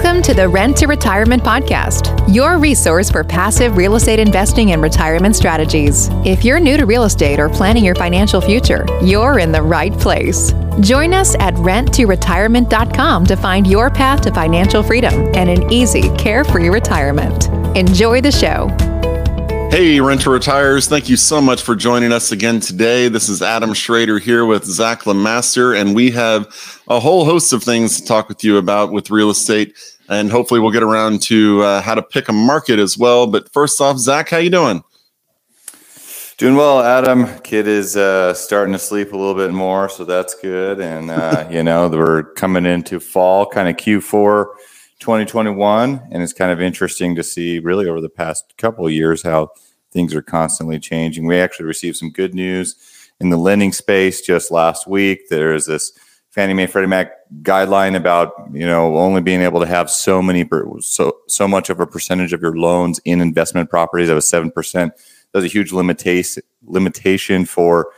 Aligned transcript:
Welcome 0.00 0.22
to 0.22 0.32
the 0.32 0.48
Rent 0.48 0.76
to 0.76 0.86
Retirement 0.86 1.42
Podcast, 1.42 2.32
your 2.32 2.58
resource 2.58 3.10
for 3.10 3.24
passive 3.24 3.76
real 3.76 3.96
estate 3.96 4.20
investing 4.20 4.70
and 4.70 4.80
retirement 4.80 5.34
strategies. 5.34 6.08
If 6.24 6.44
you're 6.44 6.60
new 6.60 6.76
to 6.76 6.86
real 6.86 7.02
estate 7.02 7.40
or 7.40 7.48
planning 7.48 7.84
your 7.84 7.96
financial 7.96 8.40
future, 8.40 8.86
you're 9.02 9.40
in 9.40 9.50
the 9.50 9.60
right 9.60 9.92
place. 9.92 10.52
Join 10.78 11.14
us 11.14 11.34
at 11.40 11.52
renttoretirement.com 11.54 13.26
to 13.26 13.36
find 13.36 13.66
your 13.66 13.90
path 13.90 14.20
to 14.20 14.32
financial 14.32 14.84
freedom 14.84 15.14
and 15.34 15.50
an 15.50 15.72
easy, 15.72 16.10
carefree 16.10 16.68
retirement. 16.68 17.48
Enjoy 17.76 18.20
the 18.20 18.30
show. 18.30 18.68
Hey, 19.70 20.00
Renter 20.00 20.30
Retires. 20.30 20.88
Thank 20.88 21.10
you 21.10 21.16
so 21.18 21.42
much 21.42 21.60
for 21.60 21.76
joining 21.76 22.10
us 22.10 22.32
again 22.32 22.58
today. 22.58 23.08
This 23.08 23.28
is 23.28 23.42
Adam 23.42 23.74
Schroeder 23.74 24.18
here 24.18 24.46
with 24.46 24.64
Zach 24.64 25.02
Lemaster, 25.02 25.78
and 25.78 25.94
we 25.94 26.10
have 26.10 26.46
a 26.88 26.98
whole 26.98 27.26
host 27.26 27.52
of 27.52 27.62
things 27.62 28.00
to 28.00 28.06
talk 28.06 28.28
with 28.28 28.42
you 28.42 28.56
about 28.56 28.92
with 28.92 29.10
real 29.10 29.28
estate. 29.28 29.76
And 30.08 30.30
hopefully, 30.30 30.58
we'll 30.58 30.72
get 30.72 30.82
around 30.82 31.20
to 31.24 31.62
uh, 31.62 31.82
how 31.82 31.94
to 31.94 32.02
pick 32.02 32.30
a 32.30 32.32
market 32.32 32.78
as 32.78 32.96
well. 32.96 33.26
But 33.26 33.52
first 33.52 33.78
off, 33.80 33.98
Zach, 33.98 34.30
how 34.30 34.38
you 34.38 34.50
doing? 34.50 34.82
Doing 36.38 36.56
well, 36.56 36.80
Adam. 36.80 37.38
Kid 37.40 37.68
is 37.68 37.94
uh, 37.94 38.32
starting 38.32 38.72
to 38.72 38.78
sleep 38.78 39.12
a 39.12 39.16
little 39.16 39.34
bit 39.34 39.52
more, 39.52 39.90
so 39.90 40.04
that's 40.06 40.34
good. 40.34 40.80
And 40.80 41.10
uh, 41.10 41.46
you 41.50 41.62
know, 41.62 41.88
we're 41.88 42.22
coming 42.22 42.64
into 42.64 43.00
fall, 43.00 43.44
kind 43.44 43.68
of 43.68 43.76
Q4 43.76 44.46
2021, 45.00 46.08
and 46.10 46.22
it's 46.22 46.32
kind 46.32 46.50
of 46.50 46.60
interesting 46.60 47.14
to 47.14 47.22
see, 47.22 47.58
really, 47.58 47.88
over 47.88 48.00
the 48.00 48.08
past 48.08 48.54
couple 48.56 48.86
of 48.86 48.92
years, 48.92 49.22
how 49.22 49.50
things 49.92 50.14
are 50.14 50.22
constantly 50.22 50.78
changing. 50.78 51.26
We 51.26 51.38
actually 51.38 51.66
received 51.66 51.96
some 51.96 52.10
good 52.10 52.34
news 52.34 52.76
in 53.20 53.30
the 53.30 53.36
lending 53.36 53.72
space 53.72 54.20
just 54.20 54.50
last 54.50 54.86
week. 54.86 55.28
There's 55.28 55.66
this 55.66 55.92
Fannie 56.30 56.54
Mae 56.54 56.66
Freddie 56.66 56.88
Mac 56.88 57.12
guideline 57.42 57.96
about 57.96 58.32
you 58.52 58.66
know 58.66 58.96
only 58.96 59.20
being 59.20 59.42
able 59.42 59.60
to 59.60 59.66
have 59.66 59.90
so 59.90 60.22
many 60.22 60.48
so 60.80 61.16
so 61.26 61.48
much 61.48 61.70
of 61.70 61.80
a 61.80 61.86
percentage 61.86 62.32
of 62.32 62.42
your 62.42 62.56
loans 62.56 63.00
in 63.04 63.20
investment 63.20 63.70
properties. 63.70 64.08
That 64.08 64.14
was 64.14 64.28
seven 64.28 64.50
percent. 64.50 64.92
That's 65.32 65.44
a 65.44 65.48
huge 65.48 65.72
limitation 65.72 66.42
limitation 66.64 67.44
for 67.44 67.90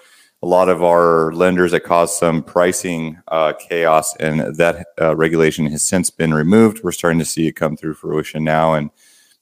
a 0.43 0.47
lot 0.47 0.69
of 0.69 0.83
our 0.83 1.33
lenders 1.33 1.73
that 1.73 1.81
caused 1.81 2.15
some 2.17 2.43
pricing 2.43 3.19
uh, 3.29 3.53
chaos, 3.53 4.17
and 4.17 4.57
that 4.57 4.87
uh, 5.01 5.15
regulation 5.15 5.67
has 5.67 5.83
since 5.83 6.11
been 6.11 6.33
removed. 6.33 6.83
We're 6.83 6.93
starting 6.93 7.19
to 7.19 7.25
see 7.25 7.47
it 7.47 7.53
come 7.53 7.77
through 7.77 7.95
fruition 7.95 8.43
now, 8.45 8.75
and 8.75 8.91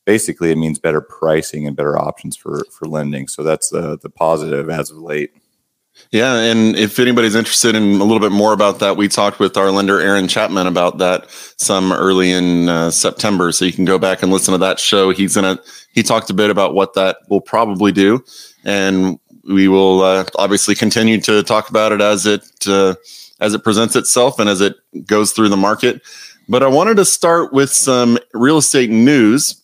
basically 0.04 0.50
it 0.50 0.56
means 0.56 0.78
better 0.78 1.00
pricing 1.00 1.66
and 1.66 1.76
better 1.76 1.98
options 1.98 2.36
for 2.36 2.64
for 2.72 2.86
lending. 2.86 3.28
So 3.28 3.42
that's 3.42 3.70
the 3.70 3.98
the 3.98 4.10
positive 4.10 4.70
as 4.70 4.90
of 4.90 4.98
late. 4.98 5.32
Yeah, 6.10 6.36
and 6.36 6.76
if 6.76 6.98
anybody's 6.98 7.34
interested 7.34 7.74
in 7.74 8.00
a 8.00 8.04
little 8.04 8.20
bit 8.20 8.32
more 8.32 8.52
about 8.52 8.78
that, 8.78 8.96
we 8.96 9.08
talked 9.08 9.40
with 9.40 9.56
our 9.56 9.70
lender 9.70 10.00
Aaron 10.00 10.28
Chapman 10.28 10.66
about 10.66 10.98
that 10.98 11.28
some 11.56 11.92
early 11.92 12.30
in 12.30 12.68
uh, 12.68 12.90
September. 12.90 13.50
So 13.52 13.64
you 13.64 13.72
can 13.72 13.84
go 13.84 13.98
back 13.98 14.22
and 14.22 14.32
listen 14.32 14.52
to 14.52 14.58
that 14.58 14.78
show. 14.78 15.10
He's 15.10 15.34
gonna 15.34 15.58
he 15.92 16.02
talked 16.02 16.30
a 16.30 16.34
bit 16.34 16.50
about 16.50 16.74
what 16.74 16.94
that 16.94 17.18
will 17.28 17.40
probably 17.40 17.92
do, 17.92 18.24
and 18.64 19.18
we 19.44 19.68
will 19.68 20.02
uh, 20.02 20.24
obviously 20.36 20.74
continue 20.74 21.20
to 21.20 21.42
talk 21.42 21.68
about 21.70 21.92
it 21.92 22.00
as 22.00 22.26
it 22.26 22.44
uh, 22.66 22.94
as 23.40 23.54
it 23.54 23.64
presents 23.64 23.96
itself 23.96 24.38
and 24.38 24.48
as 24.48 24.60
it 24.60 24.76
goes 25.06 25.32
through 25.32 25.48
the 25.48 25.56
market. 25.56 26.02
But 26.48 26.62
I 26.62 26.68
wanted 26.68 26.96
to 26.96 27.04
start 27.04 27.52
with 27.52 27.70
some 27.70 28.18
real 28.32 28.58
estate 28.58 28.90
news. 28.90 29.62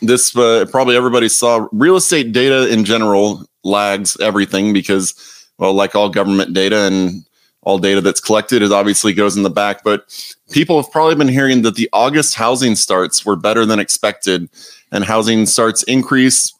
This 0.00 0.36
uh, 0.36 0.66
probably 0.70 0.96
everybody 0.96 1.28
saw. 1.28 1.68
Real 1.70 1.96
estate 1.96 2.32
data 2.32 2.72
in 2.72 2.84
general 2.84 3.44
lags 3.62 4.18
everything 4.20 4.72
because, 4.72 5.14
well, 5.58 5.74
like 5.74 5.94
all 5.94 6.08
government 6.08 6.54
data 6.54 6.86
and 6.86 7.24
all 7.62 7.78
data 7.78 8.00
that's 8.00 8.20
collected, 8.20 8.62
it 8.62 8.72
obviously 8.72 9.12
goes 9.12 9.36
in 9.36 9.42
the 9.42 9.50
back. 9.50 9.84
But 9.84 10.06
people 10.50 10.80
have 10.80 10.90
probably 10.90 11.14
been 11.14 11.28
hearing 11.28 11.62
that 11.62 11.76
the 11.76 11.88
August 11.92 12.34
housing 12.34 12.74
starts 12.74 13.24
were 13.24 13.36
better 13.36 13.64
than 13.64 13.78
expected, 13.78 14.48
and 14.90 15.04
housing 15.04 15.46
starts 15.46 15.82
increase 15.84 16.52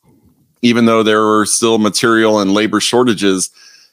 even 0.64 0.86
though 0.86 1.02
there 1.02 1.22
were 1.22 1.44
still 1.44 1.76
material 1.76 2.40
and 2.40 2.54
labor 2.54 2.80
shortages. 2.80 3.50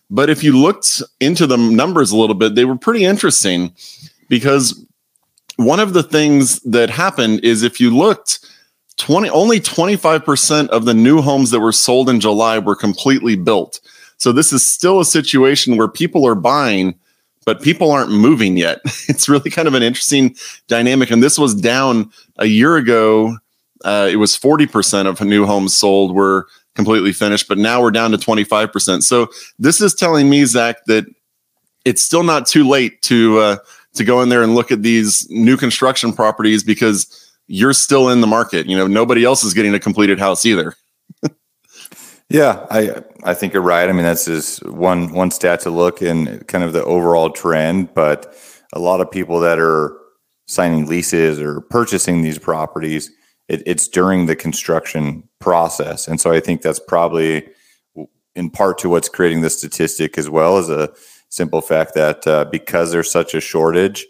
But 0.10 0.30
if 0.30 0.42
you 0.42 0.58
looked 0.58 1.04
into 1.20 1.46
the 1.46 1.58
numbers 1.58 2.12
a 2.12 2.18
little 2.18 2.34
bit, 2.34 2.56
they 2.56 2.64
were 2.64 2.78
pretty 2.78 3.04
interesting 3.04 3.76
because 4.30 4.84
one 5.58 5.82
of 5.82 5.92
the 5.92 6.02
things 6.02 6.62
that 6.62 6.90
happened 6.90 7.44
is 7.44 7.62
if 7.62 7.82
you 7.82 7.96
looked 7.96 8.40
20 8.98 9.30
only 9.32 9.60
25% 9.60 10.70
of 10.70 10.86
the 10.86 10.94
new 10.94 11.22
homes 11.22 11.52
that 11.52 11.60
were 11.60 11.74
sold 11.74 12.10
in 12.10 12.22
July 12.22 12.58
were 12.58 12.76
completely 12.76 13.36
built. 13.36 13.82
So 14.18 14.32
this 14.32 14.54
is 14.54 14.66
still 14.66 15.02
a 15.02 15.06
situation 15.06 15.76
where 15.76 15.90
people 15.90 16.26
are 16.26 16.36
buying 16.36 16.96
but 17.44 17.64
people 17.64 17.92
aren't 17.92 18.12
moving 18.12 18.56
yet. 18.56 18.80
It's 19.10 19.28
really 19.28 19.50
kind 19.50 19.68
of 19.68 19.74
an 19.74 19.84
interesting 19.84 20.36
dynamic 20.68 21.12
and 21.12 21.22
this 21.22 21.38
was 21.38 21.54
down 21.54 22.12
a 22.38 22.46
year 22.46 22.78
ago 22.78 23.38
uh, 23.84 24.08
it 24.12 24.18
was 24.18 24.38
40% 24.38 25.08
of 25.08 25.22
new 25.22 25.46
homes 25.46 25.76
sold 25.76 26.14
were 26.14 26.48
completely 26.76 27.14
finished, 27.14 27.48
but 27.48 27.58
now 27.58 27.82
we're 27.82 27.92
down 27.92 28.12
to 28.12 28.18
25%. 28.18 29.04
So 29.04 29.28
this 29.60 29.82
is 29.82 29.94
telling 29.94 30.30
me, 30.30 30.46
Zach, 30.46 30.78
that 30.86 31.06
it's 31.86 32.02
still 32.02 32.24
not 32.24 32.48
too 32.48 32.68
late 32.68 33.02
to 33.04 33.40
uh, 33.40 33.58
to 33.96 34.04
go 34.04 34.22
in 34.22 34.30
there 34.30 34.44
and 34.44 34.56
look 34.56 34.72
at 34.72 34.84
these 34.84 35.30
new 35.30 35.58
construction 35.58 36.14
properties 36.14 36.64
because 36.64 37.32
you're 37.48 37.74
still 37.74 38.10
in 38.10 38.22
the 38.22 38.28
market. 38.28 38.68
You 38.68 38.78
know, 38.78 38.88
nobody 38.88 39.24
else 39.24 39.44
is 39.44 39.54
getting 39.54 39.74
a 39.74 39.80
completed 39.80 40.20
house 40.20 40.46
either. 40.46 40.76
yeah, 42.30 42.66
I 42.70 43.04
I 43.24 43.34
think 43.34 43.54
you're 43.54 43.62
right. 43.62 43.90
I 43.90 43.92
mean, 43.92 44.04
that's 44.04 44.26
just 44.26 44.66
one 44.66 45.14
one 45.14 45.32
stat 45.32 45.60
to 45.62 45.70
look 45.70 46.02
in 46.02 46.40
kind 46.46 46.64
of 46.64 46.74
the 46.74 46.84
overall 46.84 47.30
trend, 47.30 47.94
but 47.94 48.34
a 48.74 48.80
lot 48.80 49.02
of 49.02 49.12
people 49.12 49.40
that 49.42 49.60
are 49.60 49.98
signing 50.48 50.86
leases 50.86 51.40
or 51.40 51.62
purchasing 51.62 52.22
these 52.22 52.38
properties 52.38 53.12
it, 53.52 53.62
it's 53.66 53.88
during 53.88 54.26
the 54.26 54.36
construction 54.36 55.28
process. 55.40 56.08
And 56.08 56.20
so 56.20 56.32
I 56.32 56.40
think 56.40 56.62
that's 56.62 56.80
probably 56.80 57.48
in 58.34 58.50
part 58.50 58.78
to 58.80 58.90
what's 58.90 59.10
creating 59.10 59.42
the 59.42 59.50
statistic 59.50 60.18
as 60.18 60.30
well 60.30 60.58
as 60.58 60.70
a 60.70 60.90
simple 61.28 61.62
fact 61.62 61.94
that 61.96 62.26
uh, 62.26 62.46
because 62.46 62.92
there's 62.92 63.12
such 63.12 63.34
a 63.34 63.42
shortage, 63.42 64.06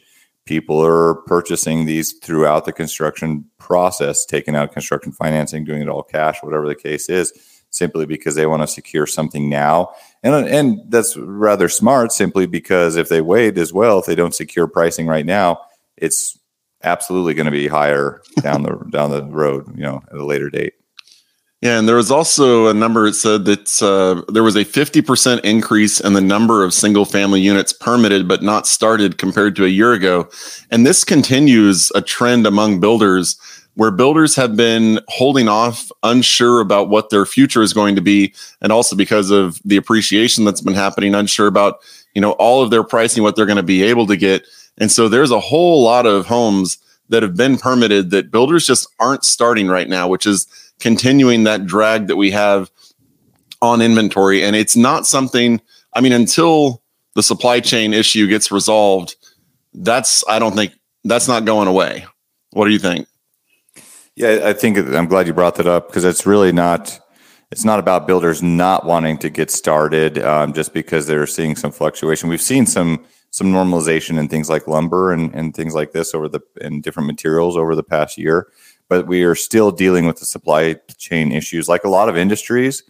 people 0.45 0.79
are 0.79 1.15
purchasing 1.25 1.85
these 1.85 2.13
throughout 2.13 2.65
the 2.65 2.71
construction 2.71 3.43
process, 3.57 4.25
taking 4.25 4.55
out 4.55 4.73
construction 4.73 5.11
financing, 5.11 5.63
doing 5.63 5.81
it 5.81 5.89
all 5.89 6.03
cash, 6.03 6.37
whatever 6.41 6.67
the 6.67 6.75
case 6.75 7.09
is, 7.09 7.33
simply 7.71 8.05
because 8.05 8.35
they 8.35 8.45
want 8.45 8.61
to 8.61 8.67
secure 8.67 9.07
something 9.07 9.49
now. 9.49 9.91
And, 10.21 10.47
and 10.47 10.79
that's 10.89 11.17
rather 11.17 11.67
smart 11.67 12.11
simply 12.11 12.45
because 12.45 12.95
if 12.95 13.09
they 13.09 13.21
wait 13.21 13.57
as 13.57 13.73
well, 13.73 13.97
if 13.97 14.05
they 14.05 14.15
don't 14.15 14.35
secure 14.35 14.67
pricing 14.67 15.07
right 15.07 15.25
now, 15.25 15.61
it's 15.97 16.37
absolutely 16.83 17.33
going 17.33 17.45
to 17.45 17.51
be 17.51 17.67
higher 17.67 18.21
down 18.41 18.63
the 18.63 18.71
down 18.89 19.11
the 19.11 19.23
road, 19.23 19.67
you 19.75 19.83
know, 19.83 20.01
at 20.11 20.17
a 20.17 20.25
later 20.25 20.49
date. 20.49 20.73
Yeah, 21.61 21.77
and 21.77 21.87
there 21.87 21.95
was 21.95 22.09
also 22.09 22.67
a 22.67 22.73
number 22.73 23.05
that 23.05 23.13
said 23.13 23.45
that 23.45 23.83
uh, 23.83 24.23
there 24.31 24.41
was 24.41 24.55
a 24.55 24.65
50% 24.65 25.41
increase 25.41 25.99
in 25.99 26.13
the 26.13 26.21
number 26.21 26.63
of 26.63 26.73
single 26.73 27.05
family 27.05 27.39
units 27.39 27.71
permitted 27.71 28.27
but 28.27 28.41
not 28.41 28.65
started 28.65 29.19
compared 29.19 29.55
to 29.57 29.65
a 29.65 29.69
year 29.69 29.93
ago. 29.93 30.27
And 30.71 30.87
this 30.87 31.03
continues 31.03 31.91
a 31.93 32.01
trend 32.01 32.47
among 32.47 32.79
builders 32.79 33.37
where 33.75 33.91
builders 33.91 34.35
have 34.35 34.57
been 34.57 34.99
holding 35.07 35.47
off, 35.47 35.91
unsure 36.03 36.61
about 36.61 36.89
what 36.89 37.09
their 37.09 37.25
future 37.25 37.61
is 37.61 37.73
going 37.73 37.95
to 37.95 38.01
be, 38.01 38.33
and 38.61 38.71
also 38.71 38.95
because 38.95 39.29
of 39.29 39.61
the 39.63 39.77
appreciation 39.77 40.43
that's 40.43 40.61
been 40.61 40.73
happening, 40.73 41.15
unsure 41.15 41.47
about 41.47 41.79
you 42.13 42.21
know 42.21 42.31
all 42.33 42.61
of 42.61 42.69
their 42.69 42.83
pricing, 42.83 43.23
what 43.23 43.35
they're 43.35 43.45
going 43.45 43.55
to 43.55 43.63
be 43.63 43.83
able 43.83 44.07
to 44.07 44.17
get. 44.17 44.45
And 44.77 44.91
so 44.91 45.09
there's 45.09 45.31
a 45.31 45.39
whole 45.39 45.83
lot 45.83 46.05
of 46.05 46.25
homes 46.25 46.77
that 47.09 47.23
have 47.23 47.35
been 47.35 47.57
permitted 47.57 48.11
that 48.11 48.31
builders 48.31 48.65
just 48.65 48.87
aren't 48.99 49.25
starting 49.25 49.67
right 49.67 49.89
now, 49.89 50.07
which 50.07 50.25
is 50.25 50.47
continuing 50.79 51.43
that 51.43 51.65
drag 51.65 52.07
that 52.07 52.15
we 52.15 52.31
have 52.31 52.71
on 53.61 53.81
inventory. 53.81 54.43
And 54.43 54.55
it's 54.55 54.75
not 54.75 55.05
something, 55.05 55.61
I 55.93 56.01
mean, 56.01 56.13
until 56.13 56.81
the 57.15 57.23
supply 57.23 57.59
chain 57.59 57.93
issue 57.93 58.27
gets 58.27 58.51
resolved, 58.51 59.15
that's, 59.73 60.23
I 60.27 60.39
don't 60.39 60.55
think 60.55 60.73
that's 61.03 61.27
not 61.27 61.45
going 61.45 61.67
away. 61.67 62.05
What 62.51 62.65
do 62.65 62.71
you 62.71 62.79
think? 62.79 63.07
Yeah, 64.15 64.41
I 64.43 64.53
think 64.53 64.77
I'm 64.77 65.07
glad 65.07 65.27
you 65.27 65.33
brought 65.33 65.55
that 65.55 65.67
up 65.67 65.87
because 65.87 66.03
it's 66.03 66.25
really 66.25 66.51
not. 66.51 66.99
It's 67.49 67.65
not 67.65 67.79
about 67.79 68.07
builders 68.07 68.41
not 68.41 68.85
wanting 68.85 69.17
to 69.19 69.29
get 69.29 69.51
started 69.51 70.19
um, 70.19 70.53
just 70.53 70.73
because 70.73 71.07
they're 71.07 71.27
seeing 71.27 71.57
some 71.57 71.71
fluctuation. 71.71 72.29
We've 72.29 72.41
seen 72.41 72.65
some 72.65 73.05
some 73.31 73.47
normalization 73.47 74.19
in 74.19 74.27
things 74.27 74.49
like 74.49 74.67
lumber 74.67 75.11
and, 75.11 75.33
and 75.33 75.55
things 75.55 75.73
like 75.73 75.93
this 75.93 76.13
over 76.13 76.27
the 76.27 76.41
and 76.59 76.83
different 76.83 77.07
materials 77.07 77.57
over 77.57 77.75
the 77.75 77.83
past 77.83 78.17
year. 78.17 78.47
But 78.89 79.07
we 79.07 79.23
are 79.23 79.35
still 79.35 79.71
dealing 79.71 80.05
with 80.05 80.17
the 80.17 80.25
supply 80.25 80.75
chain 80.97 81.31
issues 81.31 81.69
like 81.69 81.85
a 81.85 81.89
lot 81.89 82.09
of 82.09 82.17
industries. 82.17 82.83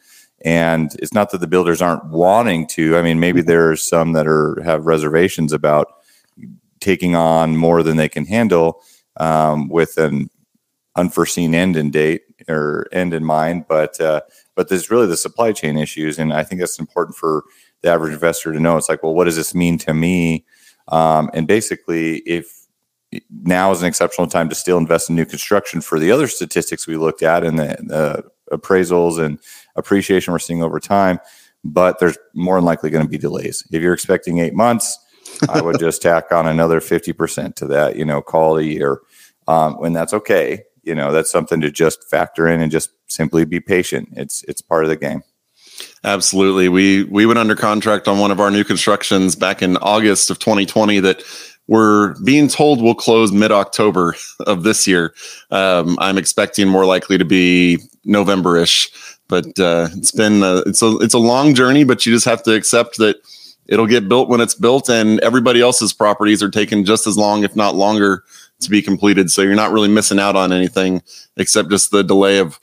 And 0.44 0.92
it's 0.96 1.14
not 1.14 1.30
that 1.30 1.38
the 1.38 1.48
builders 1.48 1.82
aren't 1.82 2.06
wanting 2.06 2.66
to. 2.70 2.98
I 2.98 3.04
mean, 3.04 3.20
maybe 3.20 3.42
mm-hmm. 3.42 3.48
there's 3.48 3.88
some 3.88 4.14
that 4.14 4.26
are 4.26 4.60
have 4.64 4.88
reservations 4.88 5.54
about 5.54 5.88
taking 6.80 7.16
on 7.16 7.56
more 7.56 7.84
than 7.84 7.98
they 7.98 8.10
can 8.10 8.26
handle 8.26 8.82
um, 9.18 9.70
with 9.70 9.98
an 9.98 10.32
unforeseen 10.96 11.54
end 11.54 11.78
in 11.78 11.92
date 11.92 12.24
or 12.50 12.88
end 12.92 13.14
in 13.14 13.24
mind. 13.24 13.66
But 13.70 14.02
uh, 14.02 14.22
but 14.56 14.70
there's 14.70 14.90
really 14.90 15.06
the 15.06 15.18
supply 15.18 15.52
chain 15.52 15.78
issues, 15.78 16.18
and 16.18 16.34
I 16.34 16.44
think 16.44 16.60
that's 16.60 16.80
important 16.80 17.16
for 17.16 17.44
the 17.82 17.90
average 17.90 18.14
investor 18.14 18.54
to 18.54 18.60
know. 18.60 18.78
It's 18.78 18.90
like, 18.90 19.04
well, 19.04 19.14
what 19.14 19.26
does 19.26 19.36
this 19.36 19.56
mean 19.56 19.78
to 19.80 19.94
me? 19.94 20.46
Um, 20.88 21.30
and 21.34 21.48
basically, 21.48 22.18
if 22.20 22.62
now 23.44 23.72
is 23.72 23.82
an 23.82 23.88
exceptional 23.88 24.28
time 24.28 24.50
to 24.50 24.56
still 24.56 24.78
invest 24.78 25.10
in 25.10 25.16
new 25.16 25.26
construction 25.26 25.82
for 25.82 26.00
the 26.00 26.12
other 26.12 26.28
statistics 26.28 26.88
we 26.88 26.96
looked 26.96 27.24
at 27.24 27.44
and 27.44 27.60
the, 27.60 28.24
appraisals 28.52 29.18
and 29.18 29.40
appreciation 29.78 30.34
we're 30.34 30.40
seeing 30.40 30.62
over 30.62 30.78
time. 30.78 31.20
But 31.64 32.00
there's 32.00 32.18
more 32.34 32.58
than 32.58 32.66
likely 32.66 32.90
going 32.90 33.06
to 33.06 33.10
be 33.10 33.18
delays. 33.18 33.66
If 33.72 33.82
you're 33.82 33.94
expecting 33.94 34.40
eight 34.40 34.54
months, 34.54 35.00
I 35.48 35.62
would 35.62 35.80
just 35.80 36.02
tack 36.02 36.34
on 36.34 36.48
another 36.48 36.82
50% 36.82 37.56
to 37.56 37.68
that, 37.68 37.96
you 37.96 38.04
know, 38.04 38.22
call 38.22 38.58
it 38.58 38.64
a 38.64 38.66
year. 38.66 39.00
Um, 39.48 39.76
when 39.76 39.94
that's 39.94 40.14
okay, 40.14 40.64
you 40.84 40.94
know, 40.94 41.14
that's 41.14 41.32
something 41.32 41.62
to 41.62 41.72
just 41.72 42.10
factor 42.10 42.46
in 42.46 42.62
and 42.62 42.72
just 42.72 42.90
simply 43.08 43.46
be 43.46 43.62
patient. 43.62 44.10
It's 44.18 44.44
it's 44.50 44.62
part 44.62 44.84
of 44.84 44.90
the 44.90 44.98
game. 44.98 45.24
Absolutely. 46.04 46.68
We 46.68 47.04
we 47.04 47.26
went 47.26 47.38
under 47.38 47.56
contract 47.56 48.08
on 48.08 48.18
one 48.18 48.32
of 48.32 48.40
our 48.40 48.50
new 48.50 48.64
constructions 48.64 49.36
back 49.36 49.62
in 49.62 49.78
August 49.78 50.32
of 50.32 50.40
2020 50.40 51.00
that 51.02 51.24
we're 51.68 52.16
being 52.24 52.48
told 52.48 52.82
will 52.82 52.96
close 52.96 53.32
mid 53.32 53.52
October 53.52 54.16
of 54.48 54.64
this 54.64 54.88
year. 54.88 55.14
Um, 55.52 55.98
I'm 56.00 56.18
expecting 56.18 56.68
more 56.68 56.86
likely 56.86 57.18
to 57.20 57.26
be 57.26 57.78
November 58.04 58.58
ish, 58.58 58.90
but 59.28 59.46
uh, 59.60 59.90
it's 59.94 60.12
been 60.12 60.42
a, 60.42 60.64
it's 60.66 60.82
a 60.82 60.98
it's 60.98 61.14
a 61.14 61.20
long 61.20 61.54
journey. 61.54 61.84
But 61.84 62.04
you 62.06 62.14
just 62.14 62.26
have 62.26 62.42
to 62.44 62.56
accept 62.56 62.98
that 62.98 63.18
it'll 63.68 63.88
get 63.88 64.10
built 64.10 64.28
when 64.28 64.42
it's 64.42 64.56
built, 64.56 64.90
and 64.90 65.20
everybody 65.20 65.62
else's 65.62 65.94
properties 65.94 66.42
are 66.42 66.50
taking 66.50 66.84
just 66.84 67.06
as 67.06 67.16
long, 67.16 67.44
if 67.44 67.56
not 67.56 67.76
longer, 67.76 68.24
to 68.60 68.70
be 68.72 68.82
completed. 68.82 69.30
So 69.30 69.44
you're 69.44 69.54
not 69.54 69.72
really 69.72 69.88
missing 69.88 70.20
out 70.20 70.36
on 70.36 70.52
anything 70.52 71.04
except 71.38 71.70
just 71.70 71.92
the 71.92 72.04
delay 72.04 72.40
of 72.40 72.60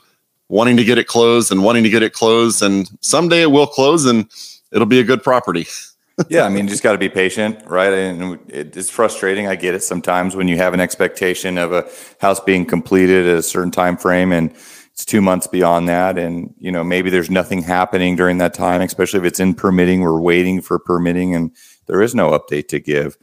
wanting 0.48 0.76
to 0.76 0.84
get 0.84 0.98
it 0.98 1.06
closed 1.06 1.52
and 1.52 1.62
wanting 1.62 1.82
to 1.84 1.90
get 1.90 2.02
it 2.02 2.12
closed. 2.12 2.62
And 2.62 2.88
someday 3.00 3.42
it 3.42 3.50
will 3.50 3.66
close 3.66 4.06
and 4.06 4.30
it'll 4.72 4.86
be 4.86 5.00
a 5.00 5.04
good 5.04 5.22
property. 5.22 5.66
yeah, 6.28 6.42
I 6.42 6.48
mean, 6.48 6.64
you 6.64 6.70
just 6.70 6.82
got 6.82 6.92
to 6.92 6.98
be 6.98 7.08
patient, 7.08 7.62
right? 7.66 7.92
And 7.92 8.40
it's 8.48 8.90
frustrating. 8.90 9.46
I 9.46 9.54
get 9.54 9.74
it 9.74 9.82
sometimes 9.82 10.34
when 10.34 10.48
you 10.48 10.56
have 10.56 10.74
an 10.74 10.80
expectation 10.80 11.58
of 11.58 11.72
a 11.72 11.88
house 12.20 12.40
being 12.40 12.64
completed 12.64 13.26
at 13.26 13.36
a 13.36 13.42
certain 13.42 13.70
time 13.70 13.96
frame 13.96 14.32
and 14.32 14.54
it's 14.98 15.04
two 15.04 15.20
months 15.20 15.46
beyond 15.46 15.88
that 15.88 16.18
and 16.18 16.52
you 16.58 16.72
know 16.72 16.82
maybe 16.82 17.08
there's 17.08 17.30
nothing 17.30 17.62
happening 17.62 18.16
during 18.16 18.38
that 18.38 18.52
time 18.52 18.80
especially 18.80 19.20
if 19.20 19.24
it's 19.24 19.38
in 19.38 19.54
permitting 19.54 20.00
we're 20.00 20.20
waiting 20.20 20.60
for 20.60 20.76
permitting 20.76 21.36
and 21.36 21.52
there 21.86 22.02
is 22.02 22.16
no 22.16 22.36
update 22.36 22.66
to 22.66 22.80
give 22.80 23.16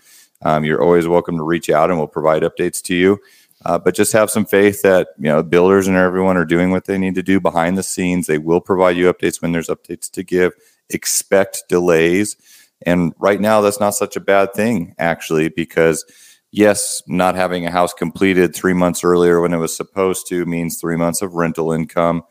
um, 0.44 0.64
you're 0.64 0.82
always 0.82 1.06
welcome 1.06 1.36
to 1.36 1.44
reach 1.44 1.70
out 1.70 1.90
and 1.90 2.00
we'll 2.00 2.08
provide 2.08 2.44
updates 2.44 2.82
to 2.82 2.96
you 2.96 3.20
uh, 3.66 3.80
but 3.80 3.96
just 3.96 4.14
have 4.14 4.30
some 4.30 4.46
faith 4.46 4.82
that 4.84 5.10
you 5.18 5.26
know 5.26 5.44
builders 5.44 5.88
and 5.88 5.98
everyone 5.98 6.38
are 6.38 6.46
doing 6.46 6.72
what 6.72 6.86
they 6.86 6.98
need 6.98 7.16
to 7.16 7.24
do 7.24 7.40
behind 7.40 7.78
the 7.78 7.84
scenes. 7.84 8.28
They 8.28 8.38
will 8.38 8.62
provide 8.62 8.96
you 8.96 9.12
updates 9.12 9.42
when 9.42 9.52
there's 9.52 9.68
updates 9.70 10.10
to 10.12 10.24
give. 10.24 10.54
Expect 10.92 11.64
delays, 11.68 12.38
and 12.86 13.14
right 13.18 13.42
now 13.42 13.62
that's 13.62 13.80
not 13.80 13.96
such 13.96 14.16
a 14.16 14.22
bad 14.22 14.54
thing 14.54 14.94
actually 15.00 15.50
because 15.50 16.06
yes, 16.52 17.02
not 17.08 17.36
having 17.36 17.66
a 17.66 17.72
house 17.72 17.94
completed 17.94 18.56
three 18.56 18.74
months 18.74 19.04
earlier 19.04 19.42
when 19.42 19.54
it 19.54 19.58
was 19.58 19.76
supposed 19.76 20.26
to 20.28 20.46
means 20.46 20.80
three 20.80 20.96
months 20.96 21.22
of 21.22 21.34
rental 21.34 21.72
income. 21.72 22.24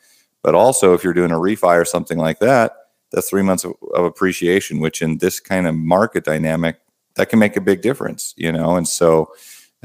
But 0.42 0.54
also, 0.54 0.94
if 0.94 1.04
you're 1.04 1.12
doing 1.12 1.30
a 1.30 1.36
refi 1.36 1.80
or 1.80 1.84
something 1.84 2.18
like 2.18 2.38
that, 2.38 2.72
that's 3.12 3.28
three 3.28 3.42
months 3.42 3.64
of, 3.64 3.74
of 3.94 4.04
appreciation, 4.04 4.80
which 4.80 5.02
in 5.02 5.18
this 5.18 5.40
kind 5.40 5.66
of 5.66 5.74
market 5.74 6.24
dynamic, 6.24 6.80
that 7.16 7.28
can 7.28 7.38
make 7.38 7.56
a 7.56 7.60
big 7.60 7.82
difference, 7.82 8.34
you 8.36 8.50
know. 8.50 8.76
And 8.76 8.88
so, 8.88 9.32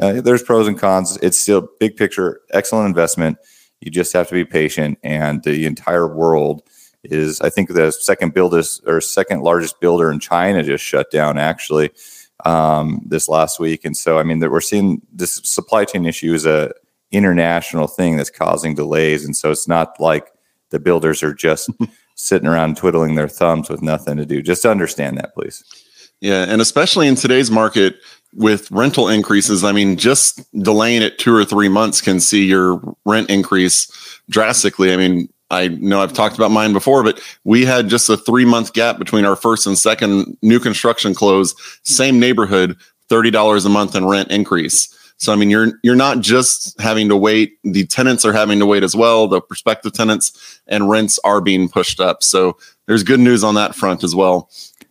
uh, 0.01 0.21
there's 0.21 0.43
pros 0.43 0.67
and 0.67 0.77
cons. 0.77 1.17
It's 1.21 1.37
still 1.37 1.69
big 1.79 1.95
picture, 1.95 2.41
excellent 2.51 2.87
investment. 2.87 3.37
You 3.81 3.91
just 3.91 4.13
have 4.13 4.27
to 4.29 4.33
be 4.33 4.45
patient, 4.45 4.99
and 5.03 5.43
the 5.43 5.65
entire 5.65 6.07
world 6.07 6.63
is. 7.03 7.39
I 7.41 7.49
think 7.49 7.69
the 7.69 7.91
second 7.91 8.33
buildest 8.33 8.81
or 8.85 9.01
second 9.01 9.41
largest 9.41 9.79
builder 9.79 10.11
in 10.11 10.19
China 10.19 10.63
just 10.63 10.83
shut 10.83 11.11
down 11.11 11.37
actually 11.37 11.91
um, 12.45 13.01
this 13.05 13.29
last 13.29 13.59
week, 13.59 13.85
and 13.85 13.95
so 13.95 14.19
I 14.19 14.23
mean 14.23 14.39
that 14.39 14.51
we're 14.51 14.61
seeing 14.61 15.01
this 15.11 15.41
supply 15.43 15.85
chain 15.85 16.05
issue 16.05 16.33
is 16.33 16.45
a 16.45 16.73
international 17.11 17.87
thing 17.87 18.17
that's 18.17 18.29
causing 18.29 18.75
delays, 18.75 19.25
and 19.25 19.35
so 19.35 19.51
it's 19.51 19.67
not 19.67 19.99
like 19.99 20.31
the 20.69 20.79
builders 20.79 21.23
are 21.23 21.33
just 21.33 21.69
sitting 22.15 22.47
around 22.47 22.77
twiddling 22.77 23.15
their 23.15 23.29
thumbs 23.29 23.69
with 23.69 23.81
nothing 23.81 24.17
to 24.17 24.25
do. 24.25 24.41
Just 24.41 24.65
understand 24.65 25.17
that, 25.17 25.33
please. 25.33 25.63
Yeah, 26.21 26.45
and 26.47 26.61
especially 26.61 27.07
in 27.07 27.15
today's 27.15 27.49
market, 27.49 27.95
with 28.33 28.69
rental 28.71 29.09
increases, 29.09 29.63
I 29.63 29.71
mean, 29.71 29.97
just 29.97 30.41
delaying 30.61 31.01
it 31.01 31.17
two 31.17 31.35
or 31.35 31.45
three 31.45 31.69
months 31.69 32.01
can 32.01 32.19
see 32.19 32.45
your 32.45 32.81
rent 33.05 33.29
increase 33.29 33.91
drastically. 34.29 34.93
I 34.93 34.97
mean, 34.97 35.29
I 35.51 35.69
know 35.69 36.01
I've 36.01 36.13
talked 36.13 36.35
about 36.35 36.51
mine 36.51 36.73
before, 36.73 37.03
but 37.03 37.21
we 37.43 37.65
had 37.65 37.87
just 37.87 38.09
a 38.09 38.17
three 38.17 38.45
month 38.45 38.73
gap 38.73 38.99
between 38.99 39.25
our 39.25 39.35
first 39.35 39.65
and 39.65 39.77
second 39.77 40.37
new 40.41 40.59
construction 40.59 41.15
close, 41.15 41.55
same 41.83 42.19
neighborhood, 42.19 42.77
$30 43.09 43.65
a 43.65 43.69
month 43.69 43.95
in 43.95 44.05
rent 44.05 44.29
increase. 44.29 44.95
So 45.17 45.33
I 45.33 45.35
mean, 45.35 45.49
you're 45.49 45.73
you're 45.83 45.97
not 45.97 46.21
just 46.21 46.79
having 46.79 47.09
to 47.09 47.17
wait; 47.17 47.57
the 47.65 47.85
tenants 47.85 48.23
are 48.23 48.31
having 48.31 48.57
to 48.59 48.65
wait 48.65 48.83
as 48.83 48.95
well. 48.95 49.27
The 49.27 49.41
prospective 49.41 49.91
tenants 49.91 50.61
and 50.67 50.89
rents 50.89 51.19
are 51.25 51.41
being 51.41 51.67
pushed 51.67 51.99
up. 51.99 52.23
So 52.23 52.57
there's 52.87 53.03
good 53.03 53.19
news 53.19 53.43
on 53.43 53.55
that 53.55 53.75
front 53.75 54.01
as 54.05 54.15
well. 54.15 54.49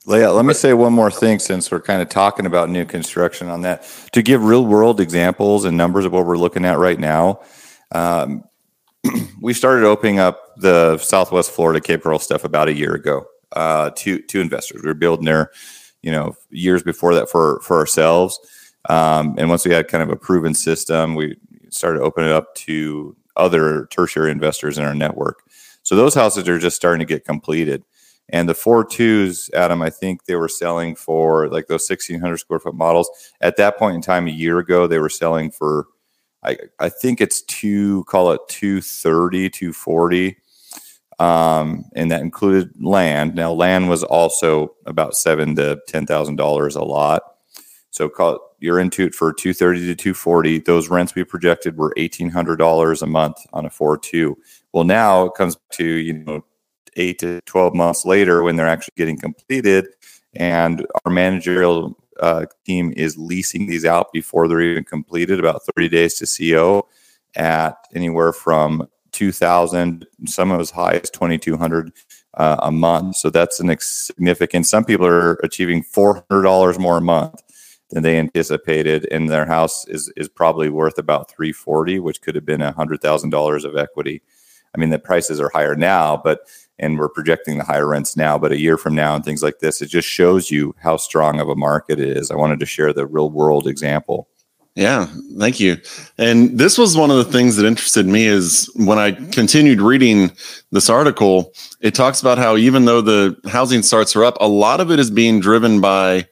Leah, 0.08 0.32
let 0.32 0.46
me 0.46 0.55
say 0.55 0.72
one 0.72 0.94
more 0.94 1.10
thing 1.10 1.38
since 1.38 1.70
we're 1.70 1.82
kind 1.82 2.00
of 2.00 2.08
talking 2.08 2.46
about 2.46 2.70
new 2.70 2.87
construction 2.87 3.50
on 3.50 3.60
that. 3.60 3.87
To 4.12 4.22
give 4.22 4.43
real 4.43 4.64
world 4.64 5.00
examples 5.00 5.66
and 5.66 5.76
numbers 5.76 6.06
of 6.06 6.12
what 6.12 6.25
we're 6.25 6.38
looking 6.38 6.64
at 6.64 6.78
right 6.78 6.99
now, 6.99 7.43
um, 7.93 8.43
we 9.43 9.52
started 9.52 9.84
opening 9.84 10.19
up 10.19 10.55
the 10.56 10.96
Southwest 10.96 11.50
Florida 11.50 11.78
Cape 11.78 12.02
Coral 12.02 12.19
stuff 12.19 12.44
about 12.44 12.69
a 12.69 12.72
year 12.72 12.94
ago 12.94 13.26
uh, 13.52 13.90
to 13.96 14.22
to 14.22 14.40
investors. 14.40 14.81
We 14.82 14.88
were 14.88 14.94
building 14.94 15.26
there, 15.26 15.50
you 16.00 16.11
know, 16.11 16.34
years 16.49 16.82
before 16.82 17.14
that 17.14 17.28
for 17.28 17.61
for 17.61 17.76
ourselves. 17.76 18.40
Um, 18.88 19.34
and 19.37 19.50
once 19.50 19.66
we 19.66 19.75
had 19.75 19.88
kind 19.88 20.02
of 20.02 20.08
a 20.08 20.16
proven 20.16 20.54
system, 20.54 21.16
we 21.16 21.37
started 21.69 22.00
opening 22.00 22.31
it 22.31 22.34
up 22.34 22.54
to 22.54 23.14
other 23.37 23.84
tertiary 23.90 24.31
investors 24.31 24.78
in 24.78 24.84
our 24.84 24.94
network. 24.94 25.43
So 25.82 25.96
those 25.96 26.14
houses 26.14 26.49
are 26.49 26.58
just 26.58 26.76
starting 26.76 27.00
to 27.00 27.14
get 27.14 27.26
completed. 27.26 27.84
And 28.30 28.48
the 28.48 28.54
four 28.54 28.84
twos, 28.84 29.50
Adam, 29.54 29.80
I 29.80 29.90
think 29.90 30.25
they 30.25 30.36
were 30.36 30.48
selling 30.48 30.94
for 30.94 31.48
like 31.48 31.66
those 31.66 31.88
1600 31.88 32.36
square 32.36 32.60
foot 32.60 32.75
models. 32.75 33.08
At 33.40 33.56
that 33.56 33.78
point 33.78 33.96
in 33.96 34.02
time, 34.02 34.26
a 34.26 34.32
year 34.32 34.58
ago, 34.58 34.86
they 34.86 34.98
were 34.98 35.08
selling 35.08 35.50
for, 35.50 35.86
I, 36.42 36.58
I 36.78 36.88
think 36.88 37.20
it's 37.20 37.42
two, 37.42 38.04
call 38.04 38.32
it 38.32 38.40
230, 38.48 39.50
240. 39.50 40.36
Um, 41.19 41.84
and 41.96 42.10
that 42.12 42.20
included 42.20 42.70
land. 42.80 43.34
Now, 43.34 43.52
land 43.52 43.88
was 43.88 44.04
also 44.04 44.76
about 44.86 45.16
seven 45.16 45.56
to 45.56 45.80
ten 45.88 46.06
thousand 46.06 46.36
dollars 46.36 46.76
a 46.76 46.84
lot. 46.84 47.22
So 47.90 48.08
call 48.08 48.34
it, 48.36 48.40
you're 48.60 48.78
into 48.78 49.04
it 49.04 49.14
for 49.14 49.32
230 49.32 49.86
to 49.86 49.94
240. 49.94 50.60
Those 50.60 50.88
rents 50.88 51.14
we 51.14 51.25
projected 51.25 51.76
were 51.76 51.94
$1,800 51.97 53.02
a 53.02 53.06
month 53.06 53.37
on 53.52 53.66
a 53.66 53.70
4-2. 53.70 54.35
Well, 54.73 54.85
now 54.85 55.25
it 55.26 55.35
comes 55.35 55.56
to, 55.73 55.85
you 55.85 56.12
know, 56.12 56.44
eight 56.99 57.19
to 57.21 57.40
12 57.43 57.75
months 57.75 58.05
later 58.05 58.43
when 58.43 58.57
they're 58.57 58.69
actually 58.69 58.95
getting 58.97 59.19
completed. 59.19 59.87
And 60.35 60.87
our 61.05 61.12
managerial 61.12 61.97
uh, 62.21 62.47
team 62.67 62.93
is 62.97 63.17
leasing 63.17 63.67
these 63.67 63.85
out 63.85 64.12
before 64.12 64.49
they're 64.49 64.61
even 64.61 64.85
completed, 64.85 65.38
about 65.38 65.62
30 65.76 65.88
days 65.88 66.14
to 66.14 66.26
CO 66.26 66.88
at 67.37 67.76
anywhere 67.95 68.33
from 68.33 68.88
2000 69.12 70.07
some 70.26 70.50
of 70.50 70.61
as 70.61 70.71
high 70.71 70.95
as 70.95 71.11
2200 71.11 71.93
uh, 72.35 72.57
a 72.61 72.71
month 72.71 73.17
so 73.17 73.31
that's 73.31 73.59
an 73.59 73.75
significant 73.81 74.67
some 74.67 74.85
people 74.85 75.07
are 75.07 75.35
achieving 75.43 75.83
$400 75.83 76.78
more 76.78 76.99
a 76.99 77.00
month 77.00 77.43
than 77.90 78.02
they 78.02 78.19
anticipated 78.19 79.09
and 79.11 79.28
their 79.28 79.47
house 79.47 79.87
is 79.88 80.12
is 80.17 80.28
probably 80.28 80.69
worth 80.69 80.99
about 80.99 81.31
340 81.31 82.00
which 82.00 82.21
could 82.21 82.35
have 82.35 82.45
been 82.45 82.61
$100000 82.61 83.64
of 83.64 83.76
equity 83.76 84.23
i 84.75 84.78
mean 84.78 84.90
the 84.90 84.99
prices 84.99 85.40
are 85.40 85.50
higher 85.55 85.75
now 85.75 86.17
but 86.17 86.40
and 86.78 86.99
we're 86.99 87.08
projecting 87.08 87.58
the 87.58 87.64
higher 87.64 87.87
rents 87.87 88.16
now, 88.16 88.38
but 88.38 88.52
a 88.52 88.58
year 88.58 88.76
from 88.76 88.94
now 88.94 89.14
and 89.14 89.25
things 89.25 89.42
like 89.42 89.58
this, 89.58 89.82
it 89.82 89.88
just 89.88 90.08
shows 90.08 90.50
you 90.50 90.75
how 90.78 90.97
strong 90.97 91.40
of 91.40 91.49
a 91.49 91.56
market 91.56 91.99
it 91.99 92.16
is. 92.16 92.30
I 92.30 92.37
wanted 92.37 92.61
to 92.61 92.66
share 92.66 92.92
the 92.92 93.06
real 93.06 93.30
world 93.30 93.66
example. 93.66 94.28
Yeah, 94.75 95.08
thank 95.37 95.58
you. 95.58 95.78
And 96.18 96.56
this 96.56 96.78
was 96.78 96.97
one 96.97 97.11
of 97.11 97.16
the 97.16 97.25
things 97.25 97.56
that 97.56 97.66
interested 97.66 98.06
me 98.06 98.26
is 98.26 98.70
when 98.76 98.97
I 98.97 99.11
continued 99.11 99.80
reading 99.80 100.30
this 100.70 100.88
article, 100.88 101.52
it 101.80 101.97
talks 101.97 102.20
about 102.20 102.38
how 102.38 102.56
even 102.56 102.85
though 102.85 103.00
the 103.00 103.37
housing 103.50 103.82
starts 103.82 104.14
are 104.14 104.25
up, 104.25 104.37
a 104.40 104.47
lot 104.47 104.80
of 104.80 104.92
it 104.92 105.00
is 105.00 105.11
being 105.11 105.40
driven 105.40 105.80
by 105.80 106.28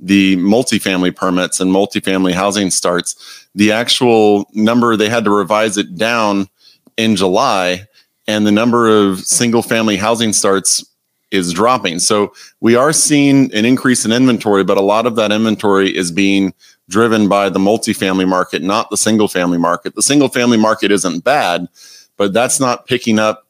the 0.00 0.36
multifamily 0.38 1.14
permits 1.14 1.60
and 1.60 1.70
multifamily 1.70 2.32
housing 2.32 2.70
starts. 2.70 3.46
The 3.54 3.70
actual 3.70 4.50
number 4.54 4.96
they 4.96 5.08
had 5.08 5.24
to 5.24 5.30
revise 5.30 5.78
it 5.78 5.94
down 5.94 6.48
in 6.96 7.14
July 7.14 7.86
and 8.26 8.46
the 8.46 8.52
number 8.52 8.88
of 8.88 9.20
single 9.20 9.62
family 9.62 9.96
housing 9.96 10.32
starts 10.32 10.84
is 11.30 11.52
dropping. 11.52 11.98
So 11.98 12.32
we 12.60 12.76
are 12.76 12.92
seeing 12.92 13.52
an 13.52 13.64
increase 13.64 14.04
in 14.04 14.12
inventory, 14.12 14.64
but 14.64 14.76
a 14.76 14.82
lot 14.82 15.06
of 15.06 15.16
that 15.16 15.32
inventory 15.32 15.94
is 15.94 16.12
being 16.12 16.54
driven 16.88 17.28
by 17.28 17.48
the 17.48 17.58
multifamily 17.58 18.28
market, 18.28 18.62
not 18.62 18.90
the 18.90 18.96
single 18.96 19.28
family 19.28 19.58
market. 19.58 19.94
The 19.94 20.02
single 20.02 20.28
family 20.28 20.56
market 20.56 20.92
isn't 20.92 21.24
bad, 21.24 21.66
but 22.16 22.32
that's 22.32 22.60
not 22.60 22.86
picking 22.86 23.18
up. 23.18 23.46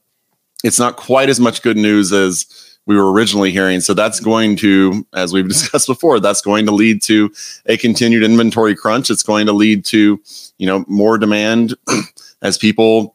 It's 0.62 0.78
not 0.78 0.96
quite 0.96 1.28
as 1.28 1.38
much 1.38 1.62
good 1.62 1.76
news 1.76 2.12
as 2.12 2.46
we 2.86 2.96
were 2.96 3.12
originally 3.12 3.50
hearing. 3.50 3.80
So 3.80 3.92
that's 3.92 4.20
going 4.20 4.56
to, 4.56 5.06
as 5.12 5.32
we've 5.32 5.48
discussed 5.48 5.86
before, 5.86 6.20
that's 6.20 6.40
going 6.40 6.66
to 6.66 6.72
lead 6.72 7.02
to 7.02 7.32
a 7.66 7.76
continued 7.76 8.22
inventory 8.22 8.74
crunch. 8.74 9.10
It's 9.10 9.22
going 9.22 9.46
to 9.46 9.52
lead 9.52 9.84
to, 9.86 10.20
you 10.58 10.66
know, 10.66 10.84
more 10.88 11.18
demand 11.18 11.74
as 12.42 12.56
people 12.56 13.13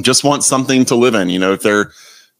just 0.00 0.24
want 0.24 0.44
something 0.44 0.84
to 0.86 0.94
live 0.94 1.14
in. 1.14 1.28
You 1.28 1.38
know, 1.38 1.52
if 1.52 1.62
their 1.62 1.92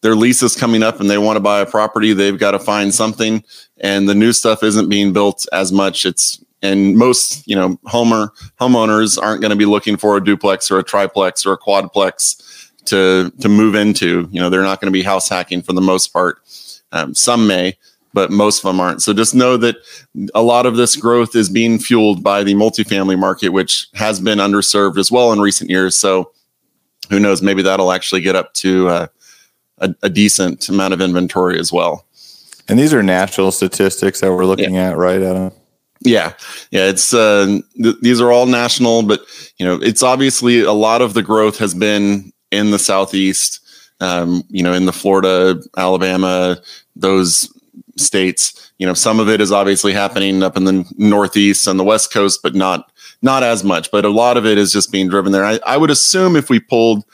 their 0.02 0.14
lease 0.14 0.42
is 0.42 0.54
coming 0.54 0.82
up 0.82 1.00
and 1.00 1.10
they 1.10 1.18
want 1.18 1.36
to 1.36 1.40
buy 1.40 1.60
a 1.60 1.66
property, 1.66 2.12
they've 2.12 2.38
got 2.38 2.52
to 2.52 2.58
find 2.58 2.94
something, 2.94 3.42
and 3.78 4.08
the 4.08 4.14
new 4.14 4.32
stuff 4.32 4.62
isn't 4.62 4.88
being 4.88 5.12
built 5.12 5.46
as 5.52 5.72
much. 5.72 6.04
It's 6.04 6.42
and 6.62 6.96
most 6.96 7.46
you 7.46 7.56
know 7.56 7.78
homer 7.86 8.32
homeowners 8.60 9.20
aren't 9.20 9.40
going 9.40 9.50
to 9.50 9.56
be 9.56 9.66
looking 9.66 9.96
for 9.96 10.16
a 10.16 10.24
duplex 10.24 10.70
or 10.70 10.78
a 10.78 10.84
triplex 10.84 11.46
or 11.46 11.52
a 11.52 11.58
quadplex 11.58 12.70
to 12.86 13.32
to 13.40 13.48
move 13.48 13.74
into. 13.74 14.28
You 14.30 14.40
know, 14.40 14.50
they're 14.50 14.62
not 14.62 14.80
going 14.80 14.92
to 14.92 14.96
be 14.96 15.02
house 15.02 15.28
hacking 15.28 15.62
for 15.62 15.72
the 15.72 15.80
most 15.80 16.12
part. 16.12 16.38
Um, 16.92 17.14
some 17.14 17.46
may, 17.46 17.76
but 18.12 18.30
most 18.30 18.58
of 18.58 18.68
them 18.68 18.80
aren't. 18.80 19.02
So 19.02 19.12
just 19.12 19.34
know 19.34 19.56
that 19.58 19.76
a 20.34 20.42
lot 20.42 20.66
of 20.66 20.76
this 20.76 20.96
growth 20.96 21.34
is 21.34 21.50
being 21.50 21.78
fueled 21.78 22.22
by 22.22 22.44
the 22.44 22.54
multifamily 22.54 23.18
market, 23.18 23.50
which 23.50 23.88
has 23.94 24.20
been 24.20 24.38
underserved 24.38 24.98
as 24.98 25.10
well 25.10 25.32
in 25.32 25.40
recent 25.40 25.68
years. 25.68 25.96
So 25.96 26.32
who 27.10 27.20
knows? 27.20 27.42
Maybe 27.42 27.62
that'll 27.62 27.92
actually 27.92 28.20
get 28.20 28.36
up 28.36 28.52
to 28.54 28.88
uh, 28.88 29.06
a, 29.78 29.94
a, 30.02 30.08
decent 30.08 30.68
amount 30.68 30.94
of 30.94 31.00
inventory 31.00 31.58
as 31.58 31.72
well. 31.72 32.06
And 32.68 32.78
these 32.78 32.92
are 32.92 33.02
national 33.02 33.52
statistics 33.52 34.20
that 34.20 34.32
we're 34.32 34.44
looking 34.44 34.74
yeah. 34.74 34.90
at, 34.90 34.96
right, 34.96 35.22
Adam? 35.22 35.52
Yeah, 36.00 36.34
yeah. 36.70 36.88
It's 36.88 37.14
uh, 37.14 37.58
th- 37.80 37.96
these 38.02 38.20
are 38.20 38.30
all 38.30 38.46
national, 38.46 39.02
but 39.04 39.20
you 39.58 39.64
know, 39.64 39.80
it's 39.82 40.02
obviously 40.02 40.60
a 40.60 40.72
lot 40.72 41.00
of 41.00 41.14
the 41.14 41.22
growth 41.22 41.58
has 41.58 41.74
been 41.74 42.32
in 42.50 42.70
the 42.70 42.78
southeast. 42.78 43.60
Um, 44.00 44.42
you 44.48 44.62
know, 44.62 44.74
in 44.74 44.84
the 44.84 44.92
Florida, 44.92 45.58
Alabama, 45.78 46.58
those 46.96 47.50
states. 47.96 48.72
You 48.78 48.86
know, 48.86 48.94
some 48.94 49.20
of 49.20 49.28
it 49.28 49.40
is 49.40 49.52
obviously 49.52 49.92
happening 49.92 50.42
up 50.42 50.56
in 50.56 50.64
the 50.64 50.84
northeast 50.98 51.66
and 51.66 51.80
the 51.80 51.84
west 51.84 52.12
coast, 52.12 52.40
but 52.42 52.54
not 52.54 52.92
not 53.22 53.42
as 53.42 53.64
much. 53.64 53.90
But 53.90 54.04
a 54.04 54.10
lot 54.10 54.36
of 54.36 54.46
it 54.46 54.58
is 54.58 54.72
just 54.72 54.92
being 54.92 55.08
driven 55.08 55.32
there. 55.32 55.44
I, 55.44 55.58
I 55.66 55.76
would 55.76 55.90
assume 55.90 56.36
if 56.36 56.50
we 56.50 56.60
pulled 56.60 57.04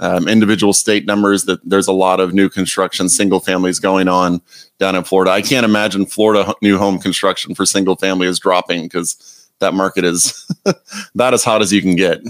um, 0.00 0.28
individual 0.28 0.72
state 0.72 1.06
numbers 1.06 1.44
that 1.44 1.60
there's 1.68 1.88
a 1.88 1.92
lot 1.92 2.20
of 2.20 2.32
new 2.32 2.48
construction, 2.48 3.08
single 3.08 3.40
families 3.40 3.78
going 3.78 4.08
on 4.08 4.40
down 4.78 4.94
in 4.94 5.04
Florida. 5.04 5.32
I 5.32 5.42
can't 5.42 5.64
imagine 5.64 6.06
Florida 6.06 6.54
new 6.62 6.78
home 6.78 6.98
construction 6.98 7.54
for 7.54 7.66
single 7.66 7.96
family 7.96 8.26
is 8.26 8.38
dropping 8.38 8.84
because 8.84 9.48
that 9.58 9.74
market 9.74 10.04
is 10.04 10.46
about 11.14 11.34
as 11.34 11.42
hot 11.42 11.62
as 11.62 11.72
you 11.72 11.82
can 11.82 11.96
get. 11.96 12.20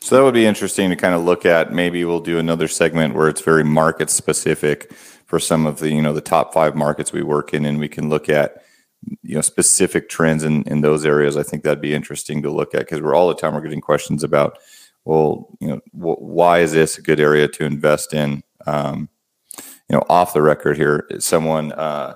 So 0.00 0.16
that 0.16 0.22
would 0.22 0.34
be 0.34 0.46
interesting 0.46 0.90
to 0.90 0.96
kind 0.96 1.14
of 1.14 1.24
look 1.24 1.46
at. 1.46 1.72
Maybe 1.72 2.04
we'll 2.04 2.20
do 2.20 2.38
another 2.38 2.68
segment 2.68 3.14
where 3.14 3.28
it's 3.28 3.40
very 3.40 3.64
market 3.64 4.10
specific 4.10 4.92
for 5.24 5.40
some 5.40 5.66
of 5.66 5.78
the 5.78 5.90
you 5.90 6.02
know 6.02 6.12
the 6.12 6.20
top 6.20 6.52
five 6.52 6.76
markets 6.76 7.12
we 7.12 7.22
work 7.22 7.54
in, 7.54 7.64
and 7.64 7.80
we 7.80 7.88
can 7.88 8.10
look 8.10 8.28
at 8.28 8.63
you 9.22 9.34
know 9.34 9.40
specific 9.40 10.08
trends 10.08 10.44
in 10.44 10.62
in 10.64 10.80
those 10.80 11.04
areas. 11.04 11.36
I 11.36 11.42
think 11.42 11.62
that'd 11.62 11.80
be 11.80 11.94
interesting 11.94 12.42
to 12.42 12.50
look 12.50 12.74
at 12.74 12.80
because 12.80 13.00
we're 13.00 13.14
all 13.14 13.28
the 13.28 13.34
time 13.34 13.54
we're 13.54 13.60
getting 13.60 13.80
questions 13.80 14.22
about, 14.22 14.58
well, 15.04 15.48
you 15.60 15.68
know, 15.68 15.80
wh- 15.92 16.20
why 16.20 16.60
is 16.60 16.72
this 16.72 16.98
a 16.98 17.02
good 17.02 17.20
area 17.20 17.48
to 17.48 17.64
invest 17.64 18.14
in? 18.14 18.42
Um, 18.66 19.08
you 19.88 19.96
know, 19.96 20.02
off 20.08 20.34
the 20.34 20.42
record 20.42 20.76
here, 20.76 21.06
someone. 21.18 21.72
Uh, 21.72 22.14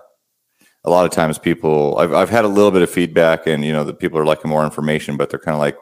a 0.84 0.88
lot 0.88 1.04
of 1.04 1.10
times 1.10 1.38
people 1.38 1.98
I've, 1.98 2.14
I've 2.14 2.30
had 2.30 2.46
a 2.46 2.48
little 2.48 2.70
bit 2.70 2.80
of 2.80 2.88
feedback 2.88 3.46
and 3.46 3.62
you 3.62 3.72
know 3.72 3.84
the 3.84 3.92
people 3.92 4.18
are 4.18 4.24
liking 4.24 4.48
more 4.48 4.64
information 4.64 5.18
but 5.18 5.28
they're 5.28 5.38
kind 5.38 5.54
of 5.54 5.58
like 5.58 5.76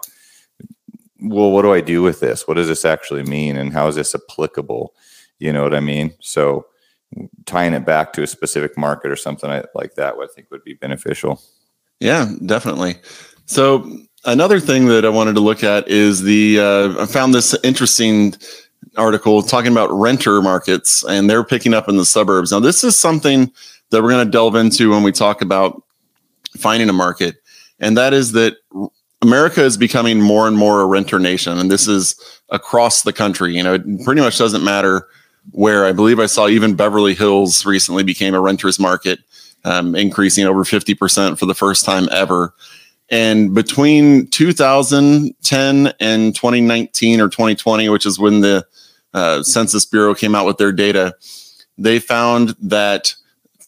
well, 1.20 1.50
what 1.50 1.62
do 1.62 1.72
I 1.72 1.80
do 1.80 2.02
with 2.02 2.20
this? 2.20 2.46
What 2.46 2.54
does 2.54 2.68
this 2.68 2.84
actually 2.84 3.22
mean? 3.22 3.56
And 3.56 3.72
how 3.72 3.88
is 3.88 3.94
this 3.94 4.14
applicable? 4.14 4.94
You 5.38 5.52
know 5.52 5.62
what 5.62 5.74
I 5.74 5.80
mean? 5.80 6.14
So 6.20 6.66
tying 7.46 7.74
it 7.74 7.86
back 7.86 8.12
to 8.14 8.22
a 8.22 8.26
specific 8.26 8.76
market 8.76 9.10
or 9.10 9.16
something 9.16 9.50
like 9.74 9.94
that, 9.94 10.14
I 10.14 10.26
think 10.34 10.50
would 10.50 10.64
be 10.64 10.74
beneficial. 10.74 11.40
Yeah, 12.00 12.30
definitely. 12.44 12.96
So 13.46 13.98
another 14.24 14.60
thing 14.60 14.86
that 14.86 15.04
I 15.04 15.08
wanted 15.08 15.34
to 15.34 15.40
look 15.40 15.64
at 15.64 15.88
is 15.88 16.22
the, 16.22 16.60
uh, 16.60 17.02
I 17.02 17.06
found 17.06 17.34
this 17.34 17.56
interesting 17.62 18.34
article 18.96 19.42
talking 19.42 19.72
about 19.72 19.90
renter 19.92 20.42
markets 20.42 21.04
and 21.04 21.30
they're 21.30 21.44
picking 21.44 21.74
up 21.74 21.88
in 21.88 21.96
the 21.96 22.04
suburbs. 22.04 22.52
Now, 22.52 22.60
this 22.60 22.84
is 22.84 22.98
something 22.98 23.52
that 23.90 24.02
we're 24.02 24.10
going 24.10 24.26
to 24.26 24.30
delve 24.30 24.56
into 24.56 24.90
when 24.90 25.02
we 25.02 25.12
talk 25.12 25.42
about 25.42 25.82
finding 26.56 26.88
a 26.88 26.92
market. 26.92 27.36
And 27.78 27.96
that 27.96 28.14
is 28.14 28.32
that 28.32 28.56
America 29.22 29.62
is 29.62 29.76
becoming 29.76 30.20
more 30.20 30.46
and 30.46 30.56
more 30.56 30.80
a 30.80 30.86
renter 30.86 31.18
nation, 31.18 31.58
and 31.58 31.70
this 31.70 31.88
is 31.88 32.14
across 32.50 33.02
the 33.02 33.12
country. 33.12 33.54
You 33.56 33.62
know, 33.62 33.74
it 33.74 33.82
pretty 34.04 34.20
much 34.20 34.38
doesn't 34.38 34.64
matter 34.64 35.08
where. 35.50 35.84
I 35.84 35.92
believe 35.92 36.18
I 36.18 36.26
saw 36.26 36.48
even 36.48 36.74
Beverly 36.74 37.14
Hills 37.14 37.64
recently 37.66 38.02
became 38.02 38.34
a 38.34 38.40
renters 38.40 38.78
market, 38.78 39.20
um, 39.64 39.94
increasing 39.94 40.44
over 40.44 40.64
fifty 40.64 40.94
percent 40.94 41.38
for 41.38 41.46
the 41.46 41.54
first 41.54 41.84
time 41.84 42.08
ever. 42.10 42.54
And 43.08 43.54
between 43.54 44.26
2010 44.28 45.92
and 46.00 46.34
2019 46.34 47.20
or 47.20 47.28
2020, 47.28 47.88
which 47.88 48.04
is 48.04 48.18
when 48.18 48.40
the 48.40 48.66
uh, 49.14 49.42
Census 49.44 49.86
Bureau 49.86 50.14
came 50.14 50.34
out 50.34 50.44
with 50.44 50.58
their 50.58 50.72
data, 50.72 51.14
they 51.78 52.00
found 52.00 52.56
that 52.60 53.14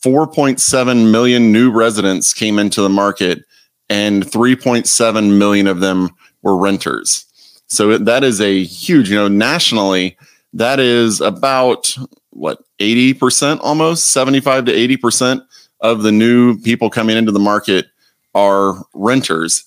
4.7 0.05 1.11
million 1.11 1.53
new 1.53 1.71
residents 1.71 2.33
came 2.33 2.59
into 2.59 2.83
the 2.83 2.89
market 2.89 3.45
and 3.89 4.25
3.7 4.25 5.39
million 5.39 5.67
of 5.67 5.81
them 5.81 6.11
were 6.43 6.57
renters. 6.57 7.25
So 7.67 7.99
that 7.99 8.25
is 8.25 8.41
a 8.41 8.65
huge, 8.65 9.11
you 9.11 9.17
know, 9.17 9.29
nationally, 9.29 10.17
that 10.53 10.81
is 10.81 11.21
about 11.21 11.97
what 12.31 12.63
80% 12.81 13.61
almost 13.63 14.13
75 14.13 14.67
to 14.67 14.73
80% 14.73 15.45
of 15.81 16.03
the 16.03 16.13
new 16.13 16.59
people 16.61 16.91
coming 16.91 17.17
into 17.17 17.33
the 17.33 17.39
market 17.39 17.87
are 18.35 18.85
renters. 18.95 19.65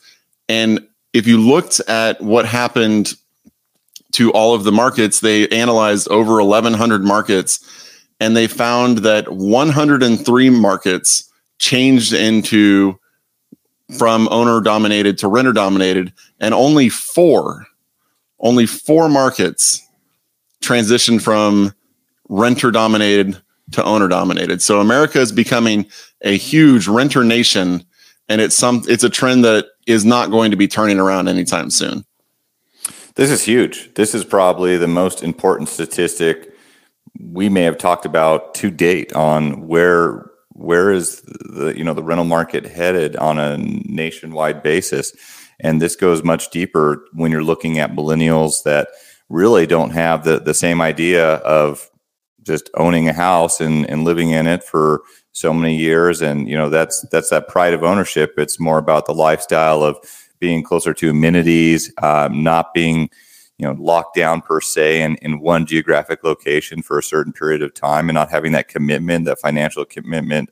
And 0.49 0.87
if 1.13 1.27
you 1.27 1.37
looked 1.37 1.79
at 1.81 2.21
what 2.21 2.45
happened 2.45 3.13
to 4.13 4.31
all 4.31 4.53
of 4.53 4.63
the 4.63 4.71
markets, 4.71 5.19
they 5.19 5.47
analyzed 5.49 6.07
over 6.09 6.43
1,100 6.43 7.03
markets 7.03 7.59
and 8.19 8.37
they 8.37 8.47
found 8.47 8.99
that 8.99 9.31
103 9.33 10.49
markets 10.51 11.29
changed 11.57 12.13
into 12.13 12.99
from 13.97 14.27
owner 14.31 14.61
dominated 14.61 15.17
to 15.17 15.27
renter 15.27 15.51
dominated, 15.51 16.13
and 16.39 16.53
only 16.53 16.87
four, 16.87 17.65
only 18.39 18.65
four 18.65 19.09
markets 19.09 19.85
transitioned 20.61 21.21
from 21.21 21.73
renter 22.29 22.71
dominated 22.71 23.41
to 23.71 23.83
owner 23.83 24.07
dominated. 24.07 24.61
So 24.61 24.79
America 24.79 25.19
is 25.19 25.31
becoming 25.31 25.85
a 26.21 26.37
huge 26.37 26.87
renter 26.87 27.23
nation, 27.23 27.83
and 28.29 28.41
it's 28.41 28.55
some 28.55 28.83
it's 28.87 29.03
a 29.03 29.09
trend 29.09 29.43
that 29.45 29.67
is 29.87 30.05
not 30.05 30.31
going 30.31 30.51
to 30.51 30.57
be 30.57 30.67
turning 30.67 30.99
around 30.99 31.27
anytime 31.27 31.69
soon. 31.69 32.05
This 33.15 33.29
is 33.29 33.43
huge. 33.43 33.93
This 33.95 34.15
is 34.15 34.23
probably 34.23 34.77
the 34.77 34.87
most 34.87 35.23
important 35.23 35.69
statistic 35.69 36.51
we 37.19 37.49
may 37.49 37.63
have 37.63 37.77
talked 37.77 38.05
about 38.05 38.55
to 38.55 38.71
date 38.71 39.13
on 39.13 39.67
where 39.67 40.29
where 40.49 40.91
is 40.91 41.21
the 41.21 41.73
you 41.75 41.83
know 41.83 41.93
the 41.93 42.03
rental 42.03 42.25
market 42.25 42.65
headed 42.65 43.15
on 43.17 43.39
a 43.39 43.57
nationwide 43.57 44.63
basis 44.63 45.13
and 45.59 45.81
this 45.81 45.95
goes 45.95 46.23
much 46.23 46.49
deeper 46.49 47.05
when 47.13 47.31
you're 47.31 47.43
looking 47.43 47.79
at 47.79 47.93
millennials 47.93 48.63
that 48.63 48.89
really 49.31 49.65
don't 49.65 49.91
have 49.91 50.23
the 50.23 50.39
the 50.39 50.53
same 50.53 50.81
idea 50.81 51.35
of 51.37 51.89
just 52.43 52.69
owning 52.75 53.07
a 53.07 53.13
house 53.13 53.61
and, 53.61 53.87
and 53.89 54.03
living 54.03 54.31
in 54.31 54.47
it 54.47 54.63
for 54.63 55.01
so 55.31 55.53
many 55.53 55.75
years. 55.75 56.21
And 56.21 56.47
you 56.49 56.57
know 56.57 56.69
that's 56.69 57.05
that's 57.11 57.29
that 57.29 57.47
pride 57.47 57.73
of 57.73 57.83
ownership. 57.83 58.33
It's 58.37 58.59
more 58.59 58.77
about 58.77 59.05
the 59.05 59.13
lifestyle 59.13 59.83
of 59.83 59.97
being 60.39 60.63
closer 60.63 60.93
to 60.93 61.09
amenities 61.11 61.93
um, 62.01 62.43
not 62.43 62.73
being 62.73 63.09
you 63.57 63.65
know 63.65 63.75
locked 63.79 64.15
down 64.15 64.41
per 64.41 64.59
se 64.59 65.01
in, 65.01 65.15
in 65.17 65.39
one 65.39 65.65
geographic 65.65 66.23
location 66.23 66.81
for 66.81 66.97
a 66.97 67.03
certain 67.03 67.31
period 67.31 67.61
of 67.61 67.73
time 67.73 68.09
and 68.09 68.15
not 68.15 68.29
having 68.29 68.51
that 68.51 68.67
commitment 68.67 69.25
that 69.25 69.39
financial 69.39 69.85
commitment 69.85 70.49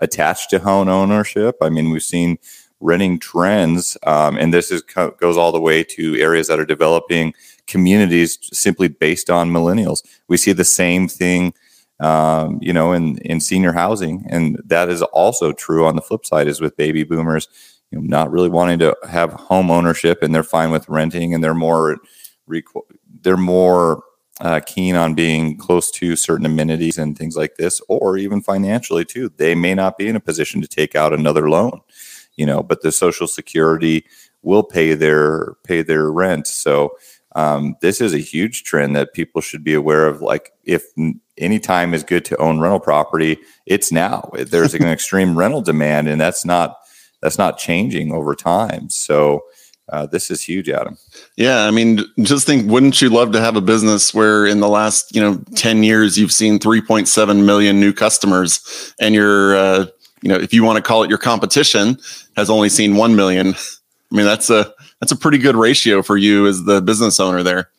attached 0.00 0.50
to 0.50 0.58
home 0.58 0.88
ownership. 0.88 1.56
I 1.62 1.68
mean 1.68 1.90
we've 1.90 2.02
seen 2.02 2.38
renting 2.80 3.18
trends 3.18 3.96
um, 4.04 4.36
and 4.36 4.52
this 4.52 4.70
is 4.70 4.82
goes 4.82 5.36
all 5.36 5.52
the 5.52 5.60
way 5.60 5.82
to 5.82 6.16
areas 6.16 6.48
that 6.48 6.58
are 6.58 6.66
developing 6.66 7.32
communities 7.66 8.38
simply 8.52 8.88
based 8.88 9.30
on 9.30 9.50
millennials 9.50 10.02
we 10.28 10.36
see 10.36 10.52
the 10.52 10.64
same 10.64 11.08
thing 11.08 11.54
um, 12.00 12.58
you 12.60 12.72
know 12.72 12.92
in 12.92 13.18
in 13.18 13.40
senior 13.40 13.72
housing 13.72 14.24
and 14.28 14.60
that 14.64 14.88
is 14.88 15.02
also 15.02 15.52
true 15.52 15.86
on 15.86 15.96
the 15.96 16.02
flip 16.02 16.24
side 16.26 16.48
is 16.48 16.60
with 16.60 16.76
baby 16.76 17.02
boomers 17.02 17.48
you 17.90 17.98
know 17.98 18.04
not 18.06 18.30
really 18.30 18.50
wanting 18.50 18.78
to 18.78 18.94
have 19.08 19.32
home 19.32 19.70
ownership 19.70 20.22
and 20.22 20.34
they're 20.34 20.42
fine 20.42 20.70
with 20.70 20.88
renting 20.88 21.32
and 21.32 21.42
they're 21.42 21.54
more 21.54 21.96
they're 23.22 23.36
more 23.36 24.02
uh, 24.40 24.60
keen 24.66 24.96
on 24.96 25.14
being 25.14 25.56
close 25.56 25.90
to 25.90 26.14
certain 26.14 26.46
amenities 26.46 26.98
and 26.98 27.16
things 27.16 27.36
like 27.36 27.56
this, 27.56 27.80
or 27.88 28.16
even 28.18 28.42
financially 28.42 29.04
too. 29.04 29.32
They 29.36 29.54
may 29.54 29.74
not 29.74 29.96
be 29.96 30.08
in 30.08 30.16
a 30.16 30.20
position 30.20 30.60
to 30.60 30.68
take 30.68 30.94
out 30.94 31.12
another 31.12 31.48
loan, 31.48 31.80
you 32.36 32.46
know, 32.46 32.62
but 32.62 32.82
the 32.82 32.92
Social 32.92 33.26
Security 33.26 34.04
will 34.42 34.62
pay 34.62 34.94
their 34.94 35.54
pay 35.64 35.82
their 35.82 36.10
rent. 36.10 36.46
So 36.46 36.96
um, 37.34 37.76
this 37.82 38.00
is 38.00 38.14
a 38.14 38.18
huge 38.18 38.64
trend 38.64 38.96
that 38.96 39.12
people 39.12 39.42
should 39.42 39.62
be 39.62 39.74
aware 39.74 40.06
of. 40.06 40.22
Like, 40.22 40.52
if 40.64 40.84
any 41.36 41.58
time 41.58 41.92
is 41.92 42.02
good 42.02 42.24
to 42.26 42.36
own 42.38 42.60
rental 42.60 42.80
property, 42.80 43.38
it's 43.66 43.92
now. 43.92 44.30
There's 44.32 44.74
an 44.74 44.84
extreme 44.86 45.36
rental 45.38 45.60
demand, 45.60 46.08
and 46.08 46.20
that's 46.20 46.44
not 46.46 46.78
that's 47.20 47.38
not 47.38 47.58
changing 47.58 48.12
over 48.12 48.34
time. 48.34 48.88
So. 48.88 49.42
Uh, 49.88 50.04
this 50.04 50.32
is 50.32 50.42
huge, 50.42 50.68
Adam. 50.68 50.98
Yeah, 51.36 51.60
I 51.60 51.70
mean, 51.70 52.00
just 52.22 52.44
think, 52.44 52.68
wouldn't 52.68 53.00
you 53.00 53.08
love 53.08 53.30
to 53.30 53.40
have 53.40 53.54
a 53.54 53.60
business 53.60 54.12
where 54.12 54.44
in 54.44 54.58
the 54.58 54.68
last, 54.68 55.14
you 55.14 55.22
know, 55.22 55.40
10 55.54 55.84
years 55.84 56.18
you've 56.18 56.32
seen 56.32 56.58
3.7 56.58 57.44
million 57.44 57.78
new 57.78 57.92
customers 57.92 58.92
and 59.00 59.14
you're, 59.14 59.54
uh, 59.54 59.86
you 60.22 60.28
know, 60.28 60.36
if 60.36 60.52
you 60.52 60.64
want 60.64 60.76
to 60.76 60.82
call 60.82 61.02
it 61.02 61.10
your 61.10 61.18
competition, 61.18 61.98
has 62.36 62.50
only 62.50 62.68
seen 62.68 62.96
1 62.96 63.16
million. 63.16 63.48
I 63.48 64.16
mean, 64.16 64.26
that's 64.26 64.50
a 64.50 64.72
that's 65.00 65.12
a 65.12 65.16
pretty 65.16 65.38
good 65.38 65.56
ratio 65.56 66.02
for 66.02 66.16
you 66.16 66.46
as 66.46 66.64
the 66.64 66.80
business 66.80 67.20
owner 67.20 67.42
there. 67.42 67.70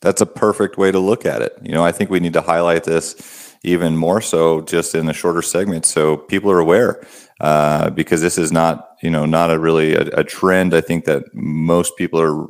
That's 0.00 0.20
a 0.20 0.26
perfect 0.26 0.78
way 0.78 0.90
to 0.90 0.98
look 0.98 1.26
at 1.26 1.42
it. 1.42 1.56
You 1.62 1.72
know, 1.72 1.84
I 1.84 1.92
think 1.92 2.10
we 2.10 2.20
need 2.20 2.32
to 2.32 2.40
highlight 2.40 2.84
this 2.84 3.52
even 3.64 3.96
more 3.96 4.20
so 4.20 4.60
just 4.62 4.94
in 4.94 5.06
the 5.06 5.12
shorter 5.12 5.42
segments 5.42 5.88
so 5.88 6.16
people 6.16 6.50
are 6.50 6.58
aware 6.58 7.04
uh, 7.40 7.90
because 7.90 8.20
this 8.20 8.38
is 8.38 8.50
not 8.52 8.96
you 9.02 9.10
know 9.10 9.24
not 9.24 9.50
a 9.50 9.58
really 9.58 9.94
a, 9.94 10.02
a, 10.14 10.24
trend 10.24 10.74
i 10.74 10.80
think 10.80 11.04
that 11.04 11.22
most 11.32 11.96
people 11.96 12.20
are 12.20 12.46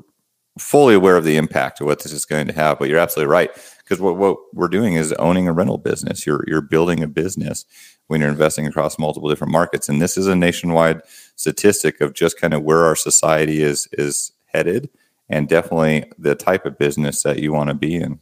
fully 0.58 0.94
aware 0.94 1.16
of 1.16 1.24
the 1.24 1.36
impact 1.36 1.80
of 1.80 1.86
what 1.86 2.02
this 2.02 2.12
is 2.12 2.24
going 2.24 2.46
to 2.46 2.52
have 2.52 2.78
but 2.78 2.88
you're 2.88 2.98
absolutely 2.98 3.30
right 3.30 3.50
because 3.78 4.00
what, 4.00 4.16
what 4.16 4.38
we're 4.54 4.68
doing 4.68 4.94
is 4.94 5.12
owning 5.14 5.48
a 5.48 5.52
rental 5.52 5.78
business 5.78 6.26
you're 6.26 6.44
you're 6.46 6.62
building 6.62 7.02
a 7.02 7.08
business 7.08 7.64
when 8.12 8.20
you're 8.20 8.28
investing 8.28 8.66
across 8.66 8.98
multiple 8.98 9.30
different 9.30 9.50
markets 9.52 9.88
and 9.88 10.02
this 10.02 10.18
is 10.18 10.26
a 10.26 10.36
nationwide 10.36 11.00
statistic 11.34 12.02
of 12.02 12.12
just 12.12 12.38
kind 12.38 12.52
of 12.52 12.62
where 12.62 12.84
our 12.84 12.94
society 12.94 13.62
is 13.62 13.88
is 13.92 14.32
headed 14.44 14.90
and 15.30 15.48
definitely 15.48 16.04
the 16.18 16.34
type 16.34 16.66
of 16.66 16.76
business 16.76 17.22
that 17.22 17.38
you 17.38 17.54
want 17.54 17.70
to 17.70 17.74
be 17.74 17.96
in. 17.96 18.20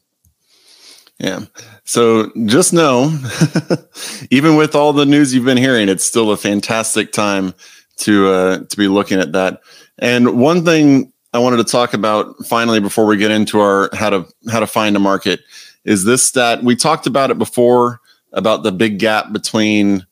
Yeah. 1.19 1.41
So 1.83 2.31
just 2.47 2.73
know, 2.73 3.19
even 4.31 4.55
with 4.55 4.77
all 4.77 4.93
the 4.93 5.05
news 5.05 5.35
you've 5.35 5.45
been 5.45 5.57
hearing, 5.57 5.89
it's 5.89 6.05
still 6.05 6.31
a 6.31 6.37
fantastic 6.37 7.11
time 7.11 7.53
to 7.97 8.29
uh, 8.29 8.59
to 8.61 8.77
be 8.77 8.87
looking 8.87 9.19
at 9.19 9.33
that. 9.33 9.61
And 9.99 10.39
one 10.41 10.65
thing 10.65 11.13
I 11.35 11.41
wanted 11.41 11.57
to 11.57 11.65
talk 11.65 11.95
about 11.95 12.47
finally 12.47 12.79
before 12.79 13.07
we 13.07 13.17
get 13.17 13.33
into 13.33 13.59
our 13.59 13.91
how 13.93 14.11
to 14.11 14.27
how 14.49 14.61
to 14.61 14.69
find 14.69 14.95
a 14.95 15.01
market 15.01 15.41
is 15.85 16.05
this 16.05 16.25
stat. 16.25 16.63
We 16.63 16.77
talked 16.77 17.09
about 17.09 17.33
it 17.33 17.39
before 17.39 18.00
about 18.33 18.63
the 18.63 18.73
big 18.73 18.99
gap 18.99 19.33
between 19.33 20.07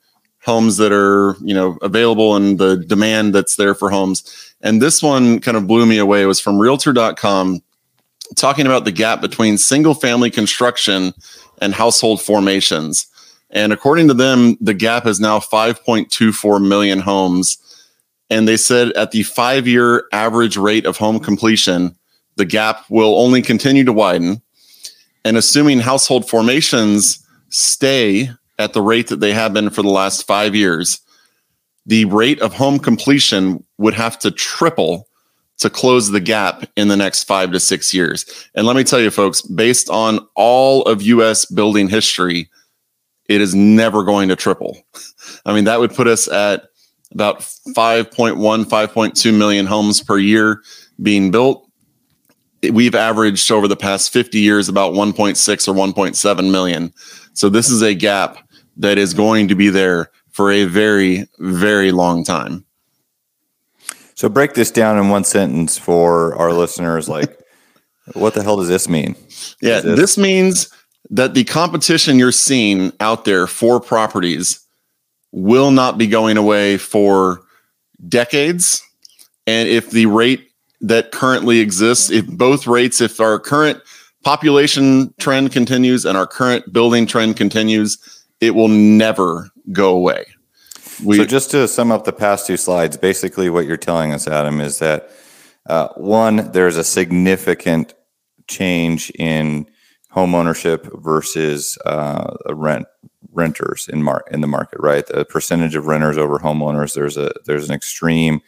homes 0.45 0.77
that 0.79 0.93
are 0.93 1.37
you 1.43 1.55
know 1.55 1.79
available 1.83 2.37
and 2.37 2.59
the 2.59 2.77
demand 2.77 3.35
that's 3.35 3.57
there 3.57 3.75
for 3.75 3.91
homes. 3.91 4.55
And 4.61 4.83
this 4.83 5.03
one 5.03 5.41
kind 5.41 5.57
of 5.57 5.67
blew 5.67 5.87
me 5.87 5.99
away. 5.99 6.23
It 6.23 6.27
was 6.27 6.41
from 6.41 6.59
realtor.com 6.59 7.61
talking 8.37 8.67
about 8.67 8.85
the 8.85 8.93
gap 8.93 9.21
between 9.21 9.59
single 9.59 9.95
family 9.95 10.31
construction 10.31 11.13
and 11.61 11.75
household 11.75 12.21
formations. 12.21 13.07
And 13.51 13.73
according 13.73 14.09
to 14.09 14.15
them 14.15 14.57
the 14.61 14.75
gap 14.75 15.07
is 15.07 15.21
now 15.21 15.39
5.24 15.39 16.67
million 16.67 17.01
homes. 17.01 17.59
And 18.31 18.47
they 18.47 18.59
said 18.59 18.93
at 18.93 19.11
the 19.11 19.23
5 19.23 19.67
year 19.67 20.05
average 20.13 20.57
rate 20.57 20.87
of 20.87 20.97
home 20.97 21.21
completion 21.21 21.95
the 22.37 22.45
gap 22.45 22.85
will 22.89 23.19
only 23.19 23.43
continue 23.43 23.85
to 23.85 23.93
widen. 23.93 24.41
And 25.25 25.37
assuming 25.37 25.81
household 25.81 26.29
formations 26.29 27.27
stay 27.49 28.31
at 28.59 28.73
the 28.73 28.83
rate 28.83 29.09
that 29.09 29.21
they 29.21 29.33
have 29.33 29.52
been 29.52 29.71
for 29.71 29.83
the 29.83 29.88
last 29.88 30.26
five 30.26 30.55
years, 30.55 31.00
the 31.87 32.05
rate 32.07 32.40
of 32.40 32.55
home 32.55 32.78
completion 32.78 33.64
would 33.78 33.95
have 33.95 34.19
to 34.19 34.31
triple 34.31 35.09
to 35.59 35.69
close 35.69 36.11
the 36.11 36.21
gap 36.21 36.64
in 36.76 36.88
the 36.88 36.97
next 36.97 37.25
five 37.25 37.50
to 37.52 37.61
six 37.61 37.93
years. 37.93 38.49
And 38.55 38.67
let 38.67 38.76
me 38.76 38.85
tell 38.85 39.00
you, 39.00 39.11
folks, 39.11 39.43
based 39.43 39.90
on 39.90 40.21
all 40.35 40.83
of 40.83 41.02
US 41.02 41.45
building 41.47 41.88
history, 41.88 42.49
it 43.28 43.40
is 43.40 43.55
never 43.55 44.05
going 44.05 44.28
to 44.28 44.37
triple. 44.37 44.78
I 45.47 45.55
mean, 45.55 45.64
that 45.64 45.81
would 45.81 45.95
put 45.95 46.07
us 46.07 46.28
at 46.28 46.64
about 47.12 47.40
5.1, 47.40 48.37
5.2 48.37 49.37
million 49.37 49.67
homes 49.67 50.02
per 50.02 50.19
year 50.19 50.62
being 51.02 51.31
built. 51.31 51.64
We've 52.71 52.95
averaged 52.95 53.50
over 53.50 53.69
the 53.69 53.76
past 53.76 54.12
50 54.12 54.38
years 54.38 54.69
about 54.69 54.93
1.6 54.93 55.69
or 55.69 55.75
1.7 55.75 56.50
million. 56.50 56.93
So 57.39 57.49
this 57.49 57.71
is 57.71 57.83
a 57.83 57.95
gap 57.95 58.37
that 58.79 58.99
is 58.99 59.15
going 59.15 59.47
to 59.47 59.55
be 59.55 59.69
there 59.69 60.11
for 60.33 60.51
a 60.51 60.65
very, 60.65 61.29
very 61.39 61.93
long 61.93 62.25
time. 62.25 62.65
So 64.17 64.29
break 64.29 64.55
this 64.55 64.73
down 64.73 64.99
in 64.99 65.09
one 65.09 65.23
sentence 65.23 65.79
for 65.79 66.35
our 66.35 66.53
listeners. 66.53 67.09
Like, 67.09 67.39
what 68.15 68.35
the 68.35 68.43
hell 68.43 68.57
does 68.57 68.67
this 68.67 68.89
mean? 68.89 69.15
Yeah, 69.63 69.79
this-, 69.79 70.01
this 70.01 70.19
means 70.19 70.69
that 71.11 71.35
the 71.35 71.45
competition 71.45 72.19
you're 72.19 72.33
seeing 72.33 72.93
out 72.99 73.25
there 73.25 73.47
for 73.47 73.79
properties 73.79 74.59
will 75.31 75.71
not 75.71 75.97
be 75.97 76.09
going 76.09 76.39
away 76.39 76.77
for 76.77 77.43
decades. 78.09 78.83
And 79.47 79.69
if 79.69 79.93
the 79.93 80.07
rate 80.07 80.51
that 80.81 81.13
currently 81.13 81.61
exists, 81.61 82.11
if 82.11 82.27
both 82.27 82.67
rates, 82.67 83.01
if 83.01 83.21
our 83.21 83.39
current 83.39 83.81
population 84.25 85.15
trend 85.19 85.52
continues 85.52 86.04
and 86.04 86.17
our 86.17 86.26
current 86.26 86.73
building 86.73 87.07
trend 87.07 87.37
continues, 87.37 87.99
it 88.41 88.54
will 88.54 88.69
never 88.69 89.50
go 89.73 89.95
away. 89.95 90.26
We, 91.04 91.17
so 91.17 91.25
just 91.25 91.50
to 91.52 91.69
sum 91.69 91.93
up 91.93 92.04
the 92.04 92.13
past 92.13 92.47
two 92.47 92.57
slides, 92.57 92.97
basically 92.97 93.50
what 93.50 93.67
you're 93.67 93.76
telling 93.76 94.13
us, 94.13 94.26
Adam, 94.26 94.61
is 94.61 94.78
that 94.81 95.11
uh, 95.67 95.89
one, 95.95 96.50
there's 96.52 96.76
a 96.76 96.85
significant 96.85 97.95
change 98.49 99.11
in 99.11 99.67
home 100.11 100.35
ownership 100.35 100.89
versus 100.95 101.78
uh, 101.85 102.35
rent 102.50 102.87
renters 103.33 103.89
in 103.89 104.02
mar- 104.02 104.25
in 104.31 104.41
the 104.41 104.47
market, 104.47 104.81
right? 104.81 105.07
The 105.07 105.25
percentage 105.25 105.76
of 105.76 105.87
renters 105.87 106.19
over 106.19 106.39
homeowners, 106.39 106.95
there's 106.95 107.17
a 107.17 107.33
there's 107.45 107.69
an 107.69 107.75
extreme 107.75 108.41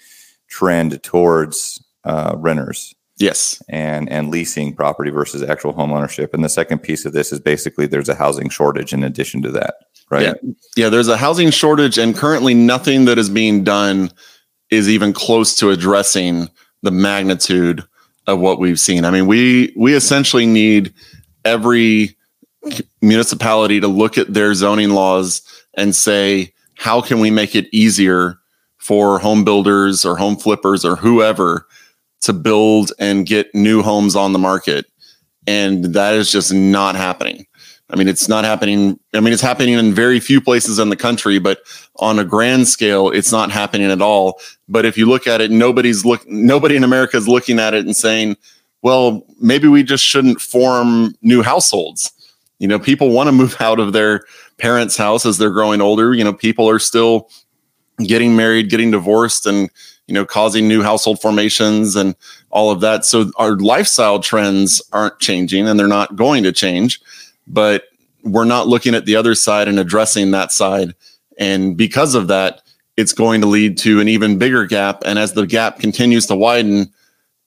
trend 0.48 1.02
towards 1.02 1.84
uh, 2.04 2.34
renters 2.36 2.94
Yes. 3.20 3.62
And 3.68 4.10
and 4.10 4.30
leasing 4.30 4.74
property 4.74 5.10
versus 5.10 5.42
actual 5.42 5.72
home 5.72 5.92
ownership. 5.92 6.32
And 6.32 6.42
the 6.42 6.48
second 6.48 6.78
piece 6.78 7.04
of 7.04 7.12
this 7.12 7.32
is 7.32 7.38
basically 7.38 7.86
there's 7.86 8.08
a 8.08 8.14
housing 8.14 8.48
shortage 8.48 8.94
in 8.94 9.04
addition 9.04 9.42
to 9.42 9.52
that, 9.52 9.74
right? 10.10 10.22
Yeah. 10.22 10.50
Yeah, 10.76 10.88
there's 10.88 11.08
a 11.08 11.18
housing 11.18 11.50
shortage 11.50 11.98
and 11.98 12.16
currently 12.16 12.54
nothing 12.54 13.04
that 13.04 13.18
is 13.18 13.28
being 13.28 13.62
done 13.62 14.10
is 14.70 14.88
even 14.88 15.12
close 15.12 15.54
to 15.56 15.68
addressing 15.68 16.48
the 16.82 16.90
magnitude 16.90 17.84
of 18.26 18.40
what 18.40 18.58
we've 18.58 18.80
seen. 18.80 19.04
I 19.04 19.10
mean, 19.10 19.26
we 19.26 19.74
we 19.76 19.94
essentially 19.94 20.46
need 20.46 20.94
every 21.44 22.16
municipality 23.02 23.80
to 23.80 23.88
look 23.88 24.16
at 24.16 24.32
their 24.32 24.54
zoning 24.54 24.90
laws 24.90 25.42
and 25.74 25.94
say, 25.94 26.54
how 26.76 27.02
can 27.02 27.20
we 27.20 27.30
make 27.30 27.54
it 27.54 27.68
easier 27.70 28.38
for 28.78 29.18
home 29.18 29.44
builders 29.44 30.06
or 30.06 30.16
home 30.16 30.36
flippers 30.36 30.86
or 30.86 30.96
whoever 30.96 31.66
to 32.22 32.32
build 32.32 32.92
and 32.98 33.26
get 33.26 33.54
new 33.54 33.82
homes 33.82 34.16
on 34.16 34.32
the 34.32 34.38
market. 34.38 34.86
And 35.46 35.86
that 35.86 36.14
is 36.14 36.30
just 36.30 36.52
not 36.52 36.94
happening. 36.94 37.46
I 37.92 37.96
mean, 37.96 38.08
it's 38.08 38.28
not 38.28 38.44
happening. 38.44 39.00
I 39.14 39.20
mean, 39.20 39.32
it's 39.32 39.42
happening 39.42 39.74
in 39.74 39.92
very 39.92 40.20
few 40.20 40.40
places 40.40 40.78
in 40.78 40.90
the 40.90 40.96
country, 40.96 41.38
but 41.38 41.60
on 41.96 42.18
a 42.18 42.24
grand 42.24 42.68
scale, 42.68 43.10
it's 43.10 43.32
not 43.32 43.50
happening 43.50 43.90
at 43.90 44.00
all. 44.00 44.40
But 44.68 44.84
if 44.84 44.96
you 44.96 45.06
look 45.06 45.26
at 45.26 45.40
it, 45.40 45.50
nobody's 45.50 46.04
look, 46.04 46.26
nobody 46.28 46.76
in 46.76 46.84
America 46.84 47.16
is 47.16 47.26
looking 47.26 47.58
at 47.58 47.74
it 47.74 47.84
and 47.84 47.96
saying, 47.96 48.36
well, 48.82 49.26
maybe 49.40 49.66
we 49.66 49.82
just 49.82 50.04
shouldn't 50.04 50.40
form 50.40 51.14
new 51.22 51.42
households. 51.42 52.12
You 52.58 52.68
know, 52.68 52.78
people 52.78 53.10
want 53.10 53.26
to 53.26 53.32
move 53.32 53.56
out 53.60 53.80
of 53.80 53.92
their 53.92 54.24
parents' 54.58 54.96
house 54.96 55.26
as 55.26 55.38
they're 55.38 55.50
growing 55.50 55.80
older. 55.80 56.14
You 56.14 56.22
know, 56.22 56.32
people 56.32 56.68
are 56.68 56.78
still 56.78 57.28
getting 57.98 58.36
married, 58.36 58.70
getting 58.70 58.92
divorced, 58.92 59.46
and 59.46 59.68
you 60.10 60.14
know, 60.14 60.26
causing 60.26 60.66
new 60.66 60.82
household 60.82 61.20
formations 61.20 61.94
and 61.94 62.16
all 62.50 62.72
of 62.72 62.80
that. 62.80 63.04
So 63.04 63.30
our 63.36 63.52
lifestyle 63.52 64.18
trends 64.18 64.82
aren't 64.92 65.20
changing 65.20 65.68
and 65.68 65.78
they're 65.78 65.86
not 65.86 66.16
going 66.16 66.42
to 66.42 66.50
change, 66.50 67.00
but 67.46 67.84
we're 68.24 68.44
not 68.44 68.66
looking 68.66 68.96
at 68.96 69.06
the 69.06 69.14
other 69.14 69.36
side 69.36 69.68
and 69.68 69.78
addressing 69.78 70.32
that 70.32 70.50
side. 70.50 70.96
And 71.38 71.76
because 71.76 72.16
of 72.16 72.26
that, 72.26 72.60
it's 72.96 73.12
going 73.12 73.40
to 73.42 73.46
lead 73.46 73.78
to 73.78 74.00
an 74.00 74.08
even 74.08 74.36
bigger 74.36 74.66
gap. 74.66 75.04
And 75.06 75.16
as 75.16 75.34
the 75.34 75.46
gap 75.46 75.78
continues 75.78 76.26
to 76.26 76.34
widen, 76.34 76.92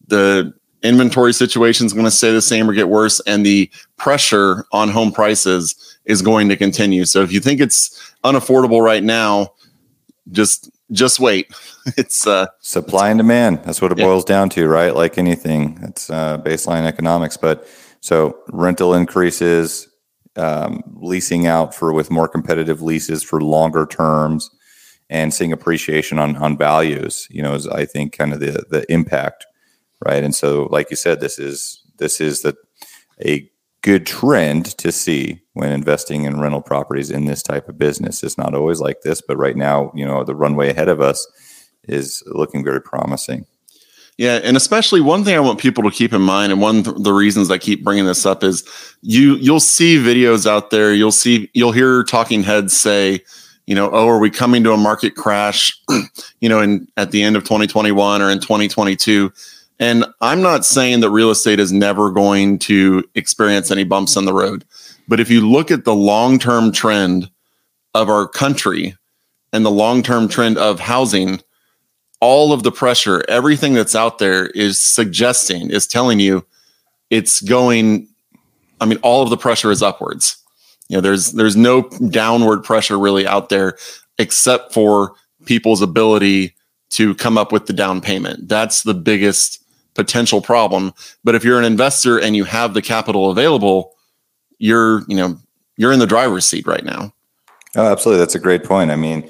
the 0.07 0.53
inventory 0.83 1.33
situation 1.33 1.85
is 1.85 1.91
going 1.91 2.05
to 2.05 2.11
stay 2.11 2.31
the 2.31 2.41
same 2.41 2.69
or 2.69 2.73
get 2.73 2.87
worse. 2.87 3.19
And 3.27 3.45
the 3.45 3.69
pressure 3.97 4.65
on 4.71 4.87
home 4.87 5.11
prices 5.11 5.97
is 6.05 6.21
going 6.21 6.47
to 6.47 6.55
continue. 6.55 7.03
So 7.03 7.23
if 7.23 7.33
you 7.33 7.41
think 7.41 7.59
it's 7.59 8.13
unaffordable 8.23 8.81
right 8.81 9.03
now, 9.03 9.51
just 10.31 10.69
just 10.93 11.19
wait. 11.19 11.53
It's 11.97 12.25
uh, 12.25 12.47
supply 12.61 13.09
and 13.09 13.17
demand. 13.17 13.59
That's 13.65 13.81
what 13.81 13.91
it 13.91 13.97
yeah. 13.97 14.05
boils 14.05 14.23
down 14.23 14.47
to, 14.51 14.65
right? 14.69 14.95
Like 14.95 15.17
anything, 15.17 15.77
it's 15.83 16.09
uh, 16.09 16.37
baseline 16.37 16.85
economics. 16.85 17.35
But 17.35 17.67
so 17.99 18.37
rental 18.53 18.93
increases, 18.93 19.89
um, 20.37 20.81
leasing 20.95 21.45
out 21.45 21.75
for 21.75 21.91
with 21.91 22.09
more 22.09 22.29
competitive 22.29 22.81
leases 22.81 23.21
for 23.21 23.41
longer 23.41 23.85
terms, 23.85 24.49
and 25.09 25.33
seeing 25.33 25.51
appreciation 25.51 26.19
on 26.19 26.37
on 26.37 26.57
values. 26.57 27.27
You 27.29 27.41
know, 27.43 27.53
is 27.53 27.67
I 27.67 27.83
think 27.85 28.17
kind 28.17 28.31
of 28.31 28.39
the 28.39 28.65
the 28.69 28.89
impact, 28.89 29.45
right? 30.05 30.23
And 30.23 30.33
so, 30.33 30.69
like 30.71 30.89
you 30.89 30.95
said, 30.95 31.19
this 31.19 31.37
is 31.37 31.83
this 31.97 32.21
is 32.21 32.43
the 32.43 32.55
a 33.25 33.51
good 33.83 34.05
trend 34.05 34.65
to 34.77 34.91
see 34.91 35.41
when 35.53 35.71
investing 35.71 36.23
in 36.23 36.39
rental 36.39 36.61
properties 36.61 37.11
in 37.11 37.25
this 37.25 37.43
type 37.43 37.69
of 37.69 37.77
business. 37.77 38.23
It's 38.23 38.37
not 38.37 38.55
always 38.55 38.79
like 38.79 39.01
this, 39.01 39.21
but 39.21 39.37
right 39.37 39.55
now, 39.55 39.91
you 39.93 40.05
know, 40.05 40.23
the 40.23 40.33
runway 40.33 40.71
ahead 40.71 40.89
of 40.89 41.01
us 41.01 41.27
is 41.83 42.23
looking 42.25 42.63
very 42.63 42.81
promising. 42.81 43.45
Yeah, 44.17 44.39
and 44.43 44.55
especially 44.55 45.01
one 45.01 45.23
thing 45.23 45.35
I 45.35 45.39
want 45.39 45.59
people 45.59 45.83
to 45.83 45.91
keep 45.91 46.13
in 46.13 46.21
mind, 46.21 46.51
and 46.51 46.61
one 46.61 46.87
of 46.87 47.03
the 47.03 47.13
reasons 47.13 47.49
I 47.49 47.57
keep 47.57 47.83
bringing 47.83 48.05
this 48.05 48.25
up 48.25 48.43
is 48.43 48.63
you 49.01 49.35
you'll 49.35 49.59
see 49.59 49.97
videos 49.97 50.45
out 50.45 50.69
there, 50.69 50.93
you'll 50.93 51.11
see 51.11 51.49
you'll 51.53 51.71
hear 51.71 52.03
talking 52.03 52.43
heads 52.43 52.77
say, 52.77 53.21
you 53.65 53.73
know, 53.73 53.89
oh, 53.91 54.07
are 54.07 54.19
we 54.19 54.29
coming 54.29 54.63
to 54.65 54.71
a 54.71 54.77
market 54.77 55.15
crash, 55.15 55.75
you 56.41 56.47
know, 56.47 56.61
in 56.61 56.87
at 56.95 57.09
the 57.09 57.23
end 57.23 57.35
of 57.35 57.43
2021 57.43 58.21
or 58.21 58.29
in 58.29 58.39
2022? 58.39 59.33
And 59.83 60.05
I'm 60.21 60.41
not 60.41 60.63
saying 60.63 61.01
that 61.01 61.09
real 61.09 61.29
estate 61.29 61.59
is 61.59 61.73
never 61.73 62.09
going 62.09 62.57
to 62.59 63.03
experience 63.15 63.69
any 63.69 63.83
bumps 63.83 64.15
in 64.15 64.23
the 64.23 64.31
road, 64.31 64.63
but 65.09 65.19
if 65.19 65.29
you 65.29 65.45
look 65.45 65.71
at 65.71 65.83
the 65.83 65.93
long-term 65.93 66.71
trend 66.71 67.29
of 67.93 68.07
our 68.07 68.25
country 68.25 68.95
and 69.51 69.65
the 69.65 69.69
long-term 69.69 70.29
trend 70.29 70.57
of 70.57 70.79
housing 70.79 71.41
all 72.21 72.53
of 72.53 72.63
the 72.63 72.71
pressure, 72.71 73.25
everything 73.27 73.73
that's 73.73 73.93
out 73.93 74.19
there 74.19 74.45
is 74.51 74.79
suggesting, 74.79 75.69
is 75.69 75.85
telling 75.85 76.21
you 76.21 76.45
it's 77.09 77.41
going. 77.41 78.07
I 78.79 78.85
mean, 78.85 78.99
all 78.99 79.21
of 79.21 79.31
the 79.31 79.37
pressure 79.37 79.69
is 79.69 79.83
upwards. 79.83 80.37
You 80.87 80.95
know, 80.95 81.01
there's 81.01 81.33
there's 81.33 81.57
no 81.57 81.89
downward 82.09 82.63
pressure 82.63 82.97
really 82.97 83.27
out 83.27 83.49
there 83.49 83.77
except 84.17 84.73
for 84.73 85.15
people's 85.45 85.81
ability 85.81 86.55
to 86.91 87.15
come 87.15 87.37
up 87.37 87.51
with 87.51 87.65
the 87.65 87.73
down 87.73 87.99
payment. 87.99 88.47
That's 88.47 88.83
the 88.83 88.93
biggest 88.93 89.59
potential 89.93 90.41
problem. 90.41 90.93
But 91.23 91.35
if 91.35 91.43
you're 91.43 91.59
an 91.59 91.65
investor 91.65 92.19
and 92.19 92.35
you 92.35 92.43
have 92.45 92.73
the 92.73 92.81
capital 92.81 93.31
available, 93.31 93.93
you're, 94.57 95.03
you 95.07 95.15
know, 95.15 95.37
you're 95.77 95.91
in 95.91 95.99
the 95.99 96.07
driver's 96.07 96.45
seat 96.45 96.67
right 96.67 96.83
now. 96.83 97.13
Oh, 97.75 97.91
absolutely. 97.91 98.19
That's 98.19 98.35
a 98.35 98.39
great 98.39 98.63
point. 98.63 98.91
I 98.91 98.95
mean, 98.95 99.29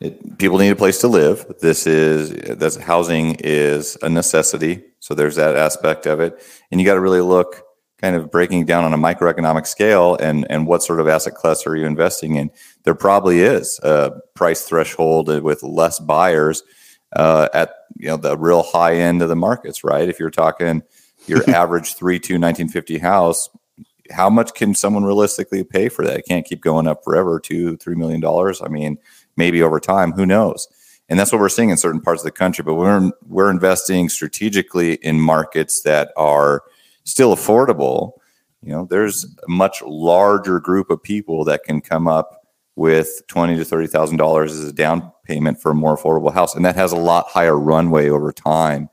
it, 0.00 0.38
people 0.38 0.58
need 0.58 0.70
a 0.70 0.76
place 0.76 1.00
to 1.00 1.08
live. 1.08 1.46
This 1.60 1.86
is 1.86 2.30
that's 2.58 2.76
housing 2.76 3.36
is 3.40 3.96
a 4.02 4.08
necessity. 4.08 4.82
So 5.00 5.14
there's 5.14 5.36
that 5.36 5.56
aspect 5.56 6.06
of 6.06 6.20
it, 6.20 6.42
and 6.70 6.80
you 6.80 6.86
got 6.86 6.94
to 6.94 7.00
really 7.00 7.20
look 7.20 7.62
kind 7.98 8.14
of 8.14 8.30
breaking 8.30 8.66
down 8.66 8.84
on 8.84 8.92
a 8.92 8.98
microeconomic 8.98 9.66
scale 9.66 10.16
and 10.16 10.46
and 10.50 10.66
what 10.66 10.82
sort 10.82 11.00
of 11.00 11.08
asset 11.08 11.34
class 11.34 11.66
are 11.66 11.76
you 11.76 11.86
investing 11.86 12.34
in. 12.34 12.50
There 12.84 12.94
probably 12.94 13.40
is 13.40 13.80
a 13.82 14.12
price 14.34 14.62
threshold 14.62 15.28
with 15.42 15.62
less 15.62 15.98
buyers 15.98 16.62
uh, 17.14 17.48
at 17.54 17.75
you 17.98 18.08
know 18.08 18.16
the 18.16 18.36
real 18.36 18.62
high 18.62 18.96
end 18.96 19.22
of 19.22 19.28
the 19.28 19.36
markets, 19.36 19.84
right? 19.84 20.08
If 20.08 20.18
you're 20.18 20.30
talking 20.30 20.82
your 21.26 21.48
average 21.54 21.94
three 21.94 22.18
two 22.18 22.34
1950 22.34 22.98
house, 22.98 23.48
how 24.10 24.30
much 24.30 24.54
can 24.54 24.74
someone 24.74 25.04
realistically 25.04 25.64
pay 25.64 25.88
for 25.88 26.04
that? 26.04 26.18
It 26.18 26.26
can't 26.26 26.46
keep 26.46 26.60
going 26.60 26.86
up 26.86 27.04
forever, 27.04 27.40
two, 27.40 27.76
three 27.76 27.94
million 27.94 28.20
dollars. 28.20 28.60
I 28.62 28.68
mean, 28.68 28.98
maybe 29.36 29.62
over 29.62 29.80
time, 29.80 30.12
who 30.12 30.26
knows? 30.26 30.68
And 31.08 31.18
that's 31.18 31.30
what 31.30 31.40
we're 31.40 31.48
seeing 31.48 31.70
in 31.70 31.76
certain 31.76 32.00
parts 32.00 32.22
of 32.22 32.24
the 32.24 32.32
country. 32.32 32.64
But 32.64 32.74
we're 32.74 33.10
we're 33.26 33.50
investing 33.50 34.08
strategically 34.08 34.94
in 34.94 35.20
markets 35.20 35.82
that 35.82 36.12
are 36.16 36.62
still 37.04 37.34
affordable. 37.34 38.12
You 38.62 38.72
know, 38.72 38.86
there's 38.88 39.24
a 39.24 39.50
much 39.50 39.82
larger 39.82 40.58
group 40.58 40.90
of 40.90 41.02
people 41.02 41.44
that 41.44 41.64
can 41.64 41.80
come 41.80 42.08
up 42.08 42.46
with 42.74 43.22
twenty 43.28 43.56
to 43.56 43.64
thirty 43.64 43.86
thousand 43.86 44.16
dollars 44.16 44.52
as 44.52 44.64
a 44.64 44.72
down 44.72 45.12
payment 45.26 45.60
for 45.60 45.72
a 45.72 45.74
more 45.74 45.96
affordable 45.96 46.32
house, 46.32 46.54
and 46.54 46.64
that 46.64 46.76
has 46.76 46.92
a 46.92 46.96
lot 46.96 47.28
higher 47.28 47.58
runway 47.58 48.08
over 48.08 48.32
time 48.32 48.88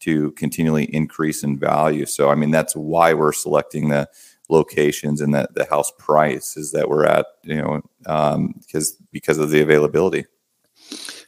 to 0.00 0.30
continually 0.32 0.84
increase 0.94 1.42
in 1.42 1.58
value. 1.58 2.06
So, 2.06 2.28
I 2.28 2.34
mean, 2.34 2.50
that's 2.50 2.74
why 2.74 3.14
we're 3.14 3.32
selecting 3.32 3.88
the 3.88 4.08
locations 4.48 5.20
and 5.20 5.34
that 5.34 5.54
the 5.54 5.64
house 5.64 5.92
price 5.98 6.56
is 6.56 6.72
that 6.72 6.88
we're 6.88 7.04
at, 7.04 7.26
you 7.42 7.56
know, 7.56 7.82
because 7.98 8.92
um, 8.92 9.06
because 9.12 9.38
of 9.38 9.50
the 9.50 9.60
availability. 9.60 10.24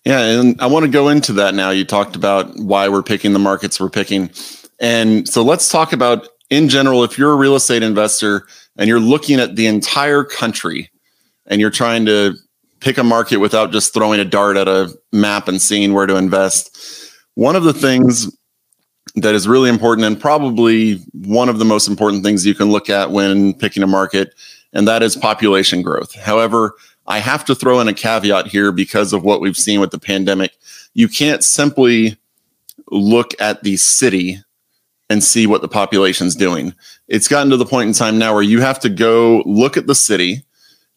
Yeah, 0.04 0.20
and 0.20 0.60
I 0.60 0.66
want 0.66 0.86
to 0.86 0.90
go 0.90 1.08
into 1.08 1.34
that 1.34 1.54
now. 1.54 1.70
You 1.70 1.84
talked 1.84 2.16
about 2.16 2.56
why 2.56 2.88
we're 2.88 3.02
picking 3.02 3.32
the 3.32 3.38
markets 3.38 3.78
we're 3.78 3.90
picking. 3.90 4.30
And 4.80 5.28
so 5.28 5.42
let's 5.42 5.68
talk 5.68 5.92
about 5.92 6.28
in 6.48 6.68
general 6.68 7.04
if 7.04 7.18
you're 7.18 7.32
a 7.32 7.36
real 7.36 7.54
estate 7.54 7.82
investor 7.82 8.46
and 8.76 8.88
you're 8.88 9.00
looking 9.00 9.38
at 9.38 9.56
the 9.56 9.66
entire 9.66 10.24
country 10.24 10.90
and 11.46 11.60
you're 11.60 11.70
trying 11.70 12.06
to 12.06 12.34
pick 12.80 12.98
a 12.98 13.04
market 13.04 13.38
without 13.38 13.72
just 13.72 13.94
throwing 13.94 14.20
a 14.20 14.24
dart 14.24 14.56
at 14.56 14.68
a 14.68 14.92
map 15.12 15.48
and 15.48 15.60
seeing 15.60 15.92
where 15.92 16.06
to 16.06 16.16
invest. 16.16 16.76
One 17.34 17.56
of 17.56 17.64
the 17.64 17.72
things 17.72 18.34
that 19.16 19.34
is 19.34 19.48
really 19.48 19.68
important 19.68 20.06
and 20.06 20.20
probably 20.20 20.96
one 21.12 21.48
of 21.48 21.58
the 21.58 21.64
most 21.64 21.88
important 21.88 22.22
things 22.22 22.46
you 22.46 22.54
can 22.54 22.70
look 22.70 22.88
at 22.88 23.10
when 23.10 23.54
picking 23.54 23.82
a 23.82 23.86
market, 23.86 24.34
and 24.72 24.86
that 24.86 25.02
is 25.02 25.16
population 25.16 25.82
growth. 25.82 26.14
However, 26.14 26.74
I 27.06 27.18
have 27.18 27.44
to 27.46 27.54
throw 27.54 27.80
in 27.80 27.88
a 27.88 27.94
caveat 27.94 28.46
here 28.46 28.70
because 28.72 29.12
of 29.12 29.24
what 29.24 29.40
we've 29.40 29.56
seen 29.56 29.80
with 29.80 29.90
the 29.90 29.98
pandemic. 29.98 30.56
You 30.94 31.08
can't 31.08 31.42
simply 31.42 32.16
look 32.90 33.32
at 33.40 33.62
the 33.62 33.76
city 33.76 34.42
and 35.08 35.24
see 35.24 35.46
what 35.46 35.60
the 35.60 35.68
population's 35.68 36.36
doing. 36.36 36.72
It's 37.08 37.26
gotten 37.26 37.50
to 37.50 37.56
the 37.56 37.66
point 37.66 37.88
in 37.88 37.94
time 37.94 38.16
now 38.16 38.32
where 38.32 38.44
you 38.44 38.60
have 38.60 38.78
to 38.80 38.88
go 38.88 39.42
look 39.44 39.76
at 39.76 39.88
the 39.88 39.94
city 39.94 40.44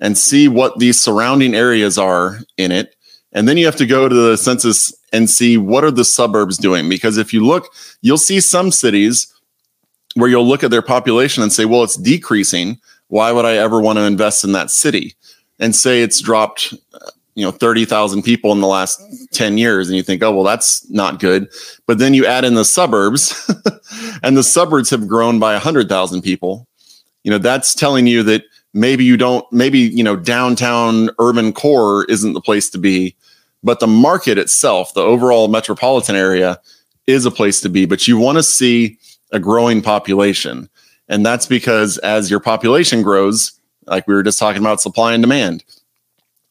and 0.03 0.17
see 0.17 0.49
what 0.49 0.77
these 0.77 1.01
surrounding 1.01 1.55
areas 1.55 1.97
are 1.97 2.39
in 2.57 2.71
it. 2.71 2.95
And 3.31 3.47
then 3.47 3.57
you 3.57 3.65
have 3.65 3.77
to 3.77 3.85
go 3.87 4.07
to 4.07 4.13
the 4.13 4.37
census 4.37 4.93
and 5.13 5.29
see 5.29 5.57
what 5.57 5.83
are 5.83 5.91
the 5.91 6.05
suburbs 6.05 6.57
doing 6.57 6.89
because 6.89 7.17
if 7.17 7.33
you 7.33 7.43
look 7.43 7.73
you'll 8.01 8.17
see 8.17 8.39
some 8.39 8.69
cities 8.69 9.33
where 10.15 10.29
you'll 10.29 10.45
look 10.45 10.63
at 10.63 10.69
their 10.69 10.81
population 10.83 11.41
and 11.41 11.51
say 11.51 11.65
well 11.65 11.83
it's 11.83 11.95
decreasing. 11.95 12.79
Why 13.07 13.31
would 13.31 13.45
i 13.45 13.53
ever 13.53 13.79
want 13.79 13.97
to 13.97 14.03
invest 14.03 14.43
in 14.43 14.51
that 14.51 14.69
city? 14.69 15.15
And 15.57 15.73
say 15.75 16.01
it's 16.01 16.19
dropped 16.19 16.73
uh, 16.93 17.09
you 17.35 17.45
know 17.45 17.51
30,000 17.51 18.21
people 18.21 18.51
in 18.51 18.59
the 18.59 18.67
last 18.67 19.01
10 19.31 19.57
years 19.57 19.87
and 19.87 19.95
you 19.95 20.03
think 20.03 20.21
oh 20.21 20.33
well 20.35 20.43
that's 20.43 20.87
not 20.89 21.19
good. 21.19 21.47
But 21.87 21.97
then 21.97 22.13
you 22.13 22.25
add 22.25 22.43
in 22.43 22.55
the 22.55 22.65
suburbs 22.65 23.49
and 24.23 24.35
the 24.35 24.43
suburbs 24.43 24.89
have 24.89 25.07
grown 25.07 25.39
by 25.39 25.53
100,000 25.53 26.21
people. 26.21 26.67
You 27.23 27.31
know 27.31 27.37
that's 27.37 27.73
telling 27.73 28.05
you 28.05 28.21
that 28.23 28.43
maybe 28.73 29.03
you 29.03 29.17
don't 29.17 29.45
maybe 29.51 29.79
you 29.79 30.03
know 30.03 30.15
downtown 30.15 31.09
urban 31.19 31.53
core 31.53 32.05
isn't 32.05 32.33
the 32.33 32.41
place 32.41 32.69
to 32.69 32.77
be 32.77 33.15
but 33.63 33.79
the 33.79 33.87
market 33.87 34.37
itself, 34.37 34.93
the 34.93 35.01
overall 35.01 35.47
metropolitan 35.47 36.15
area, 36.15 36.59
is 37.07 37.25
a 37.25 37.31
place 37.31 37.61
to 37.61 37.69
be. 37.69 37.85
But 37.85 38.07
you 38.07 38.17
want 38.17 38.37
to 38.37 38.43
see 38.43 38.97
a 39.31 39.39
growing 39.39 39.81
population. 39.81 40.69
And 41.07 41.25
that's 41.25 41.45
because 41.45 41.97
as 41.99 42.29
your 42.29 42.39
population 42.39 43.01
grows, 43.01 43.53
like 43.87 44.07
we 44.07 44.13
were 44.13 44.23
just 44.23 44.39
talking 44.39 44.61
about 44.61 44.81
supply 44.81 45.13
and 45.13 45.23
demand, 45.23 45.63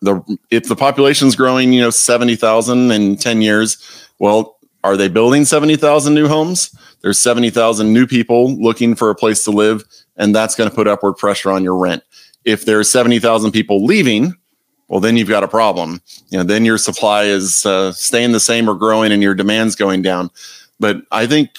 the 0.01 0.21
if 0.51 0.65
the 0.65 0.77
population 0.77 1.29
is 1.29 1.37
growing, 1.37 1.73
you 1.73 1.81
know, 1.81 1.91
70,000 1.91 2.91
in 2.91 3.17
10 3.17 3.43
years, 3.43 4.09
well, 4.19 4.59
are 4.85 4.97
they 4.97 5.09
building 5.09 5.45
70,000 5.45 6.13
new 6.13 6.27
homes? 6.27 6.77
There's 7.03 7.19
70,000 7.21 7.93
new 7.93 8.07
people 8.07 8.57
looking 8.57 8.95
for 8.95 9.11
a 9.11 9.15
place 9.15 9.45
to 9.45 9.51
live, 9.51 9.85
and 10.23 10.33
that's 10.33 10.55
going 10.55 10.71
to 10.71 10.75
put 10.75 10.87
upward 10.87 11.17
pressure 11.17 11.51
on 11.51 11.65
your 11.65 11.77
rent. 11.77 12.05
If 12.45 12.65
there's 12.65 12.91
70,000 12.91 13.51
people 13.51 13.85
leaving, 13.85 14.35
well, 14.87 15.01
then 15.01 15.17
you've 15.17 15.29
got 15.29 15.43
a 15.43 15.49
problem. 15.49 16.01
You 16.31 16.39
know, 16.39 16.45
then 16.45 16.65
your 16.65 16.79
supply 16.79 17.25
is 17.25 17.67
uh, 17.67 17.93
staying 17.93 18.31
the 18.31 18.41
same 18.41 18.71
or 18.71 18.75
growing, 18.75 19.11
and 19.11 19.21
your 19.21 19.35
demand's 19.35 19.75
going 19.75 20.03
down. 20.03 20.31
But 20.79 20.99
I 21.11 21.27
think 21.27 21.51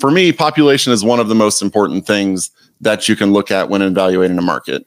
for 0.00 0.10
me, 0.10 0.32
population 0.32 0.92
is 0.92 1.04
one 1.04 1.20
of 1.20 1.28
the 1.28 1.34
most 1.34 1.62
important 1.62 2.06
things 2.06 2.50
that 2.80 3.08
you 3.08 3.14
can 3.14 3.32
look 3.32 3.52
at 3.52 3.68
when 3.68 3.82
evaluating 3.82 4.38
a 4.38 4.42
market. 4.42 4.84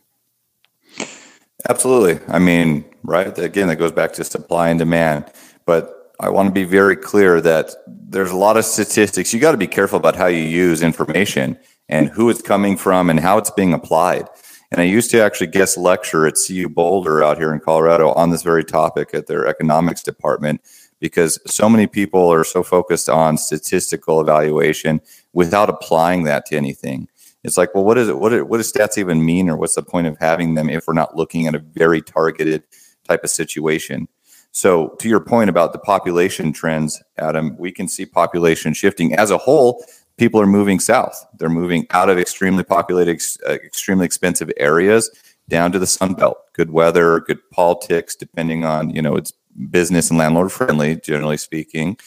Absolutely. 1.70 2.20
I 2.28 2.40
mean, 2.40 2.84
right. 3.04 3.38
Again, 3.38 3.68
that 3.70 3.78
goes 3.78 3.92
back 3.94 4.12
to 4.14 4.24
supply 4.26 4.70
and 4.70 4.80
demand. 4.80 5.26
But 5.66 6.14
I 6.20 6.30
want 6.30 6.48
to 6.48 6.54
be 6.54 6.64
very 6.66 6.98
clear 6.98 7.40
that 7.42 7.72
there's 7.88 8.32
a 8.32 8.36
lot 8.36 8.58
of 8.58 8.66
statistics. 8.66 9.34
You 9.34 9.40
got 9.40 9.52
to 9.52 9.58
be 9.58 9.68
careful 9.68 9.98
about 9.98 10.16
how 10.16 10.28
you 10.28 10.44
use 10.44 10.82
information 10.82 11.58
and 11.92 12.08
who 12.10 12.30
it's 12.30 12.42
coming 12.42 12.78
from 12.78 13.10
and 13.10 13.20
how 13.20 13.38
it's 13.38 13.52
being 13.52 13.74
applied. 13.74 14.28
And 14.72 14.80
I 14.80 14.86
used 14.86 15.12
to 15.12 15.22
actually 15.22 15.48
guest 15.48 15.78
lecture 15.78 16.26
at 16.26 16.36
CU 16.48 16.70
Boulder 16.70 17.22
out 17.22 17.38
here 17.38 17.54
in 17.54 17.60
Colorado 17.60 18.14
on 18.14 18.30
this 18.30 18.42
very 18.42 18.64
topic 18.64 19.10
at 19.14 19.28
their 19.28 19.46
economics 19.46 20.02
department 20.02 20.62
because 21.02 21.40
so 21.46 21.68
many 21.68 21.88
people 21.88 22.32
are 22.32 22.46
so 22.46 22.64
focused 22.64 23.10
on 23.10 23.38
statistical 23.38 24.22
evaluation 24.22 25.02
without 25.34 25.70
applying 25.70 26.24
that 26.24 26.46
to 26.46 26.56
anything. 26.56 27.10
It's 27.44 27.58
like, 27.58 27.76
well, 27.76 27.84
what 27.84 27.98
is 27.98 28.08
it? 28.08 28.20
What, 28.20 28.48
what 28.48 28.58
does 28.58 28.72
stats 28.72 28.98
even 28.98 29.26
mean, 29.26 29.50
or 29.50 29.58
what's 29.58 29.76
the 29.76 29.84
point 29.84 30.08
of 30.08 30.18
having 30.20 30.54
them 30.54 30.70
if 30.70 30.88
we're 30.88 30.94
not 30.94 31.18
looking 31.18 31.48
at 31.48 31.56
a 31.56 31.60
very 31.60 32.02
targeted 32.02 32.64
type 33.08 33.24
of 33.24 33.32
situation? 33.32 34.08
So, 34.52 34.90
to 35.00 35.10
your 35.10 35.22
point 35.22 35.50
about 35.50 35.74
the 35.74 35.80
population 35.80 36.54
trends, 36.54 37.02
Adam, 37.18 37.58
we 37.58 37.72
can 37.72 37.88
see 37.88 38.06
population 38.06 38.74
shifting 38.74 39.16
as 39.16 39.32
a 39.32 39.40
whole 39.40 39.84
people 40.18 40.42
are 40.42 40.48
moving 40.48 40.80
south. 40.80 41.26
They're 41.38 41.50
moving 41.50 41.88
out 41.92 42.10
of 42.10 42.18
extremely 42.18 42.64
populated, 42.64 43.22
uh, 43.48 43.54
extremely 43.54 44.06
expensive 44.06 44.52
areas 44.58 45.10
down 45.50 45.72
to 45.72 45.80
the 45.80 45.88
Sun 45.88 46.14
Belt. 46.14 46.38
Good 46.54 46.72
weather, 46.72 47.20
good 47.20 47.40
politics, 47.52 48.16
depending 48.16 48.64
on 48.64 48.90
you 48.92 49.02
know 49.02 49.16
it's 49.16 49.34
business 49.70 50.10
and 50.10 50.20
landlord 50.20 50.52
friendly, 50.52 50.96
generally 50.98 51.38
speaking, 51.38 51.98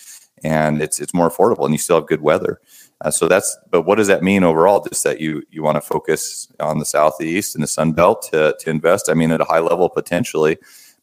and 0.43 0.81
it's 0.83 1.01
it's 1.01 1.14
more 1.14 1.31
affordable, 1.31 1.64
and 1.64 1.75
you 1.75 1.79
still 1.79 1.97
have 1.97 2.07
good 2.07 2.23
weather. 2.23 2.61
Uh, 3.01 3.11
so 3.11 3.29
that's, 3.29 3.59
but 3.71 3.83
what 3.83 3.97
does 3.97 4.07
that 4.07 4.23
mean 4.23 4.45
overall? 4.45 4.83
Just 4.83 5.05
that 5.05 5.21
you 5.21 5.43
you 5.51 5.62
want 5.62 5.77
to 5.77 5.81
focus 5.81 6.49
on 6.61 6.79
the 6.79 6.85
southeast 6.85 7.55
and 7.55 7.62
the 7.62 7.69
Sun 7.69 7.93
Belt 7.93 8.23
to 8.31 8.57
to 8.61 8.71
invest. 8.71 9.09
I 9.09 9.14
mean, 9.14 9.31
at 9.31 9.40
a 9.40 9.45
high 9.45 9.61
level 9.61 9.88
potentially, 9.88 10.57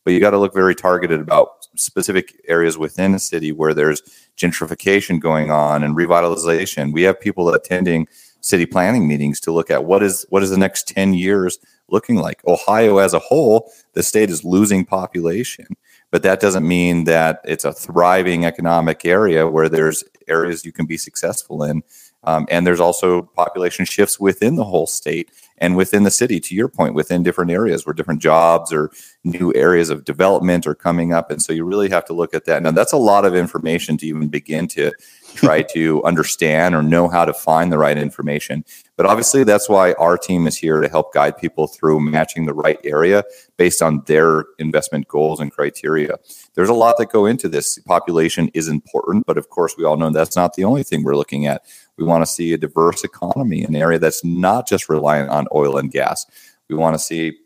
but 0.04 0.14
you 0.14 0.20
got 0.20 0.32
to 0.32 0.40
look 0.40 0.54
very 0.54 0.76
targeted 0.76 1.20
about 1.20 1.61
specific 1.84 2.39
areas 2.48 2.78
within 2.78 3.13
a 3.13 3.20
city 3.20 3.52
where 3.52 3.74
there's 3.74 4.02
gentrification 4.38 5.20
going 5.20 5.52
on 5.52 5.84
and 5.84 5.96
revitalization. 5.96 6.94
We 6.94 7.04
have 7.04 7.20
people 7.20 7.50
attending 7.50 8.08
city 8.41 8.65
planning 8.65 9.08
meetings 9.08 9.39
to 9.41 9.52
look 9.52 9.70
at 9.70 9.86
what 9.86 10.04
is 10.04 10.26
what 10.30 10.44
is 10.44 10.50
the 10.50 10.58
next 10.58 10.88
10 10.88 11.13
years 11.13 11.60
looking 11.89 12.15
like. 12.15 12.41
Ohio 12.48 12.98
as 12.98 13.13
a 13.13 13.20
whole, 13.20 13.72
the 13.94 14.04
state 14.04 14.30
is 14.30 14.44
losing 14.44 14.86
population, 14.86 15.67
but 16.10 16.24
that 16.24 16.39
doesn't 16.39 16.67
mean 16.67 17.04
that 17.04 17.41
it's 17.44 17.65
a 17.65 17.74
thriving 17.74 18.46
economic 18.46 19.06
area 19.06 19.48
where 19.48 19.70
there's 19.70 20.04
areas 20.28 20.65
you 20.65 20.72
can 20.72 20.86
be 20.86 20.98
successful 20.98 21.63
in. 21.63 21.84
Um, 22.24 22.48
and 22.50 22.65
there's 22.65 22.80
also 22.80 23.24
population 23.24 23.86
shifts 23.86 24.20
within 24.20 24.56
the 24.56 24.63
whole 24.63 24.88
state 24.88 25.32
and 25.62 25.78
within 25.78 26.04
the 26.04 26.12
city, 26.12 26.39
to 26.39 26.56
your 26.56 26.67
point, 26.67 26.95
within 26.95 27.21
different 27.21 27.52
areas 27.52 27.86
where 27.86 27.93
different 27.93 28.19
jobs 28.19 28.74
or 28.74 28.91
new 29.24 29.54
areas 29.54 29.91
of 29.91 30.04
development 30.04 30.65
are 30.65 30.74
coming 30.74 31.13
up. 31.13 31.30
And 31.30 31.39
so 31.39 31.54
you 31.54 31.63
really 31.63 31.88
have 31.89 32.04
to 32.06 32.13
look 32.13 32.34
at 32.34 32.45
that. 32.45 32.63
Now, 32.63 32.71
that's 32.71 32.91
a 32.91 32.97
lot 32.97 33.26
of 33.26 33.36
information 33.36 33.95
to 33.97 34.08
even 34.08 34.28
begin 34.28 34.67
to 34.69 34.91
try 35.36 35.62
to 35.62 36.04
understand 36.04 36.74
or 36.74 36.82
know 36.82 37.08
how 37.08 37.26
to 37.26 37.34
find 37.34 37.71
the 37.71 37.78
right 37.78 37.97
information. 37.97 38.65
But 38.97 39.06
obviously, 39.06 39.43
that's 39.43 39.69
why 39.69 39.93
our 39.93 40.17
team 40.17 40.47
is 40.47 40.58
here 40.58 40.82
to 40.82 40.89
help 40.89 41.13
guide 41.13 41.38
people 41.38 41.67
through 41.67 42.00
matching 42.00 42.47
the 42.47 42.54
right 42.54 42.80
area 42.84 43.24
based 43.58 43.84
on 43.84 44.04
their 44.08 44.45
investment 44.58 45.08
goals 45.08 45.39
and 45.39 45.52
criteria. 45.52 46.17
There's 46.56 46.69
a 46.69 46.74
lot 46.74 46.97
that 46.97 47.12
go 47.12 47.26
into 47.28 47.47
this. 47.47 47.78
Population 47.80 48.50
is 48.56 48.67
important, 48.67 49.26
but 49.26 49.38
of 49.38 49.50
course, 49.50 49.76
we 49.78 49.86
all 49.86 49.97
know 49.97 50.10
that's 50.10 50.36
not 50.36 50.56
the 50.56 50.63
only 50.63 50.84
thing 50.84 51.04
we're 51.04 51.15
looking 51.15 51.45
at. 51.45 51.63
We 52.02 52.08
want 52.08 52.24
to 52.24 52.32
see 52.32 52.52
a 52.54 52.58
diverse 52.58 53.04
economy, 53.04 53.64
an 53.64 53.76
area 53.76 54.00
that's 54.00 54.26
not 54.26 54.68
just 54.68 54.90
reliant 54.90 55.30
on 55.30 55.48
oil 55.54 55.78
and 55.78 55.92
gas. 55.92 56.26
We 56.68 56.76
want 56.76 56.96
to 56.96 57.00
see 57.00 57.38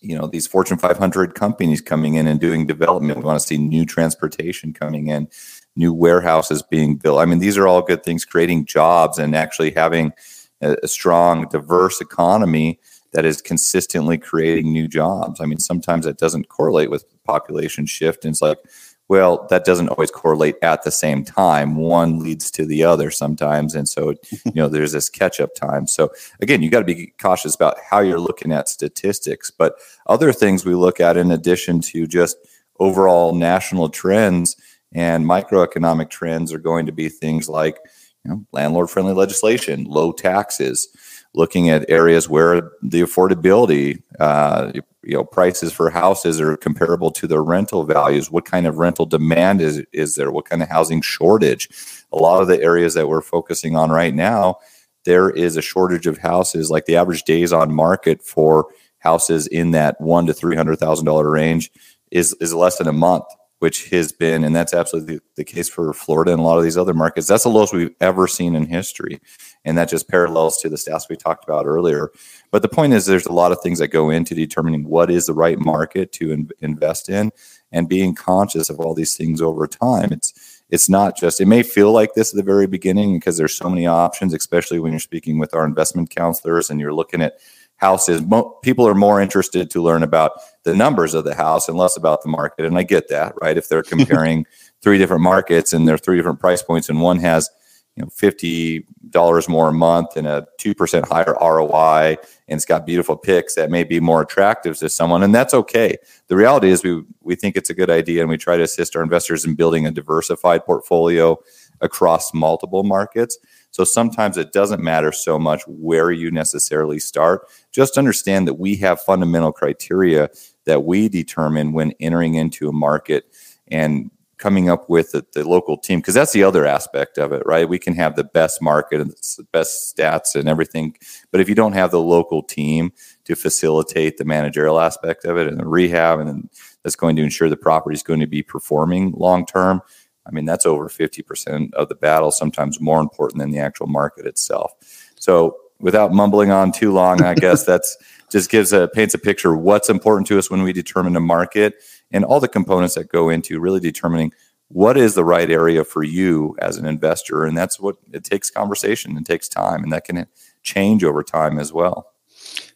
you 0.00 0.18
know 0.18 0.26
these 0.26 0.46
fortune 0.46 0.78
500 0.78 1.34
companies 1.34 1.82
coming 1.82 2.14
in 2.14 2.26
and 2.26 2.40
doing 2.40 2.66
development 2.66 3.18
we 3.18 3.24
want 3.24 3.40
to 3.40 3.46
see 3.46 3.58
new 3.58 3.84
transportation 3.84 4.72
coming 4.72 5.08
in 5.08 5.28
new 5.76 5.92
warehouses 5.92 6.62
being 6.62 6.96
built. 6.96 7.20
I 7.20 7.24
mean, 7.24 7.38
these 7.38 7.56
are 7.56 7.66
all 7.66 7.82
good 7.82 8.02
things, 8.02 8.24
creating 8.24 8.66
jobs 8.66 9.18
and 9.18 9.34
actually 9.34 9.70
having 9.70 10.12
a, 10.60 10.76
a 10.82 10.88
strong, 10.88 11.48
diverse 11.48 12.00
economy 12.00 12.80
that 13.12 13.24
is 13.24 13.42
consistently 13.42 14.18
creating 14.18 14.72
new 14.72 14.88
jobs. 14.88 15.40
I 15.40 15.46
mean, 15.46 15.58
sometimes 15.58 16.04
that 16.04 16.18
doesn't 16.18 16.48
correlate 16.48 16.90
with 16.90 17.04
population 17.24 17.86
shift. 17.86 18.24
And 18.24 18.32
it's 18.32 18.42
like, 18.42 18.58
well, 19.08 19.46
that 19.50 19.64
doesn't 19.64 19.88
always 19.88 20.10
correlate 20.10 20.56
at 20.62 20.84
the 20.84 20.90
same 20.90 21.24
time. 21.24 21.76
One 21.76 22.20
leads 22.20 22.50
to 22.52 22.64
the 22.64 22.84
other 22.84 23.10
sometimes. 23.10 23.74
And 23.74 23.88
so, 23.88 24.14
you 24.44 24.52
know, 24.54 24.68
there's 24.68 24.92
this 24.92 25.08
catch 25.08 25.40
up 25.40 25.54
time. 25.54 25.86
So, 25.86 26.12
again, 26.40 26.62
you 26.62 26.70
got 26.70 26.78
to 26.80 26.84
be 26.84 27.12
cautious 27.20 27.54
about 27.54 27.76
how 27.88 28.00
you're 28.00 28.20
looking 28.20 28.52
at 28.52 28.68
statistics. 28.68 29.50
But 29.50 29.74
other 30.06 30.32
things 30.32 30.64
we 30.64 30.74
look 30.74 31.00
at 31.00 31.16
in 31.16 31.30
addition 31.30 31.80
to 31.82 32.06
just 32.06 32.36
overall 32.80 33.34
national 33.34 33.90
trends 33.90 34.56
and 34.92 35.24
microeconomic 35.24 36.10
trends 36.10 36.52
are 36.52 36.58
going 36.58 36.86
to 36.86 36.92
be 36.92 37.08
things 37.08 37.48
like 37.48 37.78
you 38.24 38.30
know, 38.30 38.44
landlord 38.52 38.88
friendly 38.88 39.14
legislation, 39.14 39.84
low 39.84 40.12
taxes, 40.12 40.88
looking 41.34 41.70
at 41.70 41.88
areas 41.88 42.28
where 42.28 42.70
the 42.82 43.00
affordability, 43.00 44.02
uh, 44.20 44.72
you 45.02 45.14
know, 45.14 45.24
prices 45.24 45.72
for 45.72 45.90
houses 45.90 46.40
are 46.40 46.56
comparable 46.56 47.10
to 47.10 47.26
their 47.26 47.42
rental 47.42 47.84
values. 47.84 48.30
What 48.30 48.44
kind 48.44 48.66
of 48.66 48.78
rental 48.78 49.06
demand 49.06 49.60
is 49.60 49.82
is 49.92 50.14
there? 50.14 50.30
What 50.30 50.44
kind 50.48 50.62
of 50.62 50.68
housing 50.68 51.00
shortage? 51.00 51.68
A 52.12 52.16
lot 52.16 52.42
of 52.42 52.48
the 52.48 52.62
areas 52.62 52.94
that 52.94 53.08
we're 53.08 53.22
focusing 53.22 53.76
on 53.76 53.90
right 53.90 54.14
now, 54.14 54.56
there 55.04 55.30
is 55.30 55.56
a 55.56 55.62
shortage 55.62 56.06
of 56.06 56.18
houses. 56.18 56.70
Like 56.70 56.84
the 56.84 56.96
average 56.96 57.24
days 57.24 57.52
on 57.52 57.74
market 57.74 58.22
for 58.22 58.66
houses 58.98 59.46
in 59.46 59.72
that 59.72 60.00
one 60.00 60.26
to 60.26 60.34
three 60.34 60.56
hundred 60.56 60.76
thousand 60.76 61.06
dollar 61.06 61.30
range 61.30 61.70
is 62.10 62.34
is 62.40 62.54
less 62.54 62.78
than 62.78 62.88
a 62.88 62.92
month 62.92 63.24
which 63.62 63.90
has 63.90 64.10
been, 64.10 64.42
and 64.42 64.56
that's 64.56 64.74
absolutely 64.74 65.20
the 65.36 65.44
case 65.44 65.68
for 65.68 65.92
Florida 65.92 66.32
and 66.32 66.40
a 66.40 66.42
lot 66.42 66.58
of 66.58 66.64
these 66.64 66.76
other 66.76 66.92
markets. 66.92 67.28
That's 67.28 67.44
the 67.44 67.48
lowest 67.48 67.72
we've 67.72 67.94
ever 68.00 68.26
seen 68.26 68.56
in 68.56 68.66
history. 68.66 69.20
And 69.64 69.78
that 69.78 69.88
just 69.88 70.08
parallels 70.08 70.58
to 70.58 70.68
the 70.68 70.76
stats 70.76 71.08
we 71.08 71.16
talked 71.16 71.44
about 71.44 71.66
earlier. 71.66 72.10
But 72.50 72.62
the 72.62 72.68
point 72.68 72.94
is, 72.94 73.06
there's 73.06 73.26
a 73.26 73.32
lot 73.32 73.52
of 73.52 73.60
things 73.60 73.78
that 73.78 73.88
go 73.88 74.10
into 74.10 74.34
determining 74.34 74.88
what 74.88 75.10
is 75.10 75.26
the 75.26 75.34
right 75.34 75.58
market 75.58 76.12
to 76.12 76.32
in- 76.32 76.50
invest 76.60 77.08
in 77.08 77.30
and 77.70 77.88
being 77.88 78.14
conscious 78.14 78.68
of 78.70 78.80
all 78.80 78.94
these 78.94 79.16
things 79.16 79.40
over 79.40 79.66
time. 79.66 80.12
It's 80.12 80.62
it's 80.68 80.88
not 80.88 81.18
just 81.18 81.40
it 81.40 81.46
may 81.46 81.62
feel 81.62 81.92
like 81.92 82.14
this 82.14 82.32
at 82.32 82.36
the 82.36 82.42
very 82.42 82.66
beginning 82.66 83.18
because 83.18 83.36
there's 83.36 83.54
so 83.54 83.68
many 83.68 83.86
options 83.86 84.32
especially 84.32 84.78
when 84.78 84.90
you're 84.90 85.00
speaking 85.00 85.38
with 85.38 85.54
our 85.54 85.66
investment 85.66 86.10
counselors 86.10 86.70
and 86.70 86.80
you're 86.80 86.94
looking 86.94 87.20
at 87.20 87.38
houses. 87.82 88.22
Mo- 88.22 88.58
people 88.62 88.86
are 88.86 88.94
more 88.94 89.20
interested 89.20 89.68
to 89.70 89.82
learn 89.82 90.02
about 90.02 90.32
the 90.62 90.74
numbers 90.74 91.14
of 91.14 91.24
the 91.24 91.34
house 91.34 91.68
and 91.68 91.76
less 91.76 91.96
about 91.96 92.22
the 92.22 92.28
market. 92.28 92.64
And 92.64 92.78
I 92.78 92.84
get 92.84 93.08
that, 93.08 93.34
right? 93.42 93.58
If 93.58 93.68
they're 93.68 93.82
comparing 93.94 94.46
three 94.80 94.98
different 94.98 95.22
markets 95.22 95.72
and 95.72 95.86
they're 95.86 95.98
three 95.98 96.16
different 96.16 96.40
price 96.40 96.62
points, 96.62 96.88
and 96.88 97.00
one 97.00 97.18
has 97.18 97.50
you 97.96 98.02
know 98.02 98.08
fifty 98.10 98.86
dollars 99.10 99.48
more 99.48 99.68
a 99.68 99.72
month 99.72 100.16
and 100.16 100.26
a 100.26 100.46
two 100.58 100.74
percent 100.74 101.06
higher 101.06 101.36
ROI, 101.40 102.16
and 102.48 102.56
it's 102.56 102.64
got 102.64 102.86
beautiful 102.86 103.16
pics 103.16 103.54
that 103.54 103.70
may 103.70 103.84
be 103.84 104.00
more 104.00 104.22
attractive 104.22 104.76
to 104.78 104.88
someone, 104.88 105.22
and 105.22 105.34
that's 105.34 105.54
okay. 105.54 105.96
The 106.28 106.36
reality 106.36 106.70
is 106.70 106.82
we 106.82 107.04
we 107.20 107.34
think 107.34 107.56
it's 107.56 107.70
a 107.70 107.74
good 107.74 107.90
idea, 107.90 108.20
and 108.20 108.30
we 108.30 108.38
try 108.38 108.56
to 108.56 108.62
assist 108.62 108.96
our 108.96 109.02
investors 109.02 109.44
in 109.44 109.54
building 109.54 109.86
a 109.86 109.90
diversified 109.90 110.64
portfolio 110.64 111.38
across 111.80 112.32
multiple 112.32 112.84
markets. 112.84 113.38
So 113.72 113.84
sometimes 113.84 114.36
it 114.36 114.52
doesn't 114.52 114.82
matter 114.82 115.12
so 115.12 115.38
much 115.38 115.62
where 115.66 116.10
you 116.10 116.30
necessarily 116.30 116.98
start. 116.98 117.48
Just 117.72 117.96
understand 117.96 118.46
that 118.46 118.54
we 118.54 118.76
have 118.76 119.00
fundamental 119.00 119.50
criteria 119.50 120.30
that 120.64 120.84
we 120.84 121.08
determine 121.08 121.72
when 121.72 121.92
entering 121.98 122.34
into 122.34 122.68
a 122.68 122.72
market 122.72 123.24
and 123.68 124.10
coming 124.42 124.68
up 124.68 124.90
with 124.90 125.12
the, 125.12 125.24
the 125.34 125.48
local 125.48 125.76
team 125.76 126.00
because 126.00 126.14
that's 126.14 126.32
the 126.32 126.42
other 126.42 126.66
aspect 126.66 127.16
of 127.16 127.30
it 127.30 127.44
right 127.46 127.68
we 127.68 127.78
can 127.78 127.94
have 127.94 128.16
the 128.16 128.24
best 128.24 128.60
market 128.60 129.00
and 129.00 129.12
the 129.12 129.46
best 129.52 129.96
stats 129.96 130.34
and 130.34 130.48
everything 130.48 130.96
but 131.30 131.40
if 131.40 131.48
you 131.48 131.54
don't 131.54 131.74
have 131.74 131.92
the 131.92 132.00
local 132.00 132.42
team 132.42 132.92
to 133.24 133.36
facilitate 133.36 134.16
the 134.16 134.24
managerial 134.24 134.80
aspect 134.80 135.24
of 135.24 135.38
it 135.38 135.46
and 135.46 135.60
the 135.60 135.66
rehab 135.66 136.18
and 136.18 136.50
that's 136.82 136.96
going 136.96 137.14
to 137.14 137.22
ensure 137.22 137.48
the 137.48 137.56
property 137.56 137.94
is 137.94 138.02
going 138.02 138.18
to 138.18 138.26
be 138.26 138.42
performing 138.42 139.12
long 139.12 139.46
term 139.46 139.80
I 140.24 140.30
mean, 140.30 140.44
that's 140.44 140.66
over 140.66 140.88
50% 140.88 141.74
of 141.74 141.88
the 141.88 141.96
battle, 141.96 142.30
sometimes 142.30 142.80
more 142.80 143.00
important 143.00 143.40
than 143.40 143.50
the 143.50 143.58
actual 143.58 143.88
market 143.88 144.24
itself. 144.24 144.72
So, 145.16 145.56
without 145.80 146.12
mumbling 146.12 146.52
on 146.52 146.70
too 146.70 146.92
long, 146.92 147.22
I 147.22 147.34
guess 147.34 147.64
that's 147.66 147.96
just 148.32 148.50
gives 148.50 148.72
a 148.72 148.88
paints 148.88 149.14
a 149.14 149.18
picture 149.18 149.52
of 149.52 149.60
what's 149.60 149.90
important 149.90 150.26
to 150.28 150.38
us 150.38 150.50
when 150.50 150.62
we 150.62 150.72
determine 150.72 151.14
a 151.16 151.20
market 151.20 151.74
and 152.12 152.24
all 152.24 152.40
the 152.40 152.48
components 152.48 152.94
that 152.94 153.08
go 153.08 153.28
into 153.28 153.60
really 153.60 153.80
determining 153.80 154.32
what 154.68 154.96
is 154.96 155.14
the 155.14 155.24
right 155.24 155.50
area 155.50 155.84
for 155.84 156.02
you 156.02 156.56
as 156.60 156.78
an 156.78 156.86
investor. 156.86 157.44
And 157.44 157.56
that's 157.56 157.78
what 157.78 157.96
it 158.12 158.24
takes 158.24 158.50
conversation 158.50 159.16
and 159.16 159.26
takes 159.26 159.48
time, 159.48 159.82
and 159.82 159.92
that 159.92 160.04
can 160.04 160.26
change 160.62 161.04
over 161.04 161.22
time 161.22 161.58
as 161.58 161.72
well. 161.72 162.08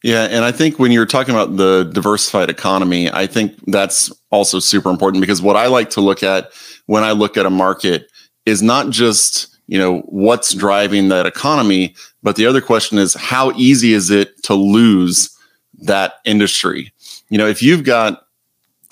Yeah, 0.02 0.24
and 0.24 0.44
I 0.44 0.52
think 0.52 0.78
when 0.78 0.92
you're 0.92 1.06
talking 1.06 1.34
about 1.34 1.56
the 1.56 1.90
diversified 1.92 2.50
economy, 2.50 3.10
I 3.10 3.26
think 3.26 3.58
that's 3.66 4.12
also 4.30 4.60
super 4.60 4.90
important 4.90 5.20
because 5.20 5.42
what 5.42 5.56
I 5.56 5.66
like 5.66 5.90
to 5.90 6.00
look 6.00 6.22
at 6.22 6.50
when 6.86 7.02
I 7.02 7.12
look 7.12 7.36
at 7.36 7.46
a 7.46 7.50
market 7.50 8.10
is 8.44 8.62
not 8.62 8.90
just, 8.90 9.58
you 9.66 9.78
know, 9.78 10.00
what's 10.02 10.54
driving 10.54 11.08
that 11.08 11.26
economy, 11.26 11.94
but 12.22 12.36
the 12.36 12.46
other 12.46 12.60
question 12.60 12.98
is 12.98 13.14
how 13.14 13.52
easy 13.52 13.92
is 13.92 14.10
it 14.10 14.42
to 14.44 14.54
lose 14.54 15.36
that 15.80 16.14
industry? 16.24 16.92
You 17.28 17.38
know, 17.38 17.46
if 17.46 17.62
you've 17.62 17.84
got 17.84 18.25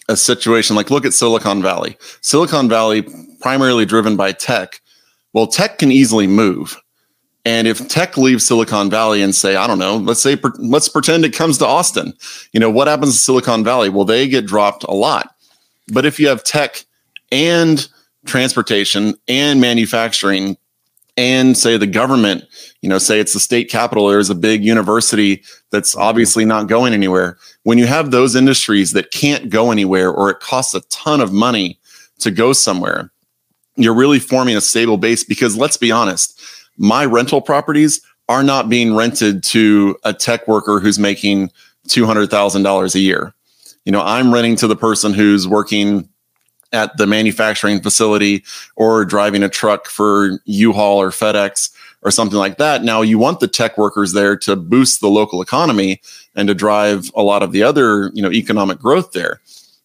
a 0.09 0.17
situation 0.17 0.77
like 0.77 0.91
look 0.91 1.05
at 1.05 1.13
Silicon 1.13 1.63
Valley. 1.63 1.97
Silicon 2.21 2.69
Valley 2.69 3.07
primarily 3.41 3.85
driven 3.85 4.17
by 4.17 4.33
tech. 4.33 4.81
Well, 5.33 5.47
tech 5.47 5.79
can 5.79 5.91
easily 5.91 6.27
move 6.27 6.81
and 7.45 7.69
if 7.69 7.87
tech 7.89 8.17
leaves 8.17 8.47
Silicon 8.47 8.89
Valley 8.89 9.21
and 9.21 9.35
say, 9.35 9.57
I 9.57 9.67
don't 9.67 9.79
know, 9.79 9.99
let's 9.99 10.23
say, 10.23 10.39
let's 10.59 10.89
pretend 10.89 11.25
it 11.25 11.35
comes 11.35 11.59
to 11.59 11.67
Austin, 11.67 12.15
you 12.53 12.61
know, 12.61 12.71
what 12.71 12.89
happens 12.89 13.13
to 13.13 13.19
Silicon 13.19 13.63
Valley? 13.63 13.91
Well, 13.91 14.07
they 14.07 14.27
get 14.29 14.47
dropped 14.47 14.85
a 14.85 14.95
lot. 14.95 15.35
But 15.93 16.07
if 16.07 16.19
you 16.19 16.29
have 16.29 16.43
tech 16.43 16.85
and 17.31 17.87
transportation 18.25 19.15
and 19.29 19.61
manufacturing 19.61 20.57
and 21.17 21.57
say 21.57 21.77
the 21.77 21.87
government, 21.87 22.45
you 22.81 22.89
know, 22.89 22.99
say 22.99 23.21
it's 23.21 23.33
the 23.33 23.41
state 23.41 23.71
capital, 23.71 24.09
there's 24.09 24.31
a 24.31 24.35
big 24.35 24.65
university 24.65 25.43
that's 25.71 25.95
mm-hmm. 25.95 26.03
obviously 26.03 26.45
not 26.45 26.67
going 26.67 26.93
anywhere. 26.93 27.39
When 27.63 27.79
you 27.79 27.87
have 27.87 28.11
those 28.11 28.35
industries 28.35 28.93
that 28.93 29.13
can't 29.13 29.51
go 29.51 29.71
anywhere 29.71 30.11
or 30.11 30.31
it 30.31 30.41
costs 30.41 30.75
a 30.75 30.81
ton 30.83 31.21
of 31.21 31.33
money 31.33 31.79
to 32.19 32.31
go 32.31 32.53
somewhere, 32.53 33.11
you're 33.77 33.95
really 33.95 34.19
forming 34.19 34.57
a 34.57 34.61
stable 34.61 34.97
base 34.97 35.25
because 35.25 35.57
let's 35.57 35.77
be 35.77 35.91
honest, 35.91 36.41
my 36.77 37.05
rental 37.05 37.41
properties 37.41 38.01
are 38.29 38.43
not 38.43 38.69
being 38.69 38.95
rented 38.95 39.43
to 39.45 39.97
a 40.05 40.13
tech 40.13 40.49
worker 40.49 40.81
who's 40.81 40.99
making 40.99 41.51
$200,000 41.89 42.95
a 42.95 42.99
year. 42.99 43.35
You 43.85 43.93
know, 43.93 44.03
I'm 44.03 44.33
renting 44.33 44.57
to 44.57 44.67
the 44.67 44.77
person 44.77 45.13
who's 45.13 45.47
working 45.47 46.09
at 46.75 46.97
the 46.97 47.07
manufacturing 47.07 47.81
facility 47.81 48.45
or 48.77 49.05
driving 49.05 49.43
a 49.43 49.49
truck 49.49 49.87
for 49.87 50.41
U-Haul 50.45 51.01
or 51.01 51.11
FedEx 51.11 51.71
or 52.03 52.11
something 52.11 52.39
like 52.39 52.59
that. 52.59 52.83
Now 52.83 53.01
you 53.01 53.19
want 53.19 53.41
the 53.41 53.49
tech 53.49 53.79
workers 53.79 54.13
there 54.13 54.37
to 54.39 54.57
boost 54.57 55.01
the 55.01 55.09
local 55.09 55.41
economy 55.41 56.01
and 56.35 56.49
to 56.49 56.55
drive 56.55 57.11
a 57.15 57.23
lot 57.23 57.43
of 57.43 57.53
the 57.53 57.63
other, 57.63 58.11
you 58.13 58.23
know, 58.23 58.31
economic 58.31 58.79
growth 58.79 59.13
there. 59.13 59.41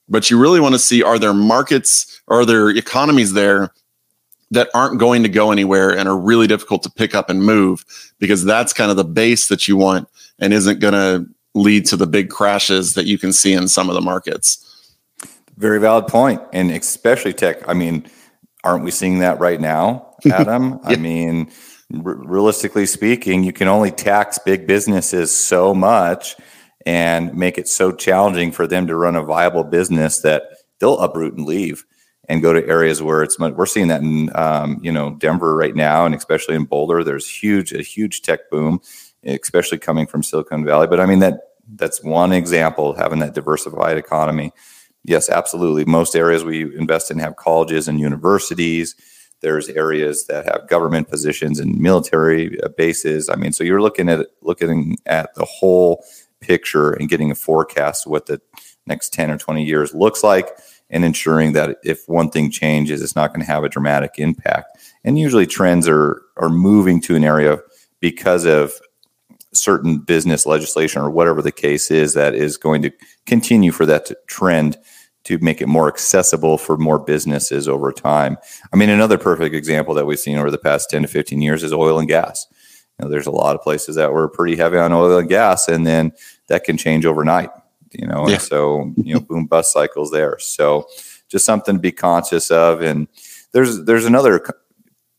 But 0.10 0.30
you 0.30 0.38
really 0.40 0.60
want 0.60 0.76
to 0.76 0.80
see 0.80 1.04
are 1.04 1.20
there 1.20 1.34
markets, 1.34 2.22
are 2.28 2.46
there 2.46 2.70
economies 2.70 3.34
there 3.34 3.72
that 4.52 4.70
aren't 4.74 5.00
going 5.00 5.24
to 5.24 5.30
go 5.30 5.52
anywhere 5.52 5.96
and 5.96 6.10
are 6.10 6.18
really 6.18 6.48
difficult 6.48 6.84
to 6.84 6.90
pick 6.90 7.14
up 7.14 7.30
and 7.30 7.44
move 7.44 7.86
because 8.18 8.44
that's 8.44 8.74
kind 8.74 8.90
of 8.90 8.98
the 8.98 9.04
base 9.04 9.48
that 9.48 9.68
you 9.68 9.78
want 9.78 10.10
and 10.40 10.54
isn't 10.54 10.80
going 10.80 10.94
to 10.94 11.30
lead 11.54 11.86
to 11.86 11.96
the 11.96 12.08
big 12.08 12.30
crashes 12.30 12.96
that 12.96 13.06
you 13.06 13.18
can 13.18 13.32
see 13.32 13.54
in 13.54 13.68
some 13.68 13.90
of 13.90 13.96
the 13.96 14.02
markets. 14.02 14.66
Very 15.60 15.80
valid 15.80 16.08
point, 16.08 16.42
and 16.54 16.72
especially 16.72 17.34
tech. 17.34 17.68
I 17.68 17.74
mean, 17.74 18.10
aren't 18.64 18.86
we 18.86 18.92
seeing 18.92 19.20
that 19.20 19.40
right 19.40 19.60
now, 19.60 20.16
Adam? 20.32 20.80
yeah. 20.84 20.92
I 20.92 20.96
mean, 20.96 21.52
r- 21.94 22.16
realistically 22.16 22.86
speaking, 22.86 23.44
you 23.44 23.52
can 23.52 23.68
only 23.68 23.92
tax 23.92 24.40
big 24.40 24.66
businesses 24.66 25.36
so 25.36 25.74
much 25.74 26.38
and 26.86 27.34
make 27.36 27.58
it 27.58 27.68
so 27.68 27.92
challenging 27.92 28.54
for 28.54 28.68
them 28.68 28.88
to 28.88 28.96
run 28.96 29.18
a 29.18 29.22
viable 29.22 29.66
business 29.66 30.20
that 30.22 30.44
they'll 30.80 30.98
uproot 31.00 31.34
and 31.36 31.46
leave 31.46 31.86
and 32.30 32.42
go 32.42 32.54
to 32.54 32.66
areas 32.66 33.04
where 33.04 33.22
it's 33.22 33.38
we're 33.38 33.66
seeing 33.66 33.90
that 33.90 34.02
in 34.02 34.30
um, 34.36 34.80
you 34.82 34.92
know 34.94 35.16
Denver 35.16 35.56
right 35.56 35.76
now 35.76 36.06
and 36.06 36.16
especially 36.16 36.56
in 36.56 36.64
Boulder 36.64 37.04
there's 37.04 37.28
huge 37.28 37.74
a 37.74 37.82
huge 37.82 38.22
tech 38.22 38.50
boom 38.50 38.80
especially 39.26 39.78
coming 39.78 40.08
from 40.08 40.24
Silicon 40.24 40.64
Valley 40.64 40.88
but 40.88 41.00
I 41.02 41.06
mean 41.06 41.20
that 41.20 41.50
that's 41.76 42.02
one 42.02 42.32
example 42.32 42.94
having 42.94 43.20
that 43.20 43.34
diversified 43.34 43.98
economy 43.98 44.54
yes 45.04 45.30
absolutely. 45.30 45.86
Most 45.86 46.16
areas 46.16 46.44
we 46.44 46.64
invest 46.78 47.12
in 47.12 47.20
have 47.20 47.36
colleges 47.36 47.88
and 47.88 48.00
universities. 48.00 48.96
There's 49.42 49.70
areas 49.70 50.26
that 50.28 50.46
have 50.46 50.68
government 50.68 51.10
positions 51.10 51.60
and 51.60 51.80
military 51.80 52.62
uh, 52.62 52.70
bases. 52.70 53.30
I 53.30 53.36
mean 53.36 53.54
so 53.54 53.64
you're 53.64 53.82
looking 53.82 54.10
at 54.10 54.28
looking 54.42 54.98
at 55.06 55.34
the 55.36 55.46
whole 55.46 56.04
picture 56.42 56.92
and 56.92 57.10
getting 57.10 57.32
a 57.32 57.36
forecast 57.36 58.08
what 58.08 58.26
the 58.28 58.42
next 58.86 59.14
10 59.14 59.30
or 59.30 59.38
20 59.38 59.64
years 59.64 59.94
looks 59.94 60.24
like 60.24 60.50
and 60.90 61.06
ensuring 61.06 61.54
that 61.54 61.78
if 61.84 62.08
one 62.08 62.30
thing 62.30 62.50
changes, 62.50 63.02
it's 63.02 63.16
not 63.16 63.30
going 63.30 63.42
to 63.42 63.46
have 63.46 63.64
a 63.64 63.70
dramatic 63.70 64.16
impact. 64.18 64.78
And 65.04 65.20
usually 65.20 65.46
trends 65.46 65.88
are 65.88 66.22
are 66.38 66.50
moving 66.50 67.02
to 67.02 67.16
an 67.16 67.24
area 67.24 67.60
because 68.00 68.46
of 68.46 68.74
certain 69.54 69.98
business 69.98 70.46
legislation 70.46 71.02
or 71.02 71.10
whatever 71.10 71.42
the 71.42 71.52
case 71.52 71.90
is 71.90 72.14
that 72.14 72.36
is 72.36 72.58
going 72.58 72.82
to 72.82 72.92
continue 73.26 73.72
for 73.72 73.86
that 73.86 74.06
to 74.06 74.18
trend 74.28 74.78
to 75.24 75.38
make 75.40 75.62
it 75.62 75.68
more 75.68 75.88
accessible 75.88 76.58
for 76.58 76.78
more 76.78 76.98
businesses 76.98 77.68
over 77.68 77.92
time. 77.92 78.38
I 78.72 78.78
mean, 78.78 78.90
another 78.90 79.18
perfect 79.18 79.54
example 79.54 79.94
that 79.96 80.06
we've 80.06 80.20
seen 80.20 80.38
over 80.38 80.52
the 80.52 80.58
past 80.58 80.90
10 80.90 81.02
to 81.02 81.08
15 81.08 81.42
years 81.42 81.64
is 81.64 81.74
oil 81.74 82.00
and 82.00 82.08
gas. 82.08 82.48
You 82.98 83.06
know, 83.06 83.12
there's 83.12 83.28
a 83.28 83.32
lot 83.32 83.56
of 83.56 83.62
places 83.62 83.96
that 83.96 84.14
were 84.14 84.30
pretty 84.30 84.56
heavy 84.56 84.78
on 84.78 84.94
oil 84.94 85.18
and 85.18 85.30
gas, 85.30 85.68
and 85.68 85.86
then 85.86 86.12
that 86.48 86.64
can 86.64 86.78
change 86.78 87.06
overnight 87.06 87.50
you 87.92 88.08
know, 88.08 88.28
yeah. 88.28 88.34
and 88.34 88.42
so 88.42 88.94
you 88.98 89.14
know, 89.14 89.20
boom 89.20 89.46
bust 89.46 89.72
cycles 89.72 90.12
there. 90.12 90.38
So 90.40 90.88
just 91.28 91.46
something 91.46 91.76
to 91.76 91.82
be 91.82 91.92
conscious 91.92 92.52
of. 92.52 92.82
And 92.82 93.08
there's 93.52 93.84
there's 93.86 94.06
another 94.06 94.44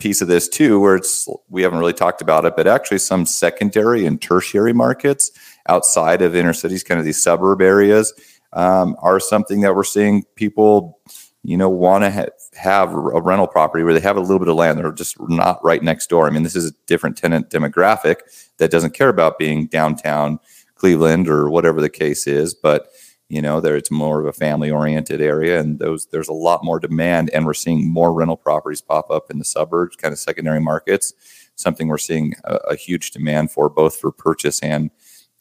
piece 0.01 0.21
of 0.21 0.29
this 0.29 0.49
too, 0.49 0.81
where 0.81 0.97
it's 0.97 1.29
we 1.49 1.63
haven't 1.63 1.79
really 1.79 1.93
talked 1.93 2.21
about 2.21 2.45
it, 2.45 2.57
but 2.57 2.67
actually 2.67 2.99
some 2.99 3.25
secondary 3.27 4.05
and 4.05 4.21
tertiary 4.21 4.73
markets 4.73 5.31
outside 5.69 6.23
of 6.23 6.35
inner 6.35 6.53
cities, 6.53 6.83
kind 6.83 6.99
of 6.99 7.05
these 7.05 7.23
suburb 7.23 7.61
areas, 7.63 8.13
um, 8.53 8.97
are 9.01 9.21
something 9.21 9.61
that 9.61 9.77
we're 9.77 9.85
seeing 9.85 10.25
people, 10.35 10.99
you 11.45 11.57
know, 11.57 11.69
want 11.69 12.03
to 12.03 12.11
ha- 12.11 12.27
have 12.57 12.93
a 12.93 13.21
rental 13.21 13.47
property 13.47 13.85
where 13.85 13.95
they 13.95 14.01
have 14.01 14.17
a 14.17 14.21
little 14.21 14.41
bit 14.41 14.49
of 14.49 14.57
land. 14.57 14.79
They're 14.79 14.91
just 14.91 15.17
not 15.21 15.63
right 15.65 15.83
next 15.83 16.09
door. 16.09 16.27
I 16.27 16.31
mean, 16.31 16.43
this 16.43 16.57
is 16.57 16.71
a 16.71 16.75
different 16.87 17.17
tenant 17.17 17.51
demographic 17.51 18.17
that 18.57 18.71
doesn't 18.71 18.95
care 18.95 19.09
about 19.09 19.39
being 19.39 19.67
downtown 19.67 20.41
Cleveland 20.75 21.29
or 21.29 21.51
whatever 21.51 21.81
the 21.81 21.91
case 21.91 22.27
is. 22.27 22.55
But 22.55 22.89
you 23.31 23.41
know, 23.41 23.61
there 23.61 23.77
it's 23.77 23.93
more 23.93 24.21
of 24.21 24.27
a 24.27 24.33
family 24.33 24.71
oriented 24.71 25.21
area, 25.21 25.61
and 25.61 25.79
those 25.79 26.07
there's 26.07 26.29
a 26.29 26.33
lot 26.33 26.65
more 26.65 26.81
demand, 26.81 27.31
and 27.31 27.47
we're 27.47 27.55
seeing 27.55 27.89
more 27.89 28.13
rental 28.13 28.37
properties 28.37 28.81
pop 28.81 29.09
up 29.09 29.31
in 29.31 29.39
the 29.39 29.45
suburbs, 29.45 29.97
kind 29.97 30.13
of 30.13 30.19
secondary 30.19 30.61
markets. 30.61 31.15
Something 31.55 31.87
we're 31.87 31.99
seeing 31.99 32.35
a, 32.45 32.55
a 32.57 32.77
huge 32.77 33.13
demand 33.13 33.53
for, 33.53 33.69
both 33.69 33.97
for 33.97 34.11
purchase 34.11 34.59
and 34.61 34.91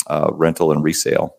uh, 0.06 0.30
rental 0.32 0.72
and 0.72 0.84
resale. 0.84 1.36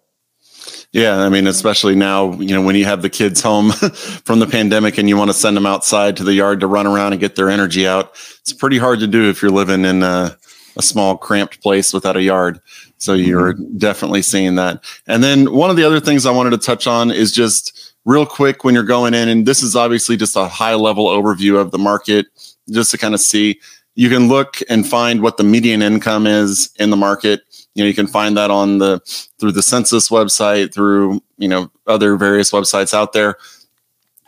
Yeah, 0.93 1.19
I 1.19 1.29
mean, 1.29 1.47
especially 1.47 1.95
now, 1.95 2.33
you 2.33 2.53
know, 2.53 2.63
when 2.63 2.75
you 2.75 2.85
have 2.85 3.03
the 3.03 3.11
kids 3.11 3.41
home 3.41 3.71
from 4.25 4.41
the 4.41 4.47
pandemic 4.47 4.99
and 4.99 5.09
you 5.09 5.17
want 5.17 5.31
to 5.31 5.37
send 5.37 5.57
them 5.57 5.67
outside 5.67 6.17
to 6.17 6.25
the 6.25 6.35
yard 6.35 6.61
to 6.61 6.67
run 6.67 6.87
around 6.87 7.13
and 7.13 7.21
get 7.21 7.37
their 7.37 7.49
energy 7.49 7.87
out, 7.87 8.11
it's 8.41 8.53
pretty 8.53 8.79
hard 8.79 8.99
to 9.01 9.07
do 9.07 9.31
if 9.31 9.41
you're 9.41 9.53
living 9.53 9.85
in 9.85 10.03
a, 10.03 10.37
a 10.77 10.83
small, 10.83 11.17
cramped 11.17 11.63
place 11.63 11.93
without 11.93 12.17
a 12.17 12.23
yard. 12.23 12.61
So 13.01 13.15
you're 13.15 13.55
mm-hmm. 13.55 13.79
definitely 13.79 14.23
seeing 14.23 14.55
that. 14.57 14.85
And 15.07 15.25
then 15.25 15.53
one 15.53 15.71
of 15.71 15.77
the 15.77 15.85
other 15.85 16.01
things 16.01 16.27
I 16.27 16.31
wanted 16.31 16.51
to 16.51 16.59
touch 16.59 16.87
on 16.87 17.11
is 17.11 17.33
just 17.33 17.95
real 18.05 18.27
quick 18.27 18.63
when 18.63 18.75
you're 18.75 18.85
going 18.85 19.15
in, 19.15 19.29
and 19.29 19.47
this 19.47 19.63
is 19.63 19.75
obviously 19.75 20.17
just 20.17 20.37
a 20.37 20.47
high 20.47 20.75
level 20.75 21.07
overview 21.07 21.59
of 21.59 21.71
the 21.71 21.79
market, 21.79 22.27
just 22.71 22.91
to 22.93 22.99
kind 22.99 23.15
of 23.15 23.21
see. 23.21 23.59
You 23.95 24.09
can 24.09 24.29
look 24.29 24.59
and 24.69 24.87
find 24.87 25.21
what 25.21 25.37
the 25.37 25.45
median 25.45 25.83
income 25.83 26.27
is 26.27 26.71
in 26.79 26.91
the 26.91 26.97
market. 26.97 27.43
You 27.75 27.83
know, 27.83 27.89
you 27.89 27.95
can 27.95 28.07
find 28.07 28.37
that 28.37 28.51
on 28.51 28.79
the 28.79 29.01
through 29.39 29.53
the 29.53 29.63
census 29.63 30.11
website, 30.11 30.73
through 30.73 31.23
you 31.39 31.49
know 31.49 31.71
other 31.87 32.17
various 32.17 32.51
websites 32.53 32.95
out 32.95 33.13
there, 33.15 33.37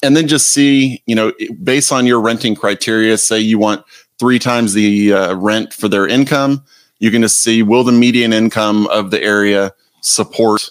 and 0.03 0.17
then 0.17 0.29
just 0.29 0.51
see 0.51 1.03
you 1.07 1.15
know 1.15 1.33
based 1.63 1.93
on 1.93 2.07
your 2.07 2.21
renting 2.21 2.55
criteria. 2.55 3.19
Say 3.19 3.39
you 3.39 3.59
want 3.59 3.85
three 4.19 4.39
times 4.39 4.73
the 4.73 5.13
uh, 5.13 5.35
rent 5.37 5.73
for 5.73 5.89
their 5.89 6.07
income 6.07 6.65
you 7.03 7.11
can 7.11 7.21
just 7.21 7.41
see 7.41 7.65
will 7.65 7.83
the 7.83 7.91
median 7.91 8.33
income 8.33 8.87
of 8.87 9.11
the 9.11 9.21
area 9.21 9.73
support 10.03 10.71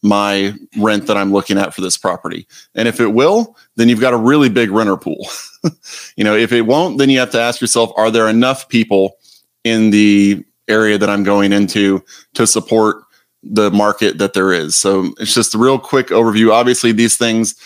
my 0.00 0.54
rent 0.78 1.08
that 1.08 1.16
I'm 1.16 1.32
looking 1.32 1.58
at 1.58 1.74
for 1.74 1.80
this 1.80 1.96
property. 1.96 2.46
And 2.76 2.86
if 2.86 3.00
it 3.00 3.08
will, 3.08 3.56
then 3.74 3.88
you've 3.88 4.00
got 4.00 4.14
a 4.14 4.16
really 4.16 4.48
big 4.48 4.70
renter 4.70 4.96
pool. 4.96 5.26
you 6.16 6.22
know, 6.22 6.36
if 6.36 6.52
it 6.52 6.62
won't, 6.62 6.98
then 6.98 7.10
you 7.10 7.18
have 7.18 7.32
to 7.32 7.40
ask 7.40 7.60
yourself, 7.60 7.90
are 7.96 8.12
there 8.12 8.28
enough 8.28 8.68
people 8.68 9.16
in 9.64 9.90
the 9.90 10.44
area 10.68 10.98
that 10.98 11.10
I'm 11.10 11.24
going 11.24 11.52
into 11.52 12.00
to 12.34 12.46
support 12.46 13.02
the 13.42 13.72
market 13.72 14.18
that 14.18 14.34
there 14.34 14.52
is? 14.52 14.76
So 14.76 15.14
it's 15.18 15.34
just 15.34 15.56
a 15.56 15.58
real 15.58 15.80
quick 15.80 16.08
overview. 16.08 16.52
Obviously, 16.52 16.92
these 16.92 17.16
things 17.16 17.56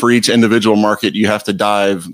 for 0.00 0.10
each 0.10 0.30
individual 0.30 0.76
market, 0.76 1.14
you 1.14 1.26
have 1.26 1.44
to 1.44 1.52
dive 1.52 2.08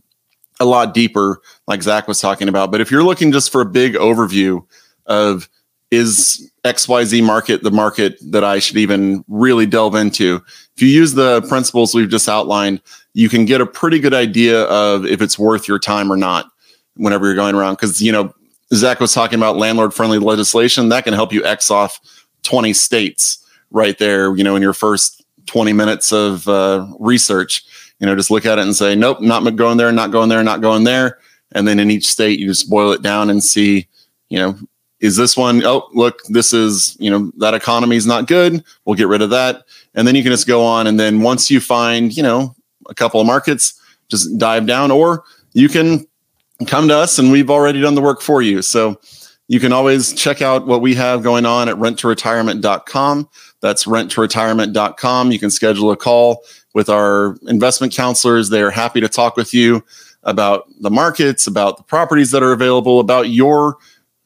a 0.59 0.65
lot 0.65 0.93
deeper, 0.93 1.41
like 1.69 1.85
Zach 1.85 2.09
was 2.09 2.21
talking 2.21 2.49
about. 2.49 2.73
But 2.73 2.81
if 2.81 2.91
you're 2.91 3.05
looking 3.05 3.31
just 3.31 3.53
for 3.53 3.61
a 3.61 3.67
big 3.67 3.95
overview, 3.95 4.67
of 5.11 5.49
is 5.91 6.51
XYZ 6.65 7.23
market 7.25 7.63
the 7.63 7.71
market 7.71 8.17
that 8.31 8.45
I 8.45 8.61
should 8.61 8.77
even 8.77 9.25
really 9.29 9.67
delve 9.67 9.95
into? 9.95 10.41
If 10.77 10.83
you 10.83 10.89
use 10.89 11.15
the 11.15 11.43
principles 11.43 11.95
we've 11.95 12.09
just 12.09 12.29
outlined, 12.29 12.81
you 13.13 13.29
can 13.29 13.45
get 13.45 13.61
a 13.61 13.67
pretty 13.67 13.99
good 13.99 14.15
idea 14.15 14.63
of 14.65 15.05
if 15.05 15.21
it's 15.21 15.39
worth 15.39 15.69
your 15.69 15.79
time 15.79 16.13
or 16.13 16.17
not 16.17 16.51
whenever 16.95 17.27
you're 17.27 17.35
going 17.35 17.55
around. 17.55 17.75
Because, 17.75 18.01
you 18.01 18.13
know, 18.13 18.33
Zach 18.73 19.01
was 19.01 19.13
talking 19.13 19.39
about 19.39 19.57
landlord 19.57 19.93
friendly 19.93 20.19
legislation 20.19 20.89
that 20.91 21.05
can 21.05 21.13
help 21.13 21.33
you 21.33 21.45
X 21.45 21.71
off 21.71 22.01
20 22.45 22.73
states 22.73 23.45
right 23.71 23.99
there, 23.99 24.35
you 24.37 24.45
know, 24.45 24.57
in 24.57 24.63
your 24.63 24.73
first 24.73 25.25
20 25.47 25.73
minutes 25.73 26.13
of 26.13 26.47
uh, 26.47 26.87
research. 27.01 27.65
You 27.99 28.07
know, 28.07 28.15
just 28.15 28.31
look 28.31 28.47
at 28.47 28.59
it 28.59 28.63
and 28.63 28.75
say, 28.75 28.95
nope, 28.95 29.21
not 29.21 29.45
going 29.57 29.77
there, 29.77 29.93
not 29.93 30.11
going 30.13 30.29
there, 30.29 30.43
not 30.43 30.61
going 30.61 30.85
there. 30.85 31.19
And 31.53 31.67
then 31.67 31.79
in 31.79 31.91
each 31.91 32.07
state, 32.07 32.39
you 32.39 32.47
just 32.47 32.71
boil 32.71 32.93
it 32.93 33.03
down 33.03 33.29
and 33.29 33.43
see, 33.43 33.89
you 34.29 34.39
know, 34.39 34.57
is 35.01 35.17
this 35.17 35.37
one 35.37 35.65
oh 35.65 35.89
look 35.93 36.23
this 36.29 36.53
is 36.53 36.97
you 37.01 37.11
know 37.11 37.33
that 37.39 37.55
economy 37.55 37.97
is 37.97 38.07
not 38.07 38.27
good. 38.27 38.63
We'll 38.85 38.97
get 38.97 39.09
rid 39.09 39.23
of 39.23 39.31
that. 39.31 39.65
And 39.95 40.07
then 40.07 40.15
you 40.15 40.23
can 40.23 40.33
just 40.33 40.47
go 40.47 40.65
on. 40.65 40.87
And 40.87 41.01
then 41.01 41.23
once 41.23 41.51
you 41.51 41.61
find 41.61 42.17
you 42.17 42.23
know 42.23 42.55
a 42.89 42.95
couple 42.95 43.21
of 43.21 43.27
markets 43.27 43.81
just 44.09 44.37
dive 44.39 44.67
down 44.67 44.91
or 44.91 45.25
you 45.53 45.69
can 45.69 46.07
come 46.67 46.89
to 46.89 46.97
us 46.97 47.19
and 47.19 47.33
we've 47.33 47.51
already 47.51 47.81
done 47.81 47.95
the 47.95 48.01
work 48.01 48.21
for 48.21 48.43
you. 48.43 48.63
So 48.63 49.01
you 49.49 49.59
can 49.59 49.73
always 49.73 50.13
check 50.13 50.43
out 50.43 50.67
what 50.67 50.81
we 50.81 50.95
have 50.95 51.23
going 51.23 51.47
on 51.47 51.69
at 51.69 51.77
renttoretirement.com 51.77 53.29
that's 53.61 53.85
renttoretirement.com 53.85 55.33
you 55.33 55.39
can 55.39 55.51
schedule 55.51 55.91
a 55.91 55.97
call 55.97 56.45
with 56.73 56.89
our 56.89 57.37
investment 57.49 57.93
counselors. 57.93 58.49
They're 58.49 58.71
happy 58.71 59.01
to 59.01 59.09
talk 59.09 59.37
with 59.37 59.53
you 59.53 59.85
about 60.23 60.69
the 60.81 60.91
markets 60.91 61.47
about 61.47 61.79
the 61.79 61.83
properties 61.83 62.31
that 62.31 62.43
are 62.43 62.53
available 62.53 63.01
about 63.01 63.31
your 63.31 63.79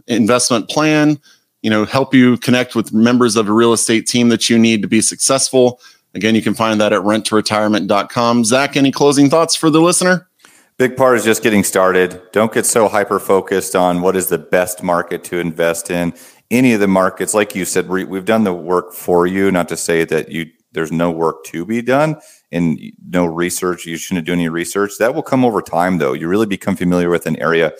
investment 0.06 0.68
plan, 0.68 1.18
you 1.62 1.70
know, 1.70 1.84
help 1.84 2.14
you 2.14 2.36
connect 2.38 2.74
with 2.74 2.92
members 2.92 3.36
of 3.36 3.48
a 3.48 3.52
real 3.52 3.72
estate 3.72 4.06
team 4.06 4.28
that 4.28 4.50
you 4.50 4.58
need 4.58 4.82
to 4.82 4.88
be 4.88 5.00
successful. 5.00 5.80
Again, 6.14 6.34
you 6.34 6.42
can 6.42 6.54
find 6.54 6.80
that 6.80 6.92
at 6.92 7.02
renttoretirement.com. 7.02 8.44
Zach, 8.44 8.76
any 8.76 8.92
closing 8.92 9.28
thoughts 9.28 9.56
for 9.56 9.70
the 9.70 9.80
listener? 9.80 10.28
Big 10.76 10.96
part 10.96 11.16
is 11.16 11.24
just 11.24 11.42
getting 11.42 11.64
started. 11.64 12.20
Don't 12.32 12.52
get 12.52 12.66
so 12.66 12.88
hyper 12.88 13.18
focused 13.18 13.76
on 13.76 14.00
what 14.00 14.16
is 14.16 14.28
the 14.28 14.38
best 14.38 14.82
market 14.82 15.22
to 15.24 15.38
invest 15.38 15.90
in. 15.90 16.12
Any 16.50 16.72
of 16.72 16.80
the 16.80 16.88
markets, 16.88 17.32
like 17.32 17.54
you 17.54 17.64
said, 17.64 17.88
we, 17.88 18.02
have 18.02 18.24
done 18.24 18.44
the 18.44 18.52
work 18.52 18.92
for 18.92 19.26
you. 19.26 19.50
Not 19.50 19.68
to 19.68 19.76
say 19.76 20.04
that 20.04 20.30
you 20.30 20.46
there's 20.72 20.92
no 20.92 21.10
work 21.10 21.44
to 21.44 21.64
be 21.64 21.80
done 21.80 22.16
and 22.52 22.78
no 23.08 23.24
research. 23.24 23.86
You 23.86 23.96
shouldn't 23.96 24.26
do 24.26 24.32
any 24.32 24.48
research. 24.48 24.98
That 24.98 25.14
will 25.14 25.22
come 25.22 25.44
over 25.44 25.62
time, 25.62 25.98
though. 25.98 26.12
You 26.12 26.28
really 26.28 26.46
become 26.46 26.76
familiar 26.76 27.08
with 27.08 27.26
an 27.26 27.36
area 27.40 27.72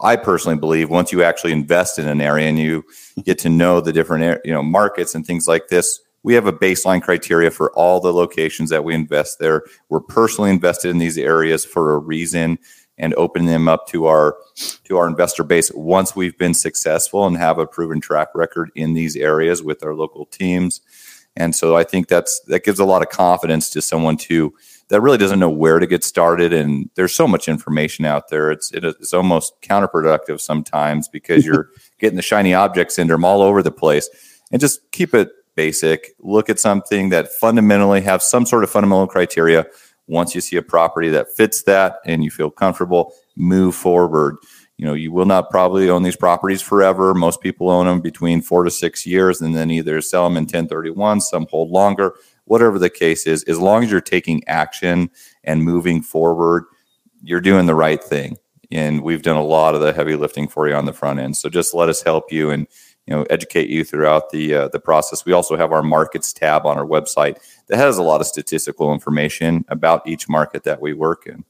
I 0.00 0.16
personally 0.16 0.58
believe 0.58 0.88
once 0.90 1.12
you 1.12 1.22
actually 1.22 1.52
invest 1.52 1.98
in 1.98 2.08
an 2.08 2.20
area 2.20 2.48
and 2.48 2.58
you 2.58 2.84
get 3.24 3.38
to 3.40 3.48
know 3.48 3.80
the 3.80 3.92
different 3.92 4.40
you 4.44 4.52
know 4.52 4.62
markets 4.62 5.14
and 5.14 5.26
things 5.26 5.46
like 5.46 5.68
this, 5.68 6.00
we 6.22 6.34
have 6.34 6.46
a 6.46 6.52
baseline 6.52 7.02
criteria 7.02 7.50
for 7.50 7.72
all 7.72 8.00
the 8.00 8.12
locations 8.12 8.70
that 8.70 8.84
we 8.84 8.94
invest 8.94 9.38
there. 9.38 9.64
We're 9.88 10.00
personally 10.00 10.50
invested 10.50 10.90
in 10.90 10.98
these 10.98 11.18
areas 11.18 11.64
for 11.64 11.94
a 11.94 11.98
reason 11.98 12.58
and 12.98 13.14
open 13.14 13.46
them 13.46 13.68
up 13.68 13.86
to 13.88 14.06
our 14.06 14.36
to 14.84 14.96
our 14.96 15.06
investor 15.08 15.44
base 15.44 15.70
once 15.74 16.14
we've 16.14 16.38
been 16.38 16.54
successful 16.54 17.26
and 17.26 17.36
have 17.36 17.58
a 17.58 17.66
proven 17.66 18.00
track 18.00 18.28
record 18.34 18.70
in 18.74 18.94
these 18.94 19.16
areas 19.16 19.62
with 19.62 19.84
our 19.84 19.94
local 19.94 20.26
teams. 20.26 20.80
And 21.34 21.54
so 21.54 21.76
I 21.76 21.84
think 21.84 22.08
that's 22.08 22.40
that 22.48 22.64
gives 22.64 22.78
a 22.78 22.84
lot 22.84 23.02
of 23.02 23.08
confidence 23.08 23.70
to 23.70 23.82
someone 23.82 24.16
to 24.18 24.54
that 24.92 25.00
really 25.00 25.16
doesn't 25.16 25.38
know 25.38 25.48
where 25.48 25.78
to 25.78 25.86
get 25.86 26.04
started. 26.04 26.52
And 26.52 26.90
there's 26.96 27.14
so 27.14 27.26
much 27.26 27.48
information 27.48 28.04
out 28.04 28.28
there. 28.28 28.50
It's 28.50 28.70
it's 28.74 29.14
almost 29.14 29.54
counterproductive 29.62 30.38
sometimes 30.38 31.08
because 31.08 31.46
you're 31.46 31.70
getting 31.98 32.16
the 32.16 32.22
shiny 32.22 32.52
object 32.52 32.92
syndrome 32.92 33.24
all 33.24 33.40
over 33.40 33.62
the 33.62 33.72
place. 33.72 34.10
And 34.52 34.60
just 34.60 34.90
keep 34.92 35.14
it 35.14 35.30
basic. 35.54 36.10
Look 36.18 36.50
at 36.50 36.60
something 36.60 37.08
that 37.08 37.32
fundamentally 37.32 38.02
have 38.02 38.22
some 38.22 38.44
sort 38.44 38.64
of 38.64 38.70
fundamental 38.70 39.06
criteria. 39.06 39.64
Once 40.08 40.34
you 40.34 40.42
see 40.42 40.56
a 40.56 40.62
property 40.62 41.08
that 41.08 41.32
fits 41.34 41.62
that 41.62 41.96
and 42.04 42.22
you 42.22 42.30
feel 42.30 42.50
comfortable, 42.50 43.14
move 43.34 43.74
forward 43.74 44.36
you 44.76 44.84
know 44.84 44.94
you 44.94 45.12
will 45.12 45.26
not 45.26 45.48
probably 45.48 45.88
own 45.88 46.02
these 46.02 46.16
properties 46.16 46.60
forever 46.60 47.14
most 47.14 47.40
people 47.40 47.70
own 47.70 47.86
them 47.86 48.00
between 48.00 48.42
four 48.42 48.64
to 48.64 48.70
six 48.70 49.06
years 49.06 49.40
and 49.40 49.54
then 49.54 49.70
either 49.70 50.00
sell 50.00 50.24
them 50.24 50.36
in 50.36 50.42
1031 50.42 51.20
some 51.20 51.46
hold 51.50 51.70
longer 51.70 52.14
whatever 52.52 52.78
the 52.78 52.90
case 52.90 53.26
is 53.26 53.42
as 53.44 53.58
long 53.58 53.82
as 53.82 53.90
you're 53.90 54.00
taking 54.00 54.46
action 54.46 55.10
and 55.42 55.64
moving 55.64 56.02
forward 56.02 56.64
you're 57.22 57.40
doing 57.40 57.66
the 57.66 57.74
right 57.74 58.02
thing. 58.02 58.36
And 58.70 59.02
we've 59.02 59.22
done 59.22 59.36
a 59.36 59.44
lot 59.44 59.74
of 59.74 59.80
the 59.80 59.92
heavy 59.92 60.16
lifting 60.16 60.48
for 60.48 60.68
you 60.68 60.74
on 60.74 60.86
the 60.86 60.92
front 60.92 61.20
end. 61.20 61.36
So 61.36 61.48
just 61.48 61.74
let 61.74 61.88
us 61.88 62.02
help 62.02 62.32
you 62.32 62.50
and 62.50 62.66
you 63.06 63.14
know 63.14 63.24
educate 63.30 63.68
you 63.68 63.84
throughout 63.84 64.30
the 64.30 64.54
uh, 64.54 64.68
the 64.68 64.80
process. 64.80 65.24
We 65.24 65.32
also 65.32 65.56
have 65.56 65.72
our 65.72 65.82
markets 65.82 66.32
tab 66.32 66.66
on 66.66 66.78
our 66.78 66.86
website 66.86 67.38
that 67.68 67.76
has 67.76 67.98
a 67.98 68.02
lot 68.02 68.20
of 68.20 68.26
statistical 68.26 68.92
information 68.92 69.64
about 69.68 70.06
each 70.06 70.28
market 70.28 70.64
that 70.64 70.80
we 70.80 70.92
work 70.92 71.26
in 71.26 71.44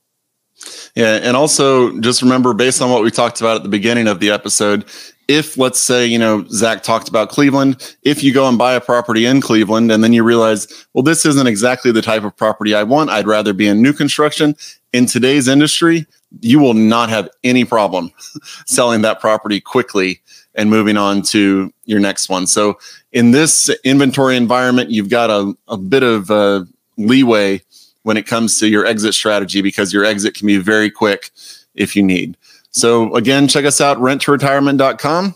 yeah, 0.94 1.20
and 1.22 1.36
also 1.36 1.98
just 2.00 2.22
remember, 2.22 2.54
based 2.54 2.82
on 2.82 2.90
what 2.90 3.02
we 3.02 3.10
talked 3.10 3.40
about 3.40 3.56
at 3.56 3.62
the 3.62 3.68
beginning 3.68 4.08
of 4.08 4.20
the 4.20 4.30
episode, 4.30 4.84
if 5.28 5.56
let's 5.56 5.78
say 5.78 6.06
you 6.06 6.18
know 6.18 6.44
Zach 6.48 6.82
talked 6.82 7.08
about 7.08 7.28
Cleveland, 7.28 7.96
if 8.02 8.22
you 8.22 8.32
go 8.34 8.48
and 8.48 8.58
buy 8.58 8.74
a 8.74 8.80
property 8.80 9.24
in 9.24 9.40
Cleveland 9.40 9.90
and 9.90 10.02
then 10.02 10.12
you 10.12 10.22
realize, 10.22 10.86
well, 10.92 11.02
this 11.02 11.24
isn't 11.24 11.46
exactly 11.46 11.92
the 11.92 12.02
type 12.02 12.24
of 12.24 12.36
property 12.36 12.74
I 12.74 12.82
want. 12.82 13.10
I'd 13.10 13.26
rather 13.26 13.52
be 13.52 13.66
in 13.66 13.82
new 13.82 13.92
construction. 13.92 14.54
In 14.92 15.06
today's 15.06 15.48
industry, 15.48 16.06
you 16.40 16.58
will 16.58 16.74
not 16.74 17.08
have 17.08 17.28
any 17.44 17.64
problem 17.64 18.10
selling 18.66 19.02
that 19.02 19.20
property 19.20 19.60
quickly 19.60 20.20
and 20.54 20.68
moving 20.68 20.96
on 20.96 21.22
to 21.22 21.72
your 21.84 22.00
next 22.00 22.28
one. 22.28 22.46
So 22.46 22.78
in 23.12 23.30
this 23.30 23.70
inventory 23.84 24.36
environment, 24.36 24.90
you've 24.90 25.08
got 25.08 25.30
a, 25.30 25.54
a 25.68 25.78
bit 25.78 26.02
of 26.02 26.30
uh, 26.30 26.64
leeway 26.96 27.62
when 28.02 28.16
it 28.16 28.26
comes 28.26 28.58
to 28.58 28.68
your 28.68 28.86
exit 28.86 29.14
strategy 29.14 29.62
because 29.62 29.92
your 29.92 30.04
exit 30.04 30.34
can 30.34 30.46
be 30.46 30.58
very 30.58 30.90
quick 30.90 31.30
if 31.74 31.96
you 31.96 32.02
need. 32.02 32.36
So, 32.70 33.14
again, 33.14 33.48
check 33.48 33.64
us 33.64 33.80
out, 33.80 33.98
renttoretirement.com. 33.98 35.34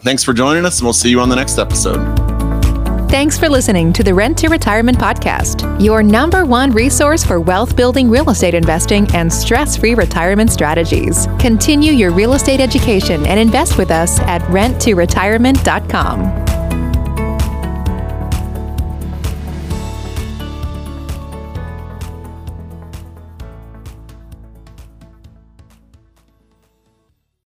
Thanks 0.00 0.24
for 0.24 0.32
joining 0.32 0.64
us, 0.64 0.78
and 0.78 0.86
we'll 0.86 0.92
see 0.92 1.10
you 1.10 1.20
on 1.20 1.28
the 1.28 1.36
next 1.36 1.58
episode. 1.58 2.18
Thanks 3.08 3.38
for 3.38 3.48
listening 3.48 3.92
to 3.92 4.02
the 4.02 4.14
Rent 4.14 4.38
to 4.38 4.48
Retirement 4.48 4.98
Podcast, 4.98 5.80
your 5.80 6.02
number 6.02 6.46
one 6.46 6.70
resource 6.70 7.22
for 7.22 7.40
wealth 7.40 7.76
building 7.76 8.08
real 8.08 8.30
estate 8.30 8.54
investing 8.54 9.06
and 9.14 9.30
stress 9.30 9.76
free 9.76 9.94
retirement 9.94 10.50
strategies. 10.50 11.26
Continue 11.38 11.92
your 11.92 12.10
real 12.10 12.32
estate 12.32 12.58
education 12.58 13.26
and 13.26 13.38
invest 13.38 13.76
with 13.76 13.90
us 13.90 14.18
at 14.20 14.40
renttoretirement.com. 14.44 16.51